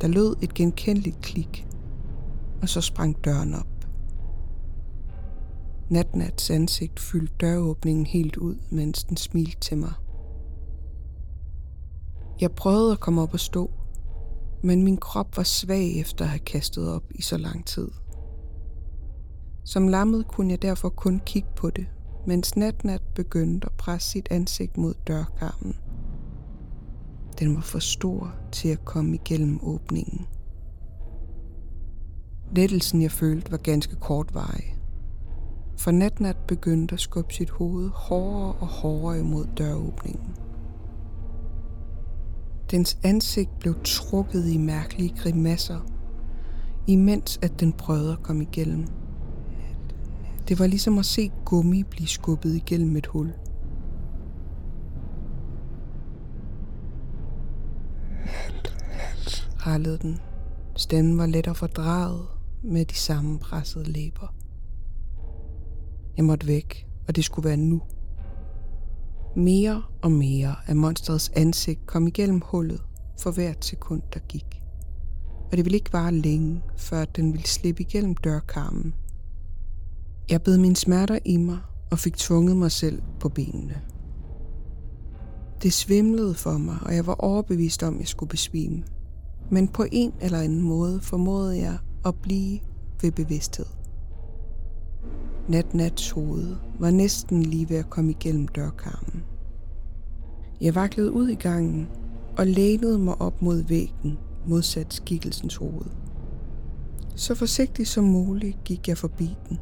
[0.00, 1.66] Der lød et genkendeligt klik,
[2.62, 3.66] og så sprang døren op.
[5.88, 9.92] Natnats ansigt fyldte døråbningen helt ud, mens den smilte til mig.
[12.40, 13.70] Jeg prøvede at komme op og stå,
[14.62, 17.88] men min krop var svag efter at have kastet op i så lang tid.
[19.64, 21.86] Som lammet kunne jeg derfor kun kigge på det,
[22.26, 25.76] mens Natnat begyndte at presse sit ansigt mod dørkarmen.
[27.38, 30.26] Den var for stor til at komme igennem åbningen.
[32.56, 34.76] Lettelsen jeg følte var ganske kortvarig,
[35.78, 40.36] for Natnat begyndte at skubbe sit hoved hårdere og hårdere imod døråbningen.
[42.70, 45.80] Dens ansigt blev trukket i mærkelige grimasser,
[46.86, 48.86] imens at den prøvede at komme igennem.
[50.50, 53.32] Det var ligesom at se gummi blive skubbet igennem et hul.
[59.58, 60.18] Hallede den.
[60.76, 62.26] Stemmen var let og fordraget
[62.62, 64.34] med de samme pressede læber.
[66.16, 67.82] Jeg måtte væk, og det skulle være nu.
[69.36, 72.82] Mere og mere af monstrets ansigt kom igennem hullet
[73.18, 74.62] for hvert sekund, der gik.
[75.50, 78.94] Og det ville ikke vare længe, før den ville slippe igennem dørkarmen.
[80.30, 81.58] Jeg bed mine smerter i mig
[81.90, 83.80] og fik tvunget mig selv på benene.
[85.62, 88.84] Det svimlede for mig, og jeg var overbevist om, at jeg skulle besvime.
[89.50, 92.60] Men på en eller anden måde formåede jeg at blive
[93.02, 93.66] ved bevidsthed.
[95.48, 99.22] Nat-Nats hoved var næsten lige ved at komme igennem dørkarmen.
[100.60, 101.88] Jeg vaklede ud i gangen
[102.38, 105.90] og lænede mig op mod væggen modsat skikkelsens hoved.
[107.16, 109.58] Så forsigtigt som muligt gik jeg forbi den.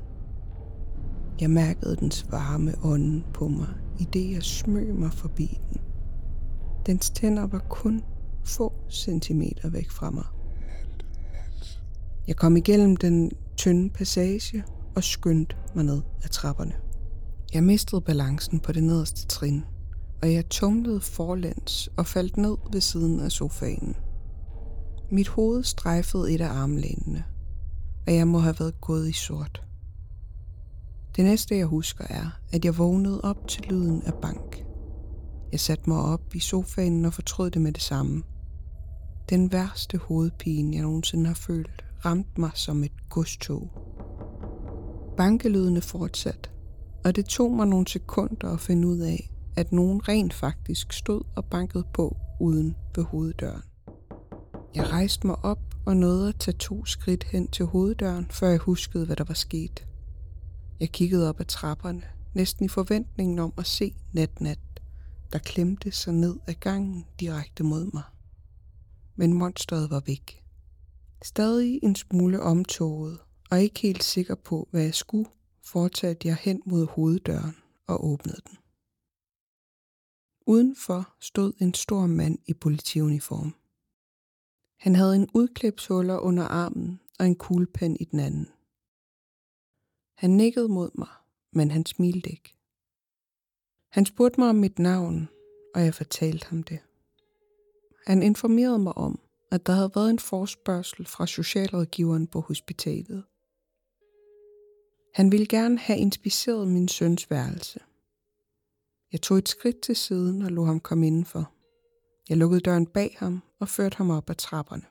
[1.40, 5.80] Jeg mærkede dens varme ånde på mig, i det jeg smøg mig forbi den.
[6.86, 8.02] Dens tænder var kun
[8.44, 10.24] få centimeter væk fra mig.
[12.26, 14.64] Jeg kom igennem den tynde passage
[14.96, 16.72] og skyndte mig ned ad trapperne.
[17.54, 19.64] Jeg mistede balancen på det nederste trin,
[20.22, 23.96] og jeg tumlede forlæns og faldt ned ved siden af sofaen.
[25.10, 27.24] Mit hoved strejfede et af armlænene,
[28.06, 29.67] og jeg må have været gået i sort.
[31.18, 34.64] Det næste jeg husker er, at jeg vågnede op til lyden af bank.
[35.52, 38.22] Jeg satte mig op i sofaen og fortrød det med det samme.
[39.30, 43.70] Den værste hovedpine, jeg nogensinde har følt, ramte mig som et godstog.
[45.16, 46.50] Bankelydene fortsatte,
[47.04, 51.20] og det tog mig nogle sekunder at finde ud af, at nogen rent faktisk stod
[51.36, 53.62] og bankede på uden ved hoveddøren.
[54.74, 58.58] Jeg rejste mig op og nåede at tage to skridt hen til hoveddøren, før jeg
[58.58, 59.87] huskede, hvad der var sket.
[60.80, 62.02] Jeg kiggede op ad trapperne,
[62.34, 64.58] næsten i forventningen om at se nat-nat,
[65.32, 68.02] der klemte sig ned ad gangen direkte mod mig.
[69.16, 70.44] Men monsteret var væk.
[71.22, 73.18] Stadig en smule omtoget,
[73.50, 75.30] og ikke helt sikker på, hvad jeg skulle,
[75.64, 77.56] fortsatte jeg hen mod hoveddøren
[77.86, 78.58] og åbnede den.
[80.46, 83.54] Udenfor stod en stor mand i politiuniform.
[84.78, 88.48] Han havde en udklipshuller under armen og en kuglepen i den anden.
[90.18, 91.08] Han nikkede mod mig,
[91.52, 92.56] men han smilte ikke.
[93.88, 95.28] Han spurgte mig om mit navn,
[95.74, 96.78] og jeg fortalte ham det.
[98.06, 99.20] Han informerede mig om,
[99.50, 103.24] at der havde været en forspørgsel fra socialrådgiveren på hospitalet.
[105.14, 107.80] Han ville gerne have inspiceret min søns værelse.
[109.12, 111.52] Jeg tog et skridt til siden og lod ham komme indenfor.
[112.28, 114.84] Jeg lukkede døren bag ham og førte ham op ad trapperne.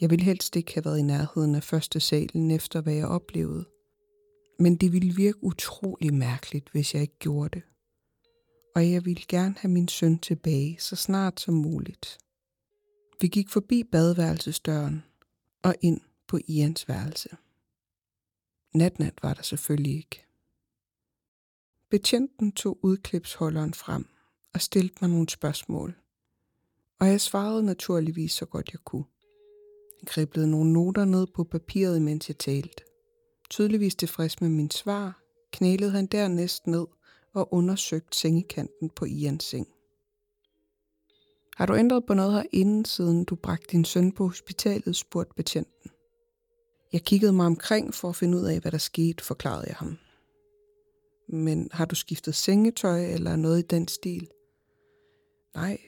[0.00, 3.64] Jeg ville helst ikke have været i nærheden af første salen efter, hvad jeg oplevede.
[4.58, 7.62] Men det ville virke utrolig mærkeligt, hvis jeg ikke gjorde det.
[8.74, 12.18] Og jeg ville gerne have min søn tilbage så snart som muligt.
[13.20, 15.04] Vi gik forbi badeværelsesdøren
[15.62, 17.28] og ind på Ians værelse.
[18.74, 20.24] Natnat var der selvfølgelig ikke.
[21.90, 24.06] Betjenten tog udklipsholderen frem
[24.54, 25.94] og stillede mig nogle spørgsmål.
[27.00, 29.04] Og jeg svarede naturligvis så godt jeg kunne.
[30.00, 32.84] Jeg kriblede nogle noter ned på papiret, mens jeg talte.
[33.50, 35.22] Tydeligvis tilfreds med min svar,
[35.52, 36.86] knælede han dernæst ned
[37.34, 39.68] og undersøgte sengekanten på Ians seng.
[41.56, 45.90] Har du ændret på noget herinde, siden du bragte din søn på hospitalet, spurgte betjenten.
[46.92, 49.98] Jeg kiggede mig omkring for at finde ud af, hvad der skete, forklarede jeg ham.
[51.28, 54.28] Men har du skiftet sengetøj eller noget i den stil?
[55.54, 55.78] Nej,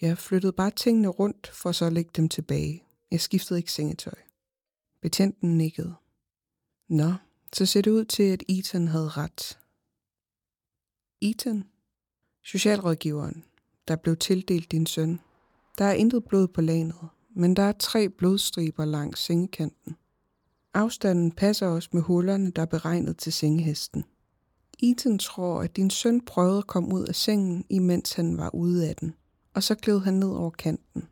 [0.00, 2.83] jeg flyttede bare tingene rundt for så at lægge dem tilbage.
[3.14, 4.14] Jeg skiftede ikke sengetøj.
[5.02, 5.94] Betjenten nikkede.
[6.88, 7.12] Nå,
[7.52, 9.58] så ser det ud til, at Ethan havde ret.
[11.20, 11.64] Ethan?
[12.42, 13.44] Socialrådgiveren,
[13.88, 15.20] der blev tildelt din søn.
[15.78, 19.96] Der er intet blod på lanet, men der er tre blodstriber langs sengekanten.
[20.74, 24.04] Afstanden passer også med hullerne, der er beregnet til sengehesten.
[24.78, 28.88] Ethan tror, at din søn prøvede at komme ud af sengen, imens han var ude
[28.88, 29.14] af den,
[29.54, 31.08] og så gled han ned over kanten.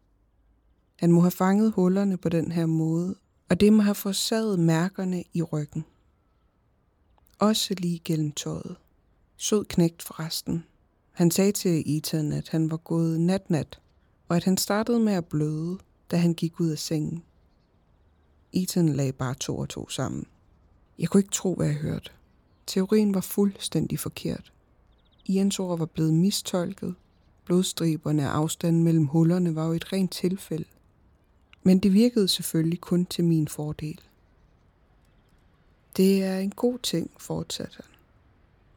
[1.02, 3.14] Han må have fanget hullerne på den her måde,
[3.48, 5.84] og det må have forsaget mærkerne i ryggen.
[7.38, 8.76] Også lige gennem tøjet.
[9.36, 10.64] Sød knægt forresten.
[11.12, 13.80] Han sagde til Ethan, at han var gået nat-nat,
[14.28, 15.78] og at han startede med at bløde,
[16.10, 17.22] da han gik ud af sengen.
[18.52, 20.26] Ethan lagde bare to og to sammen.
[20.98, 22.10] Jeg kunne ikke tro, hvad jeg hørte.
[22.66, 24.52] Teorien var fuldstændig forkert.
[25.24, 26.94] Ians ord var blevet mistolket.
[27.44, 30.64] Blodstriberne og afstanden mellem hullerne var jo et rent tilfælde.
[31.62, 34.00] Men det virkede selvfølgelig kun til min fordel.
[35.96, 37.84] Det er en god ting, fortsatte han.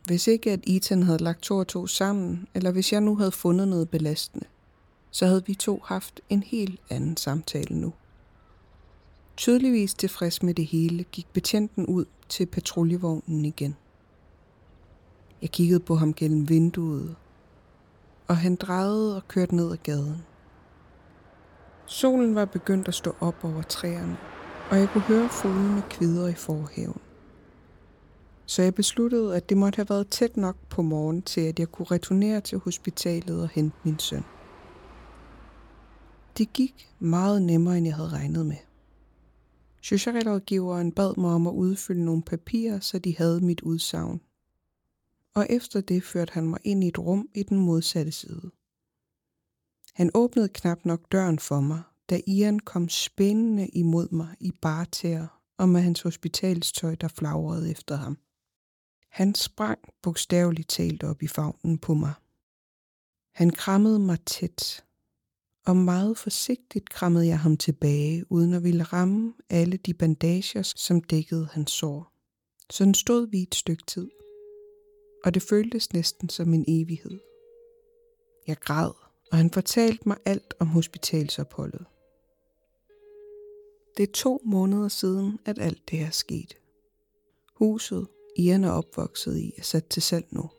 [0.06, 3.32] Hvis ikke at Ethan havde lagt to og to sammen, eller hvis jeg nu havde
[3.32, 4.45] fundet noget belastende,
[5.12, 7.94] så havde vi to haft en helt anden samtale nu.
[9.38, 13.76] Tydeligvis tilfreds med det hele, gik betjenten ud til patruljevognen igen.
[15.41, 17.16] Jeg kiggede på ham gennem vinduet,
[18.28, 20.24] og han drejede og kørte ned ad gaden.
[21.88, 24.18] Solen var begyndt at stå op over træerne,
[24.72, 27.02] og jeg kunne høre fuglene kvidre i forhaven.
[28.45, 31.72] Så jeg besluttede, at det måtte have været tæt nok på morgen til, at jeg
[31.72, 34.24] kunne returnere til hospitalet og hente min søn.
[36.38, 38.57] Det gik meget nemmere, end jeg havde regnet med.
[39.82, 44.22] Socialrådgiveren bad mig om at udfylde nogle papirer, så de havde mit udsagn.
[45.36, 48.52] Og efter det førte han mig ind i et rum i den modsatte side.
[49.95, 55.30] Han åbnede knap nok døren for mig, da Ian kom spændende imod mig i bare
[55.57, 58.17] og med hans hospitalstøj, der flagrede efter ham.
[59.09, 62.13] Han sprang bogstaveligt talt op i favnen på mig.
[63.34, 64.85] Han krammede mig tæt,
[65.65, 71.01] og meget forsigtigt krammede jeg ham tilbage, uden at ville ramme alle de bandager, som
[71.01, 72.11] dækkede hans sår.
[72.69, 74.09] Sådan stod vi et stykke tid.
[75.23, 77.19] og det føltes næsten som en evighed.
[78.47, 81.85] Jeg græd, og han fortalte mig alt om hospitalsopholdet.
[83.97, 86.57] Det er to måneder siden, at alt det her sket.
[87.56, 88.07] Huset,
[88.38, 90.49] Ian er opvokset i, er sat til salg nu.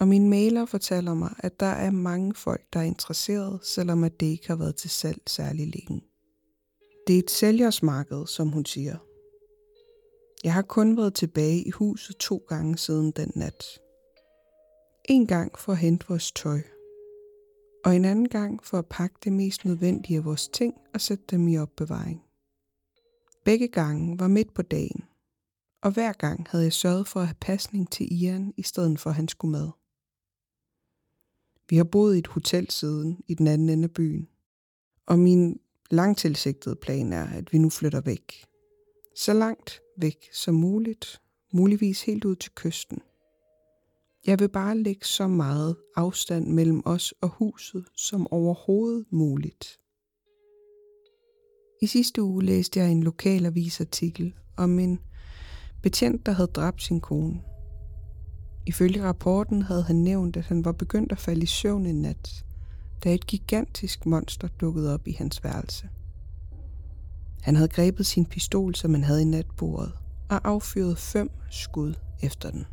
[0.00, 4.20] Og min mailer fortæller mig, at der er mange folk, der er interesseret, selvom at
[4.20, 6.04] det ikke har været til salg særlig længe.
[7.06, 8.96] Det er et sælgersmarked, som hun siger.
[10.44, 13.64] Jeg har kun været tilbage i huset to gange siden den nat.
[15.04, 16.60] En gang for at hente vores tøj,
[17.84, 21.24] og en anden gang for at pakke det mest nødvendige af vores ting og sætte
[21.30, 22.22] dem i opbevaring.
[23.44, 25.04] Begge gange var midt på dagen,
[25.82, 29.10] og hver gang havde jeg sørget for at have pasning til Ian, i stedet for
[29.10, 29.70] at han skulle med.
[31.68, 34.28] Vi har boet i et hotel siden i den anden ende af byen,
[35.06, 35.60] og min
[35.90, 38.44] langtilsigtede plan er, at vi nu flytter væk.
[39.16, 41.22] Så langt væk som muligt,
[41.52, 43.02] muligvis helt ud til kysten.
[44.26, 49.78] Jeg vil bare lægge så meget afstand mellem os og huset som overhovedet muligt.
[51.82, 54.98] I sidste uge læste jeg en lokal avisartikel om en
[55.82, 57.42] betjent, der havde dræbt sin kone.
[58.66, 62.44] Ifølge rapporten havde han nævnt, at han var begyndt at falde i søvn en nat,
[63.04, 65.88] da et gigantisk monster dukkede op i hans værelse.
[67.40, 69.92] Han havde grebet sin pistol, som han havde i natbordet,
[70.30, 72.66] og affyret fem skud efter den.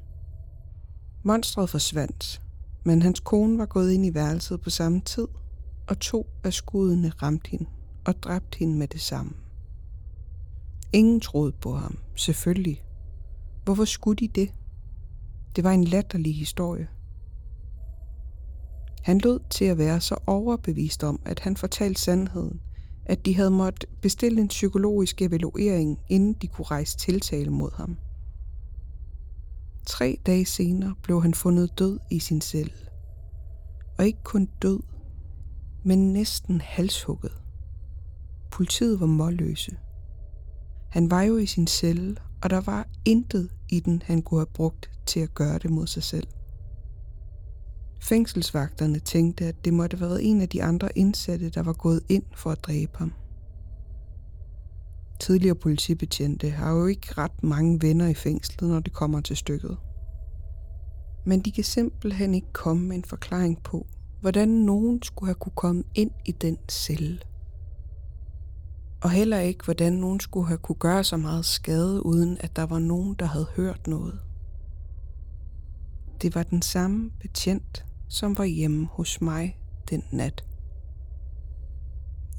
[1.23, 2.41] Monstret forsvandt,
[2.83, 5.27] men hans kone var gået ind i værelset på samme tid,
[5.87, 7.65] og to af skuddene ramte hende
[8.05, 9.31] og dræbte hende med det samme.
[10.93, 12.83] Ingen troede på ham, selvfølgelig.
[13.63, 14.53] Hvorfor skulle de det?
[15.55, 16.87] Det var en latterlig historie.
[19.01, 22.61] Han lød til at være så overbevist om, at han fortalte sandheden,
[23.05, 27.97] at de havde måttet bestille en psykologisk evaluering, inden de kunne rejse tiltale mod ham.
[29.89, 32.73] Tre dage senere blev han fundet død i sin celle.
[33.97, 34.79] Og ikke kun død,
[35.83, 37.31] men næsten halshugget.
[38.51, 39.77] Politiet var målløse.
[40.89, 44.53] Han var jo i sin celle, og der var intet i den, han kunne have
[44.53, 46.27] brugt til at gøre det mod sig selv.
[48.01, 52.01] Fængselsvagterne tænkte, at det måtte have været en af de andre indsatte, der var gået
[52.09, 53.13] ind for at dræbe ham.
[55.19, 59.77] Tidligere politibetjente har jo ikke ret mange venner i fængslet, når det kommer til stykket.
[61.25, 63.87] Men de kan simpelthen ikke komme med en forklaring på,
[64.21, 67.19] hvordan nogen skulle have kunne komme ind i den celle.
[69.01, 72.63] Og heller ikke, hvordan nogen skulle have kunne gøre så meget skade, uden at der
[72.63, 74.19] var nogen, der havde hørt noget.
[76.21, 79.59] Det var den samme betjent, som var hjemme hos mig
[79.89, 80.45] den nat.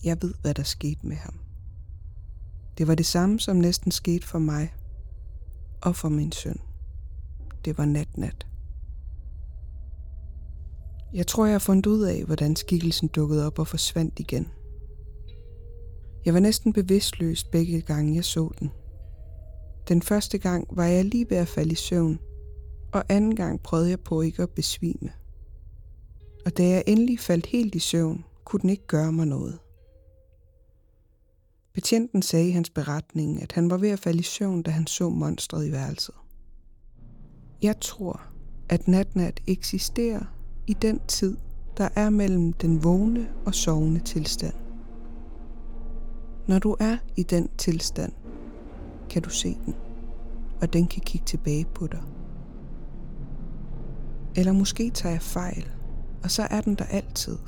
[0.05, 1.50] Jeg ved, hvad der skete med ham.
[2.79, 4.75] Det var det samme, som næsten skete for mig
[5.81, 6.61] og for min søn.
[7.65, 8.47] Det var nat-nat.
[11.13, 14.49] Jeg tror, jeg har fundet ud af, hvordan skikkelsen dukkede op og forsvandt igen.
[16.25, 18.71] Jeg var næsten bevidstløs begge gange, jeg så den.
[19.89, 22.19] Den første gang var jeg lige ved at falde i søvn,
[22.93, 25.13] og anden gang prøvede jeg på ikke at besvime.
[26.47, 29.59] Og da jeg endelig faldt helt i søvn, kunne den ikke gøre mig noget.
[31.73, 34.87] Betjenten sagde i hans beretning, at han var ved at falde i søvn, da han
[34.87, 36.15] så monstret i værelset.
[37.63, 38.23] Jeg tror,
[38.69, 40.23] at natnat eksisterer
[40.67, 41.37] i den tid,
[41.77, 44.55] der er mellem den vågne og sovende tilstand.
[46.49, 48.13] Når du er i den tilstand,
[49.11, 49.75] kan du se den,
[50.61, 52.03] og den kan kigge tilbage på dig.
[54.37, 55.71] Eller måske tager jeg fejl,
[56.23, 57.39] og så er den der altid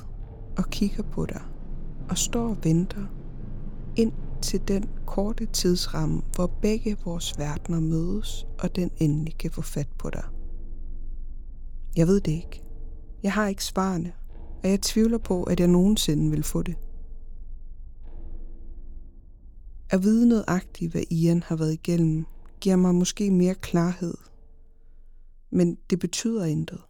[0.57, 1.41] og kigger på dig
[2.09, 3.05] og står og venter
[3.95, 4.11] ind
[4.41, 9.89] til den korte tidsramme, hvor begge vores verdener mødes, og den endelig kan få fat
[9.99, 10.23] på dig.
[11.95, 12.63] Jeg ved det ikke.
[13.23, 14.13] Jeg har ikke svarene,
[14.63, 16.75] og jeg tvivler på, at jeg nogensinde vil få det.
[19.89, 22.25] At vide nødagtigt, hvad Ian har været igennem,
[22.59, 24.13] giver mig måske mere klarhed.
[25.49, 26.81] Men det betyder intet.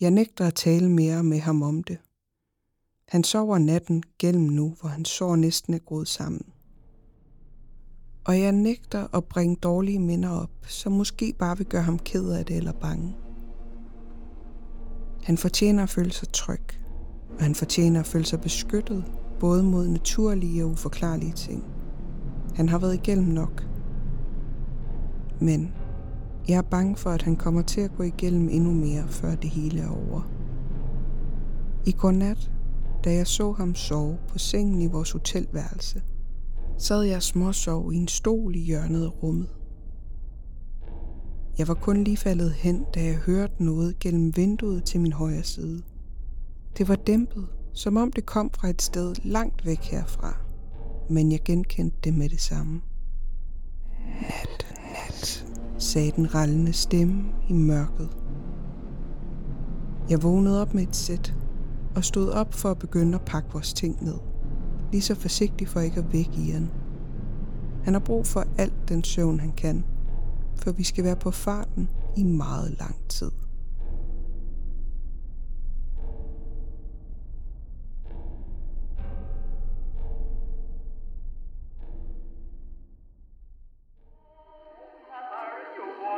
[0.00, 1.98] Jeg nægter at tale mere med ham om det.
[3.08, 6.42] Han sover natten gennem nu, hvor han sår næsten er groet sammen.
[8.24, 12.30] Og jeg nægter at bringe dårlige minder op, som måske bare vil gøre ham ked
[12.30, 13.16] af det eller bange.
[15.22, 16.62] Han fortjener at føle sig tryg,
[17.38, 19.04] og han fortjener at føle sig beskyttet,
[19.40, 21.64] både mod naturlige og uforklarlige ting.
[22.54, 23.66] Han har været igennem nok.
[25.40, 25.72] Men
[26.48, 29.50] jeg er bange for, at han kommer til at gå igennem endnu mere, før det
[29.50, 30.30] hele er over.
[31.86, 32.50] I går nat,
[33.04, 36.02] da jeg så ham sove på sengen i vores hotelværelse,
[36.78, 39.48] sad jeg småsov i en stol i hjørnet af rummet.
[41.58, 45.42] Jeg var kun lige faldet hen, da jeg hørte noget gennem vinduet til min højre
[45.42, 45.82] side.
[46.78, 50.36] Det var dæmpet, som om det kom fra et sted langt væk herfra,
[51.10, 52.80] men jeg genkendte det med det samme.
[54.22, 55.46] Nat, nat,
[55.78, 58.08] sagde den rallende stemme i mørket.
[60.10, 61.34] Jeg vågnede op med et sæt
[61.98, 64.18] og stod op for at begynde at pakke vores ting ned.
[64.92, 66.70] Lige så forsigtigt for ikke at vække Ian.
[67.84, 69.84] Han har brug for alt den søvn, han kan,
[70.56, 73.30] for vi skal være på farten i meget lang tid.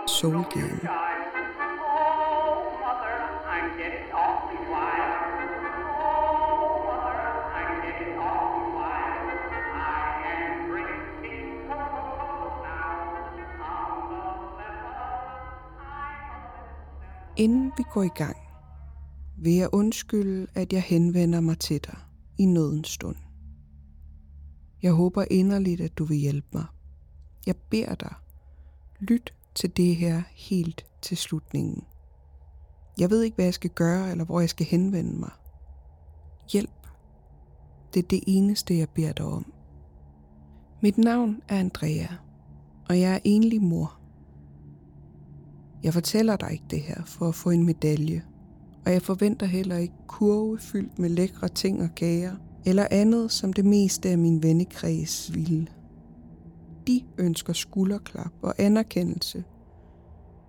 [0.07, 1.19] Soul Game.
[17.41, 18.37] Inden vi går i gang,
[19.37, 21.97] vil jeg undskylde, at jeg henvender mig til dig
[22.39, 23.17] i nødens stund.
[24.83, 26.65] Jeg håber inderligt, at du vil hjælpe mig.
[27.47, 28.15] Jeg beder dig,
[28.99, 31.85] lyt til det her helt til slutningen.
[32.99, 35.33] Jeg ved ikke, hvad jeg skal gøre, eller hvor jeg skal henvende mig.
[36.53, 36.87] Hjælp.
[37.95, 39.53] Det er det eneste, jeg beder dig om.
[40.83, 42.07] Mit navn er Andrea,
[42.89, 43.99] og jeg er enlig mor.
[45.82, 48.23] Jeg fortæller dig ikke det her for at få en medalje,
[48.86, 53.52] og jeg forventer heller ikke kurve fyldt med lækre ting og kager, eller andet, som
[53.52, 55.66] det meste af min vennekreds ville.
[56.86, 59.44] De ønsker skulderklap og anerkendelse,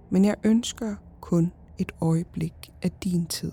[0.10, 3.52] men jeg ønsker kun et øjeblik af din tid.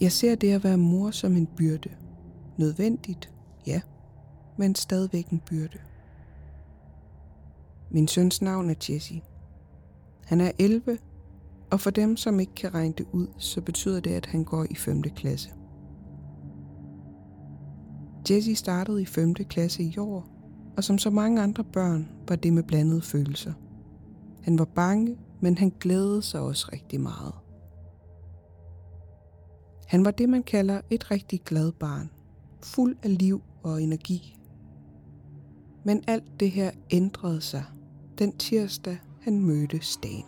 [0.00, 1.88] Jeg ser det at være mor som en byrde.
[2.58, 3.32] Nødvendigt,
[3.66, 3.80] ja,
[4.56, 5.78] men stadigvæk en byrde.
[7.94, 9.22] Min søns navn er Jesse.
[10.24, 10.98] Han er 11,
[11.70, 14.66] og for dem, som ikke kan regne det ud, så betyder det, at han går
[14.70, 15.02] i 5.
[15.02, 15.50] klasse.
[18.30, 19.34] Jesse startede i 5.
[19.34, 20.26] klasse i år,
[20.76, 23.52] og som så mange andre børn var det med blandede følelser.
[24.42, 27.34] Han var bange, men han glædede sig også rigtig meget.
[29.86, 32.10] Han var det, man kalder et rigtig glad barn,
[32.62, 34.36] fuld af liv og energi.
[35.84, 37.64] Men alt det her ændrede sig,
[38.22, 40.24] den tirsdag han mødte Stan.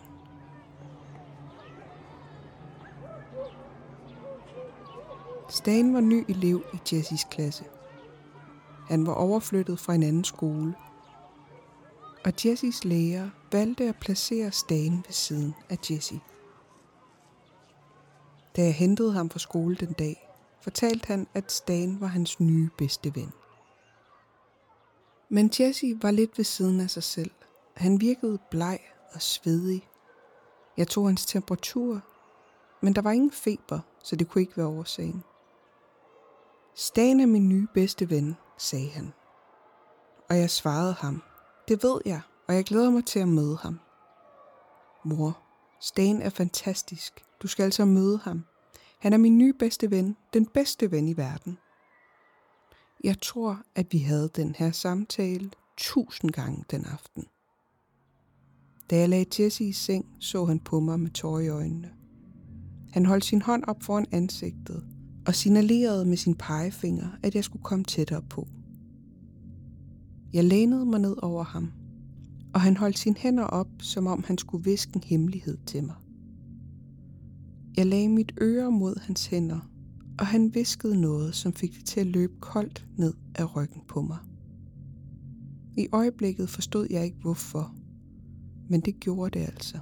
[5.49, 7.63] Stan var ny elev i Jessys klasse.
[8.87, 10.75] Han var overflyttet fra en anden skole.
[12.25, 16.19] Og Jessys lærer valgte at placere Stan ved siden af Jessie.
[18.55, 20.29] Da jeg hentede ham fra skole den dag,
[20.61, 23.31] fortalte han, at Stan var hans nye bedste ven.
[25.29, 27.31] Men Jessie var lidt ved siden af sig selv.
[27.75, 28.79] Han virkede bleg
[29.13, 29.89] og svedig.
[30.77, 32.01] Jeg tog hans temperatur,
[32.81, 35.23] men der var ingen feber, så det kunne ikke være årsagen.
[36.75, 39.13] Stan er min nye bedste ven, sagde han.
[40.29, 41.23] Og jeg svarede ham,
[41.67, 43.79] det ved jeg, og jeg glæder mig til at møde ham.
[45.03, 45.37] Mor,
[45.79, 47.25] Stan er fantastisk.
[47.41, 48.45] Du skal altså møde ham.
[48.99, 51.57] Han er min nye bedste ven, den bedste ven i verden.
[53.03, 57.27] Jeg tror, at vi havde den her samtale tusind gange den aften.
[58.89, 61.89] Da jeg lagde Jesse i seng, så han på mig med tårer i øjnene.
[62.91, 64.83] Han holdt sin hånd op foran ansigtet
[65.27, 68.47] og signalerede med sin pegefinger, at jeg skulle komme tættere på.
[70.33, 71.71] Jeg lænede mig ned over ham,
[72.53, 75.95] og han holdt sine hænder op, som om han skulle viske en hemmelighed til mig.
[77.77, 79.69] Jeg lagde mit øre mod hans hænder,
[80.19, 84.01] og han viskede noget, som fik det til at løbe koldt ned af ryggen på
[84.01, 84.17] mig.
[85.77, 87.75] I øjeblikket forstod jeg ikke hvorfor,
[88.69, 89.79] men det gjorde det altså.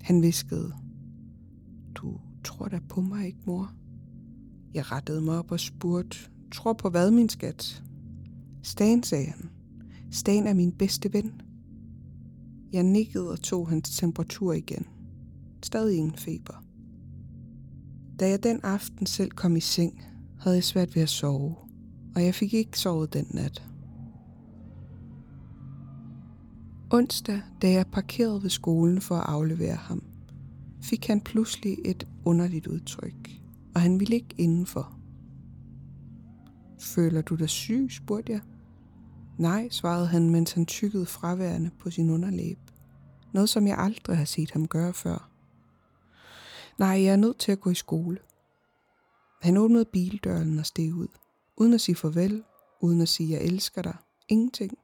[0.00, 0.72] Han viskede,
[1.94, 3.72] du tror da på mig ikke, mor?
[4.74, 6.18] Jeg rettede mig op og spurgte,
[6.52, 7.82] tror på hvad, min skat?
[8.62, 9.50] Stan, sagde han.
[10.10, 11.40] Stan er min bedste ven.
[12.72, 14.86] Jeg nikkede og tog hans temperatur igen.
[15.62, 16.64] Stadig ingen feber.
[18.20, 20.02] Da jeg den aften selv kom i seng,
[20.38, 21.54] havde jeg svært ved at sove,
[22.14, 23.71] og jeg fik ikke sovet den nat.
[26.94, 30.02] Onsdag, da jeg parkerede ved skolen for at aflevere ham,
[30.82, 33.30] fik han pludselig et underligt udtryk,
[33.74, 34.98] og han ville ikke indenfor.
[36.80, 38.40] Føler du dig syg, spurgte jeg.
[39.38, 42.58] Nej, svarede han, mens han tykkede fraværende på sin underlæb.
[43.32, 45.30] Noget, som jeg aldrig har set ham gøre før.
[46.78, 48.18] Nej, jeg er nødt til at gå i skole.
[49.42, 51.08] Han åbnede bildøren og steg ud,
[51.56, 52.42] uden at sige farvel,
[52.80, 53.96] uden at sige, jeg elsker dig.
[54.28, 54.78] Ingenting.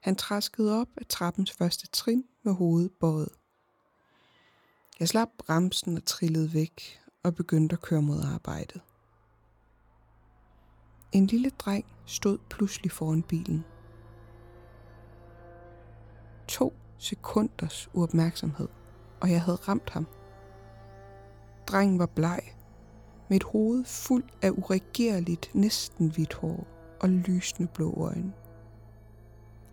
[0.00, 3.32] Han traskede op af trappens første trin med hovedet bøjet.
[5.00, 8.80] Jeg slap bremsen og trillede væk og begyndte at køre mod arbejdet.
[11.12, 13.64] En lille dreng stod pludselig foran bilen.
[16.48, 18.68] To sekunders uopmærksomhed,
[19.20, 20.06] og jeg havde ramt ham.
[21.66, 22.40] Drengen var bleg,
[23.28, 26.66] med et hoved fuld af uregerligt, næsten hvidt hår
[27.00, 28.32] og lysende blå øjne.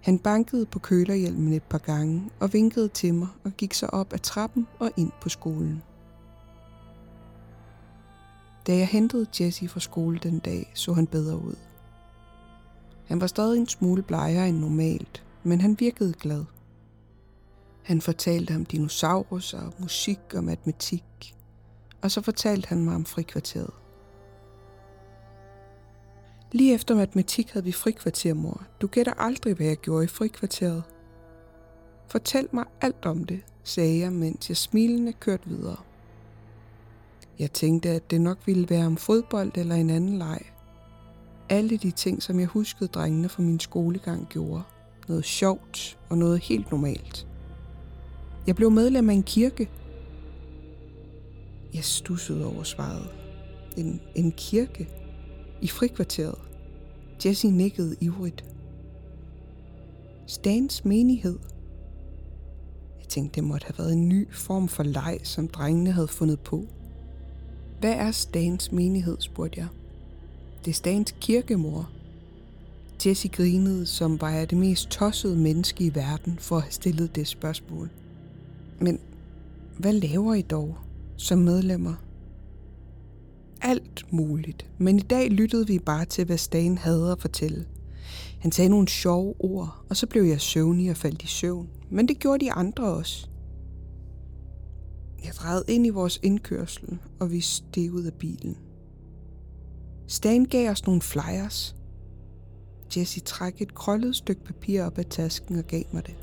[0.07, 4.13] Han bankede på kølerhjelmen et par gange og vinkede til mig og gik så op
[4.13, 5.83] ad trappen og ind på skolen.
[8.67, 11.55] Da jeg hentede Jesse fra skole den dag, så han bedre ud.
[13.05, 16.45] Han var stadig en smule blegere end normalt, men han virkede glad.
[17.83, 21.35] Han fortalte om dinosaurer, musik og matematik,
[22.01, 23.73] og så fortalte han mig om frikvarteret.
[26.51, 28.63] Lige efter matematik havde vi frikvarter, mor.
[28.81, 30.83] Du gætter aldrig, hvad jeg gjorde i frikvarteret.
[32.07, 35.77] Fortæl mig alt om det, sagde jeg, mens jeg smilende kørte videre.
[37.39, 40.39] Jeg tænkte, at det nok ville være om fodbold eller en anden leg.
[41.49, 44.63] Alle de ting, som jeg huskede drengene fra min skolegang gjorde.
[45.07, 47.27] Noget sjovt og noget helt normalt.
[48.47, 49.69] Jeg blev medlem af en kirke.
[51.73, 53.09] Jeg stussede over svaret.
[53.77, 54.89] En, en kirke?
[55.61, 56.37] I frikvarteret.
[57.25, 58.45] Jesse nikkede ivrigt.
[60.27, 61.39] Stans menighed.
[62.99, 66.39] Jeg tænkte, det måtte have været en ny form for leg, som drengene havde fundet
[66.39, 66.65] på.
[67.79, 69.67] Hvad er Stans menighed, spurgte jeg.
[70.65, 71.89] Det er Stans kirkemor.
[73.05, 77.15] Jesse grinede, som var jeg det mest tossede menneske i verden for at have stillet
[77.15, 77.89] det spørgsmål.
[78.79, 78.99] Men
[79.77, 80.77] hvad laver I dog
[81.17, 81.93] som medlemmer?
[83.61, 87.65] Alt muligt, men i dag lyttede vi bare til, hvad Stan havde at fortælle.
[88.39, 91.69] Han sagde nogle sjove ord, og så blev jeg søvnig og faldt i søvn.
[91.89, 93.27] Men det gjorde de andre også.
[95.25, 98.57] Jeg drejede ind i vores indkørsel, og vi steg ud af bilen.
[100.07, 101.75] Stan gav os nogle flyers.
[102.97, 106.15] Jesse trak et krøllet stykke papir op af tasken og gav mig det.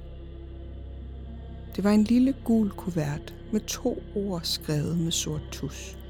[1.77, 6.03] Det var en lille gul kuvert med to ord skrevet med sort tusch.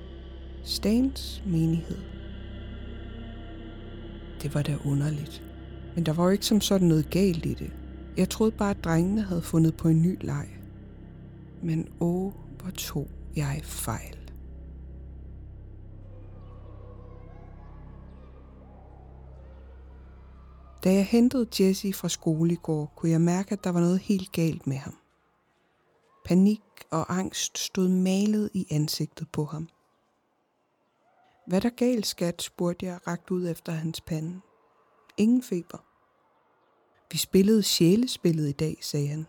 [0.64, 1.98] Stans menighed.
[4.42, 5.42] Det var da underligt.
[5.94, 7.72] Men der var jo ikke som sådan noget galt i det.
[8.16, 10.48] Jeg troede bare, at drengene havde fundet på en ny leg.
[11.62, 14.18] Men åh, hvor tog jeg fejl.
[20.84, 23.98] Da jeg hentede Jesse fra skole i går, kunne jeg mærke, at der var noget
[23.98, 24.94] helt galt med ham.
[26.24, 26.60] Panik
[26.90, 29.68] og angst stod malet i ansigtet på ham.
[31.46, 34.40] Hvad der galt, skat, spurgte jeg rakt ud efter hans pande.
[35.16, 35.78] Ingen feber.
[37.12, 39.26] Vi spillede sjælespillet i dag, sagde han.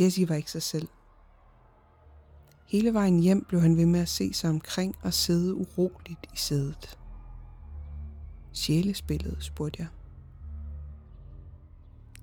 [0.00, 0.88] Jesse var ikke sig selv.
[2.66, 6.36] Hele vejen hjem blev han ved med at se sig omkring og sidde uroligt i
[6.36, 6.98] sædet.
[8.52, 9.88] Sjælespillet, spurgte jeg.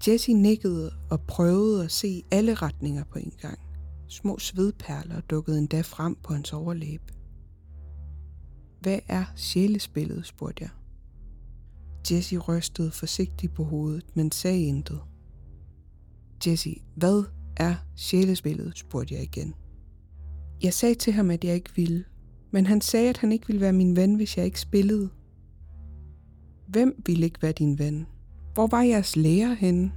[0.07, 3.59] Jesse nikkede og prøvede at se alle retninger på en gang.
[4.07, 7.18] Små svedperler dukkede endda frem på hans overlæbe.
[8.79, 10.69] Hvad er sjælespillet, spurgte jeg.
[12.11, 15.01] Jesse rystede forsigtigt på hovedet, men sagde intet.
[16.47, 17.23] Jesse, hvad
[17.57, 19.53] er sjælespillet, spurgte jeg igen.
[20.63, 22.05] Jeg sagde til ham, at jeg ikke ville,
[22.51, 25.09] men han sagde, at han ikke ville være min ven, hvis jeg ikke spillede.
[26.67, 28.07] Hvem ville ikke være din ven?
[28.53, 29.91] Hvor var jeres lærer henne?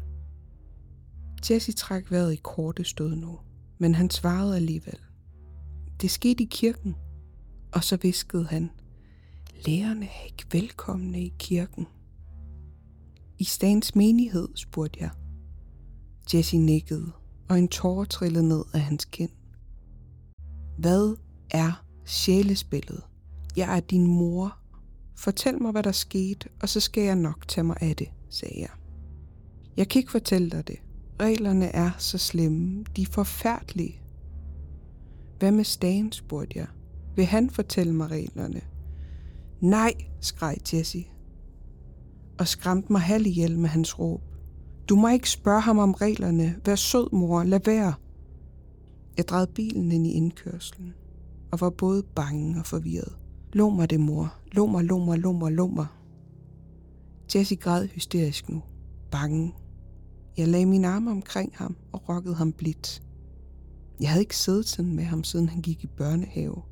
[1.51, 3.39] Jesse trak vejret i korte stød nu,
[3.79, 4.99] men han svarede alligevel.
[6.01, 6.97] Det skete i kirken.
[7.73, 8.71] Og så viskede han,
[9.67, 11.87] lærerne er ikke velkomne i kirken.
[13.39, 15.11] I Stans menighed, spurgte jeg.
[16.35, 17.13] Jesse nikkede,
[17.49, 19.31] og en tårer trillede ned af hans kind.
[20.79, 21.17] Hvad
[21.51, 23.03] er sjælespillet?
[23.57, 24.59] Jeg er din mor.
[25.17, 28.61] Fortæl mig, hvad der skete, og så skal jeg nok tage mig af det, sagde
[28.61, 28.71] jeg.
[29.77, 30.77] Jeg kan ikke fortælle dig det.
[31.21, 32.85] Reglerne er så slemme.
[32.97, 34.01] De er forfærdelige.
[35.39, 36.67] Hvad med Stan, spurgte jeg.
[37.17, 38.61] Vil han fortælle mig reglerne?
[39.61, 41.05] Nej, skreg Jesse.
[42.39, 44.23] Og skræmte mig halv ihjel med hans råb.
[44.89, 46.57] Du må ikke spørge ham om reglerne.
[46.65, 47.45] Vær sød, mor.
[47.45, 47.95] Lad være.
[49.17, 50.95] Jeg drejede bilen ind i indkørslen
[51.53, 53.17] og var både bange og forvirret.
[53.53, 54.35] Lå mig det, mor.
[54.53, 55.87] Lå mig, lå mig, lå mig, lå mig.
[57.35, 58.63] Jesse græd hysterisk nu.
[59.11, 59.55] Bange.
[60.37, 63.03] Jeg lagde mine arme omkring ham og rokkede ham blidt.
[64.01, 66.63] Jeg havde ikke siddet sådan med ham, siden han gik i børnehave.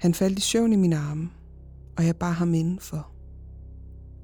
[0.00, 1.30] Han faldt i søvn i mine arme,
[1.96, 3.12] og jeg bar ham indenfor.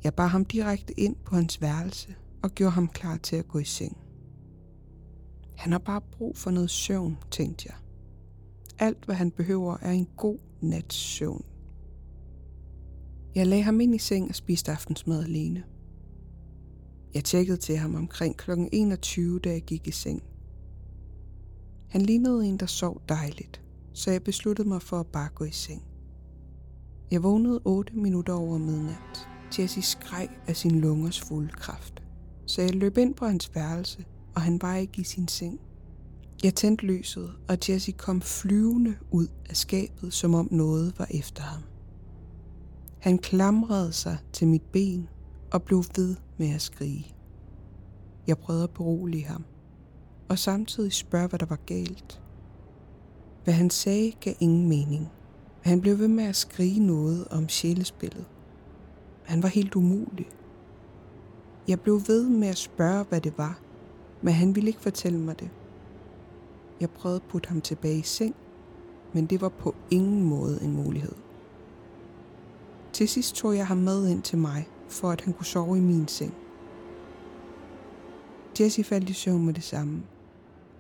[0.05, 3.59] Jeg bar ham direkte ind på hans værelse og gjorde ham klar til at gå
[3.59, 3.97] i seng.
[5.57, 7.77] Han har bare brug for noget søvn, tænkte jeg.
[8.79, 11.45] Alt, hvad han behøver, er en god nats søvn.
[13.35, 15.65] Jeg lagde ham ind i seng og spiste aftensmad alene.
[17.15, 18.51] Jeg tjekkede til ham omkring kl.
[18.73, 20.23] 21, da jeg gik i seng.
[21.89, 23.66] Han lignede en, der sov dejligt,
[23.97, 25.83] så jeg besluttede mig for at bare gå i seng.
[27.11, 29.29] Jeg vågnede 8 minutter over midnat.
[29.59, 32.03] Jesse skreg af sin lungers fulde kraft.
[32.47, 34.05] Så jeg løb ind på hans værelse,
[34.35, 35.61] og han var ikke i sin seng.
[36.45, 41.43] Jeg tændte lyset, og Jesse kom flyvende ud af skabet, som om noget var efter
[41.43, 41.63] ham.
[42.99, 45.09] Han klamrede sig til mit ben
[45.53, 47.07] og blev ved med at skrige.
[48.27, 49.45] Jeg prøvede at berolige ham,
[50.29, 52.23] og samtidig spørge, hvad der var galt.
[53.47, 55.09] Hvad han sagde gav ingen mening.
[55.63, 58.25] Han blev ved med at skrige noget om sjælespillet.
[59.25, 60.29] Han var helt umulig.
[61.69, 63.59] Jeg blev ved med at spørge, hvad det var,
[64.23, 65.51] men han ville ikke fortælle mig det.
[66.81, 68.35] Jeg prøvede at putte ham tilbage i seng,
[69.13, 71.15] men det var på ingen måde en mulighed.
[72.93, 75.81] Til sidst tog jeg ham med ind til mig, for at han kunne sove i
[75.81, 76.35] min seng.
[78.61, 80.03] Jesse faldt i søvn med det samme.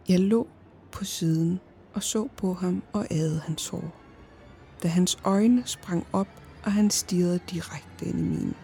[0.08, 0.46] Jeg lå
[0.92, 1.60] på siden
[1.96, 3.94] og så på ham og adede hans hår.
[4.82, 6.28] Da hans øjne sprang op,
[6.64, 8.54] og han stirrede direkte ind i mine.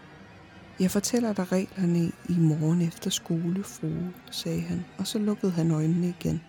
[0.79, 5.71] Jeg fortæller dig reglerne i morgen efter skole, frue, sagde han, og så lukkede han
[5.71, 6.41] øjnene igen.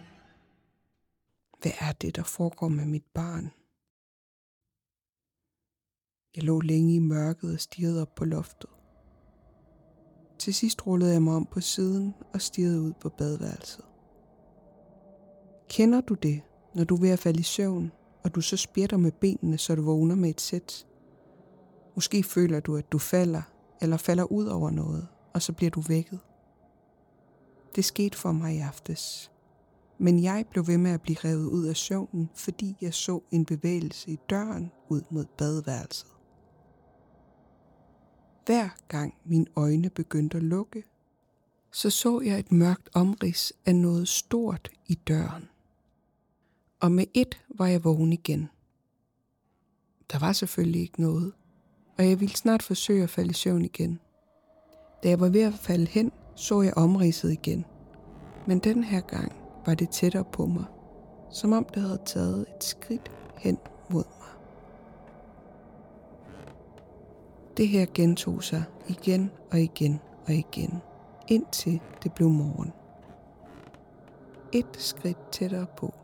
[1.62, 3.50] Hvad er det, der foregår med mit barn?
[6.36, 8.70] Jeg lå længe i mørket og stirrede op på loftet.
[10.38, 13.84] Til sidst rullede jeg mig om på siden og stirrede ud på badeværelset.
[15.68, 16.42] Kender du det,
[16.74, 17.92] når du er ved at falde i søvn,
[18.22, 20.86] og du så spjætter med benene, så du vågner med et sæt?
[21.94, 23.42] Måske føler du, at du falder,
[23.80, 26.20] eller falder ud over noget, og så bliver du vækket.
[27.76, 29.30] Det skete for mig i aftes.
[29.98, 33.44] Men jeg blev ved med at blive revet ud af søvnen, fordi jeg så en
[33.44, 36.08] bevægelse i døren ud mod badeværelset.
[38.46, 40.84] Hver gang mine øjne begyndte at lukke,
[41.72, 45.48] så så jeg et mørkt omrids af noget stort i døren.
[46.84, 48.48] Og med et var jeg vågen igen.
[50.12, 51.32] Der var selvfølgelig ikke noget,
[51.98, 54.00] og jeg ville snart forsøge at falde i søvn igen.
[55.02, 57.64] Da jeg var ved at falde hen, så jeg omridset igen.
[58.46, 59.32] Men den her gang
[59.66, 60.64] var det tættere på mig,
[61.30, 63.58] som om det havde taget et skridt hen
[63.90, 64.28] mod mig.
[67.56, 70.82] Det her gentog sig igen og igen og igen,
[71.28, 72.72] indtil det blev morgen.
[74.52, 75.94] Et skridt tættere på.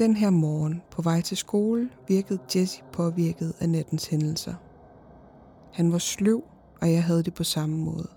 [0.00, 4.54] Den her morgen på vej til skole virkede Jesse påvirket af nattens hændelser.
[5.72, 6.44] Han var sløv,
[6.80, 8.08] og jeg havde det på samme måde.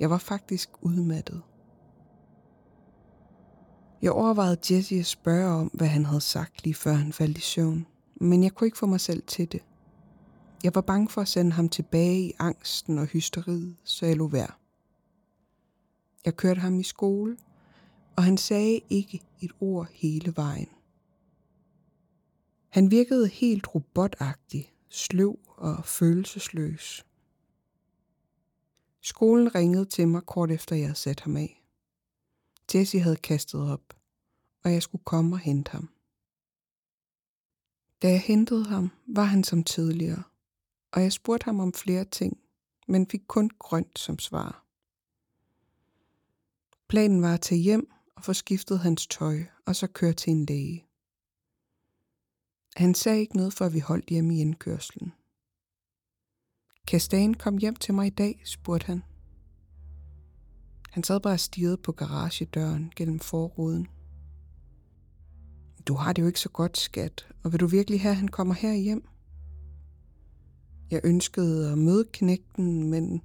[0.00, 1.42] Jeg var faktisk udmattet.
[4.02, 7.40] Jeg overvejede Jesse at spørge om, hvad han havde sagt lige før han faldt i
[7.40, 7.86] søvn,
[8.20, 9.62] men jeg kunne ikke få mig selv til det.
[10.64, 14.28] Jeg var bange for at sende ham tilbage i angsten og hysteriet, så jeg lå
[14.28, 14.52] være.
[16.24, 17.36] Jeg kørte ham i skole,
[18.16, 20.68] og han sagde ikke et ord hele vejen.
[22.68, 27.06] Han virkede helt robotagtig, sløv og følelsesløs.
[29.00, 31.64] Skolen ringede til mig kort efter jeg havde sat ham af.
[32.74, 33.96] Jesse havde kastet op,
[34.64, 35.88] og jeg skulle komme og hente ham.
[38.02, 40.22] Da jeg hentede ham, var han som tidligere,
[40.92, 42.38] og jeg spurgte ham om flere ting,
[42.88, 44.64] men fik kun grønt som svar.
[46.88, 50.46] Planen var at tage hjem og få skiftet hans tøj, og så køre til en
[50.46, 50.87] læge.
[52.78, 55.12] Han sagde ikke noget, før vi holdt hjemme i indkørslen.
[56.86, 59.02] Kan Stan komme hjem til mig i dag, spurgte han.
[60.90, 63.88] Han sad bare og stirrede på garagedøren gennem forruden.
[65.88, 68.28] Du har det jo ikke så godt, skat, og vil du virkelig have, at han
[68.28, 69.08] kommer her hjem?
[70.90, 73.22] Jeg ønskede at møde knægten, men,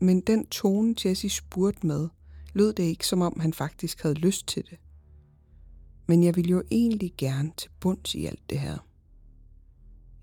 [0.00, 2.08] men den tone, Jesse spurgte med,
[2.52, 4.78] lød det ikke, som om han faktisk havde lyst til det.
[6.10, 8.78] Men jeg ville jo egentlig gerne til bunds i alt det her.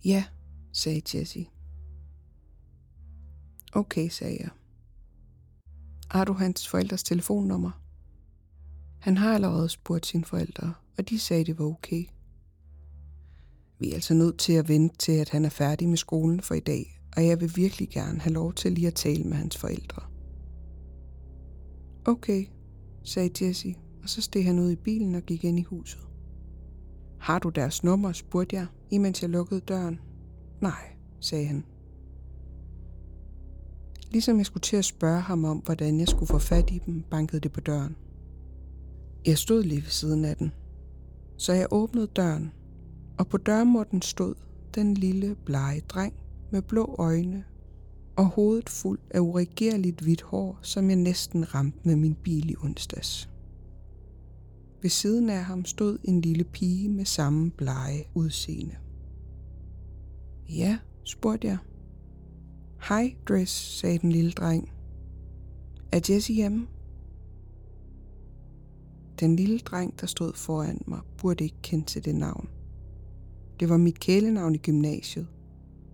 [0.05, 0.25] Ja,
[0.73, 1.45] sagde Jessie.
[3.73, 4.49] Okay, sagde jeg.
[6.11, 7.81] Har du hans forældres telefonnummer?
[8.99, 12.05] Han har allerede spurgt sine forældre, og de sagde, det var okay.
[13.79, 16.55] Vi er altså nødt til at vente til, at han er færdig med skolen for
[16.55, 19.57] i dag, og jeg vil virkelig gerne have lov til lige at tale med hans
[19.57, 20.01] forældre.
[22.05, 22.45] Okay,
[23.03, 26.07] sagde Jessie og så steg han ud i bilen og gik ind i huset.
[27.19, 29.99] Har du deres nummer, spurgte jeg, imens jeg lukkede døren.
[30.61, 31.65] Nej, sagde han.
[34.11, 37.03] Ligesom jeg skulle til at spørge ham om, hvordan jeg skulle få fat i dem,
[37.09, 37.95] bankede det på døren.
[39.25, 40.51] Jeg stod lige ved siden af den,
[41.37, 42.51] så jeg åbnede døren,
[43.17, 44.35] og på dørmåtten stod
[44.75, 46.13] den lille blege dreng
[46.51, 47.43] med blå øjne
[48.15, 52.55] og hovedet fuld af uregerligt hvidt hår, som jeg næsten ramte med min bil i
[52.63, 53.29] onsdags.
[54.81, 58.75] Ved siden af ham stod en lille pige med samme blege udseende.
[60.49, 61.57] Ja, spurgte jeg.
[62.87, 64.71] Hej, Dress, sagde den lille dreng.
[65.91, 66.67] Er Jesse hjemme?
[69.19, 72.49] Den lille dreng, der stod foran mig, burde ikke kende til det navn.
[73.59, 75.27] Det var mit kælenavn i gymnasiet.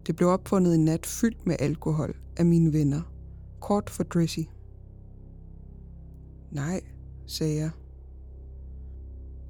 [0.08, 3.02] Det blev opfundet en nat fyldt med alkohol af mine venner.
[3.62, 4.40] Kort for Dressy.
[6.52, 6.82] Nej,
[7.26, 7.70] sagde jeg.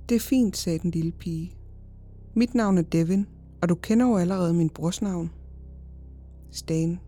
[0.10, 1.56] Det er fint, sagde den lille pige.
[2.34, 3.28] Mit navn er Devin,
[3.62, 5.32] og du kender jo allerede min brors navn.
[6.52, 7.00] Stan,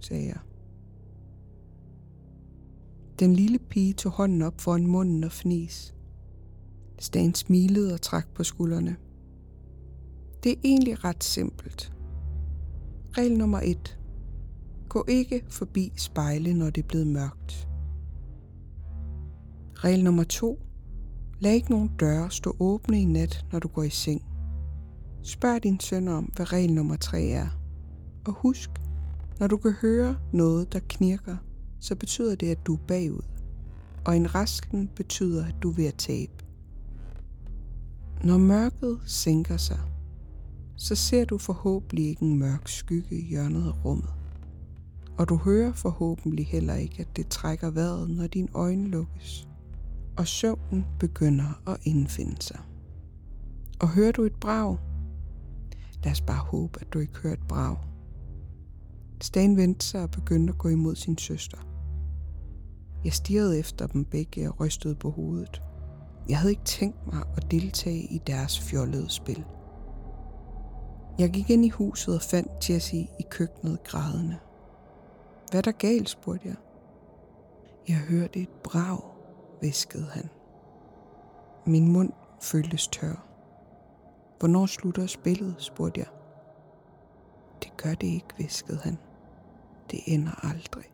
[0.00, 0.38] sagde jeg.
[3.18, 5.94] Den lille pige tog hånden op foran munden og fnis.
[6.98, 8.96] Stan smilede og trak på skuldrene.
[10.44, 11.92] Det er egentlig ret simpelt.
[13.18, 13.98] Regel nummer 1.
[14.88, 17.68] Gå ikke forbi spejle, når det er blevet mørkt.
[19.74, 20.58] Regel nummer 2.
[21.40, 24.22] Lad ikke nogen døre stå åbne i nat, når du går i seng.
[25.22, 27.48] Spørg din søn om, hvad regel nummer 3 er.
[28.26, 28.70] Og husk,
[29.38, 31.36] når du kan høre noget, der knirker,
[31.80, 33.22] så betyder det, at du er bagud.
[34.04, 36.32] Og en rasken betyder, at du er ved at tabe.
[38.24, 39.80] Når mørket sænker sig,
[40.76, 44.10] så ser du forhåbentlig ikke en mørk skygge i hjørnet af rummet.
[45.18, 49.49] Og du hører forhåbentlig heller ikke, at det trækker vejret, når dine øjne lukkes,
[50.20, 52.60] og søvnen begynder at indfinde sig.
[53.80, 54.78] Og hører du et brag?
[56.04, 57.76] Lad os bare håbe, at du ikke hører et brag.
[59.20, 61.58] Stan vendte sig og begyndte at gå imod sin søster.
[63.04, 65.62] Jeg stirrede efter dem begge og rystede på hovedet.
[66.28, 69.44] Jeg havde ikke tænkt mig at deltage i deres fjollede spil.
[71.18, 74.36] Jeg gik ind i huset og fandt Jessie i køkkenet grædende.
[75.50, 76.56] Hvad der galt, spurgte jeg.
[77.88, 79.09] Jeg hørte et brag,
[79.60, 80.28] viskede han.
[81.66, 82.12] Min mund
[82.42, 83.26] føltes tør.
[84.38, 86.08] Hvornår slutter spillet, spurgte jeg.
[87.62, 88.98] Det gør det ikke, viskede han.
[89.90, 90.84] Det ender aldrig.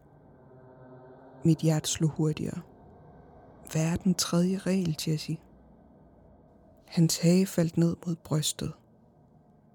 [1.44, 2.60] Mit hjerte slog hurtigere.
[3.72, 5.38] Hvad er den tredje regel, Jesse?
[6.86, 8.72] Hans hage faldt ned mod brystet,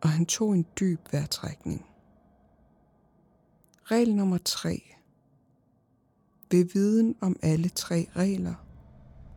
[0.02, 1.86] og han tog en dyb vejrtrækning.
[3.84, 4.84] Regel nummer 3.
[6.52, 8.54] Ved viden om alle tre regler,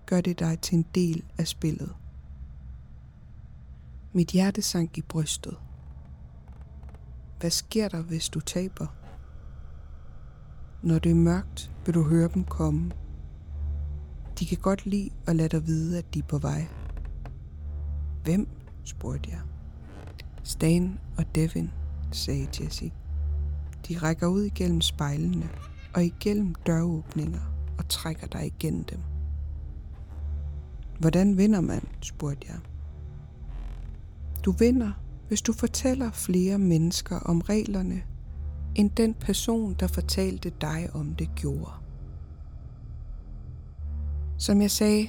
[0.06, 1.94] gør det dig til en del af spillet.
[4.12, 5.56] Mit hjerte sank i brystet.
[7.40, 8.86] Hvad sker der, hvis du taber?
[10.82, 12.92] Når det er mørkt, vil du høre dem komme.
[14.38, 16.66] De kan godt lide at lade dig vide, at de er på vej.
[18.24, 18.48] Hvem?
[18.84, 19.40] spurgte jeg.
[20.42, 21.70] Stan og Devin,
[22.12, 22.92] sagde Jesse.
[23.88, 25.48] De rækker ud igennem spejlene
[25.94, 27.40] og igennem døråbninger
[27.78, 29.13] og trækker dig igennem dem.
[30.98, 32.58] Hvordan vinder man, spurgte jeg.
[34.44, 34.92] Du vinder,
[35.28, 38.02] hvis du fortæller flere mennesker om reglerne,
[38.74, 41.72] end den person, der fortalte dig om det gjorde.
[44.38, 45.08] Som jeg sagde,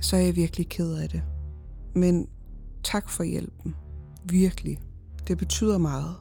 [0.00, 1.22] så er jeg virkelig ked af det.
[1.94, 2.28] Men
[2.82, 3.74] tak for hjælpen.
[4.24, 4.78] Virkelig.
[5.28, 6.14] Det betyder meget.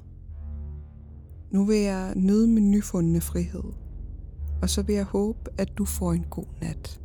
[1.52, 3.64] Nu vil jeg nyde min nyfundne frihed.
[4.62, 7.02] Og så vil jeg håbe, at du får en god nat.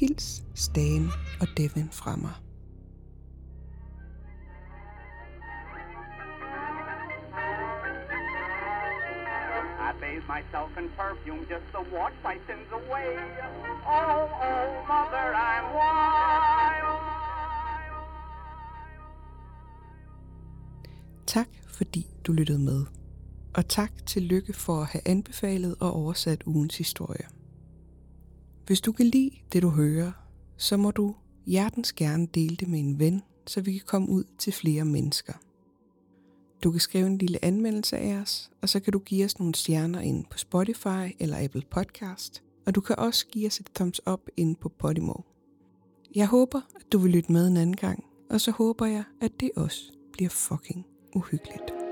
[0.00, 1.08] Hils Stan
[1.40, 2.34] og Devin fra mig.
[10.00, 13.10] Bathe myself in perfume just to wash my sins away.
[13.86, 17.00] Oh, oh, mother, I'm wild.
[21.26, 22.84] Tak fordi du lyttede med.
[23.54, 27.26] Og tak til Lykke for at have anbefalet og oversat ugens historie.
[28.66, 30.12] Hvis du kan lide det du hører,
[30.56, 31.14] så må du
[31.46, 35.32] hjertens gerne dele det med en ven, så vi kan komme ud til flere mennesker.
[36.64, 39.54] Du kan skrive en lille anmeldelse af os, og så kan du give os nogle
[39.54, 44.00] stjerner ind på Spotify eller Apple Podcast, og du kan også give os et thumbs
[44.06, 45.14] up ind på Podimo.
[46.14, 49.32] Jeg håber, at du vil lytte med en anden gang, og så håber jeg, at
[49.40, 51.83] det også bliver fucking uhyggeligt.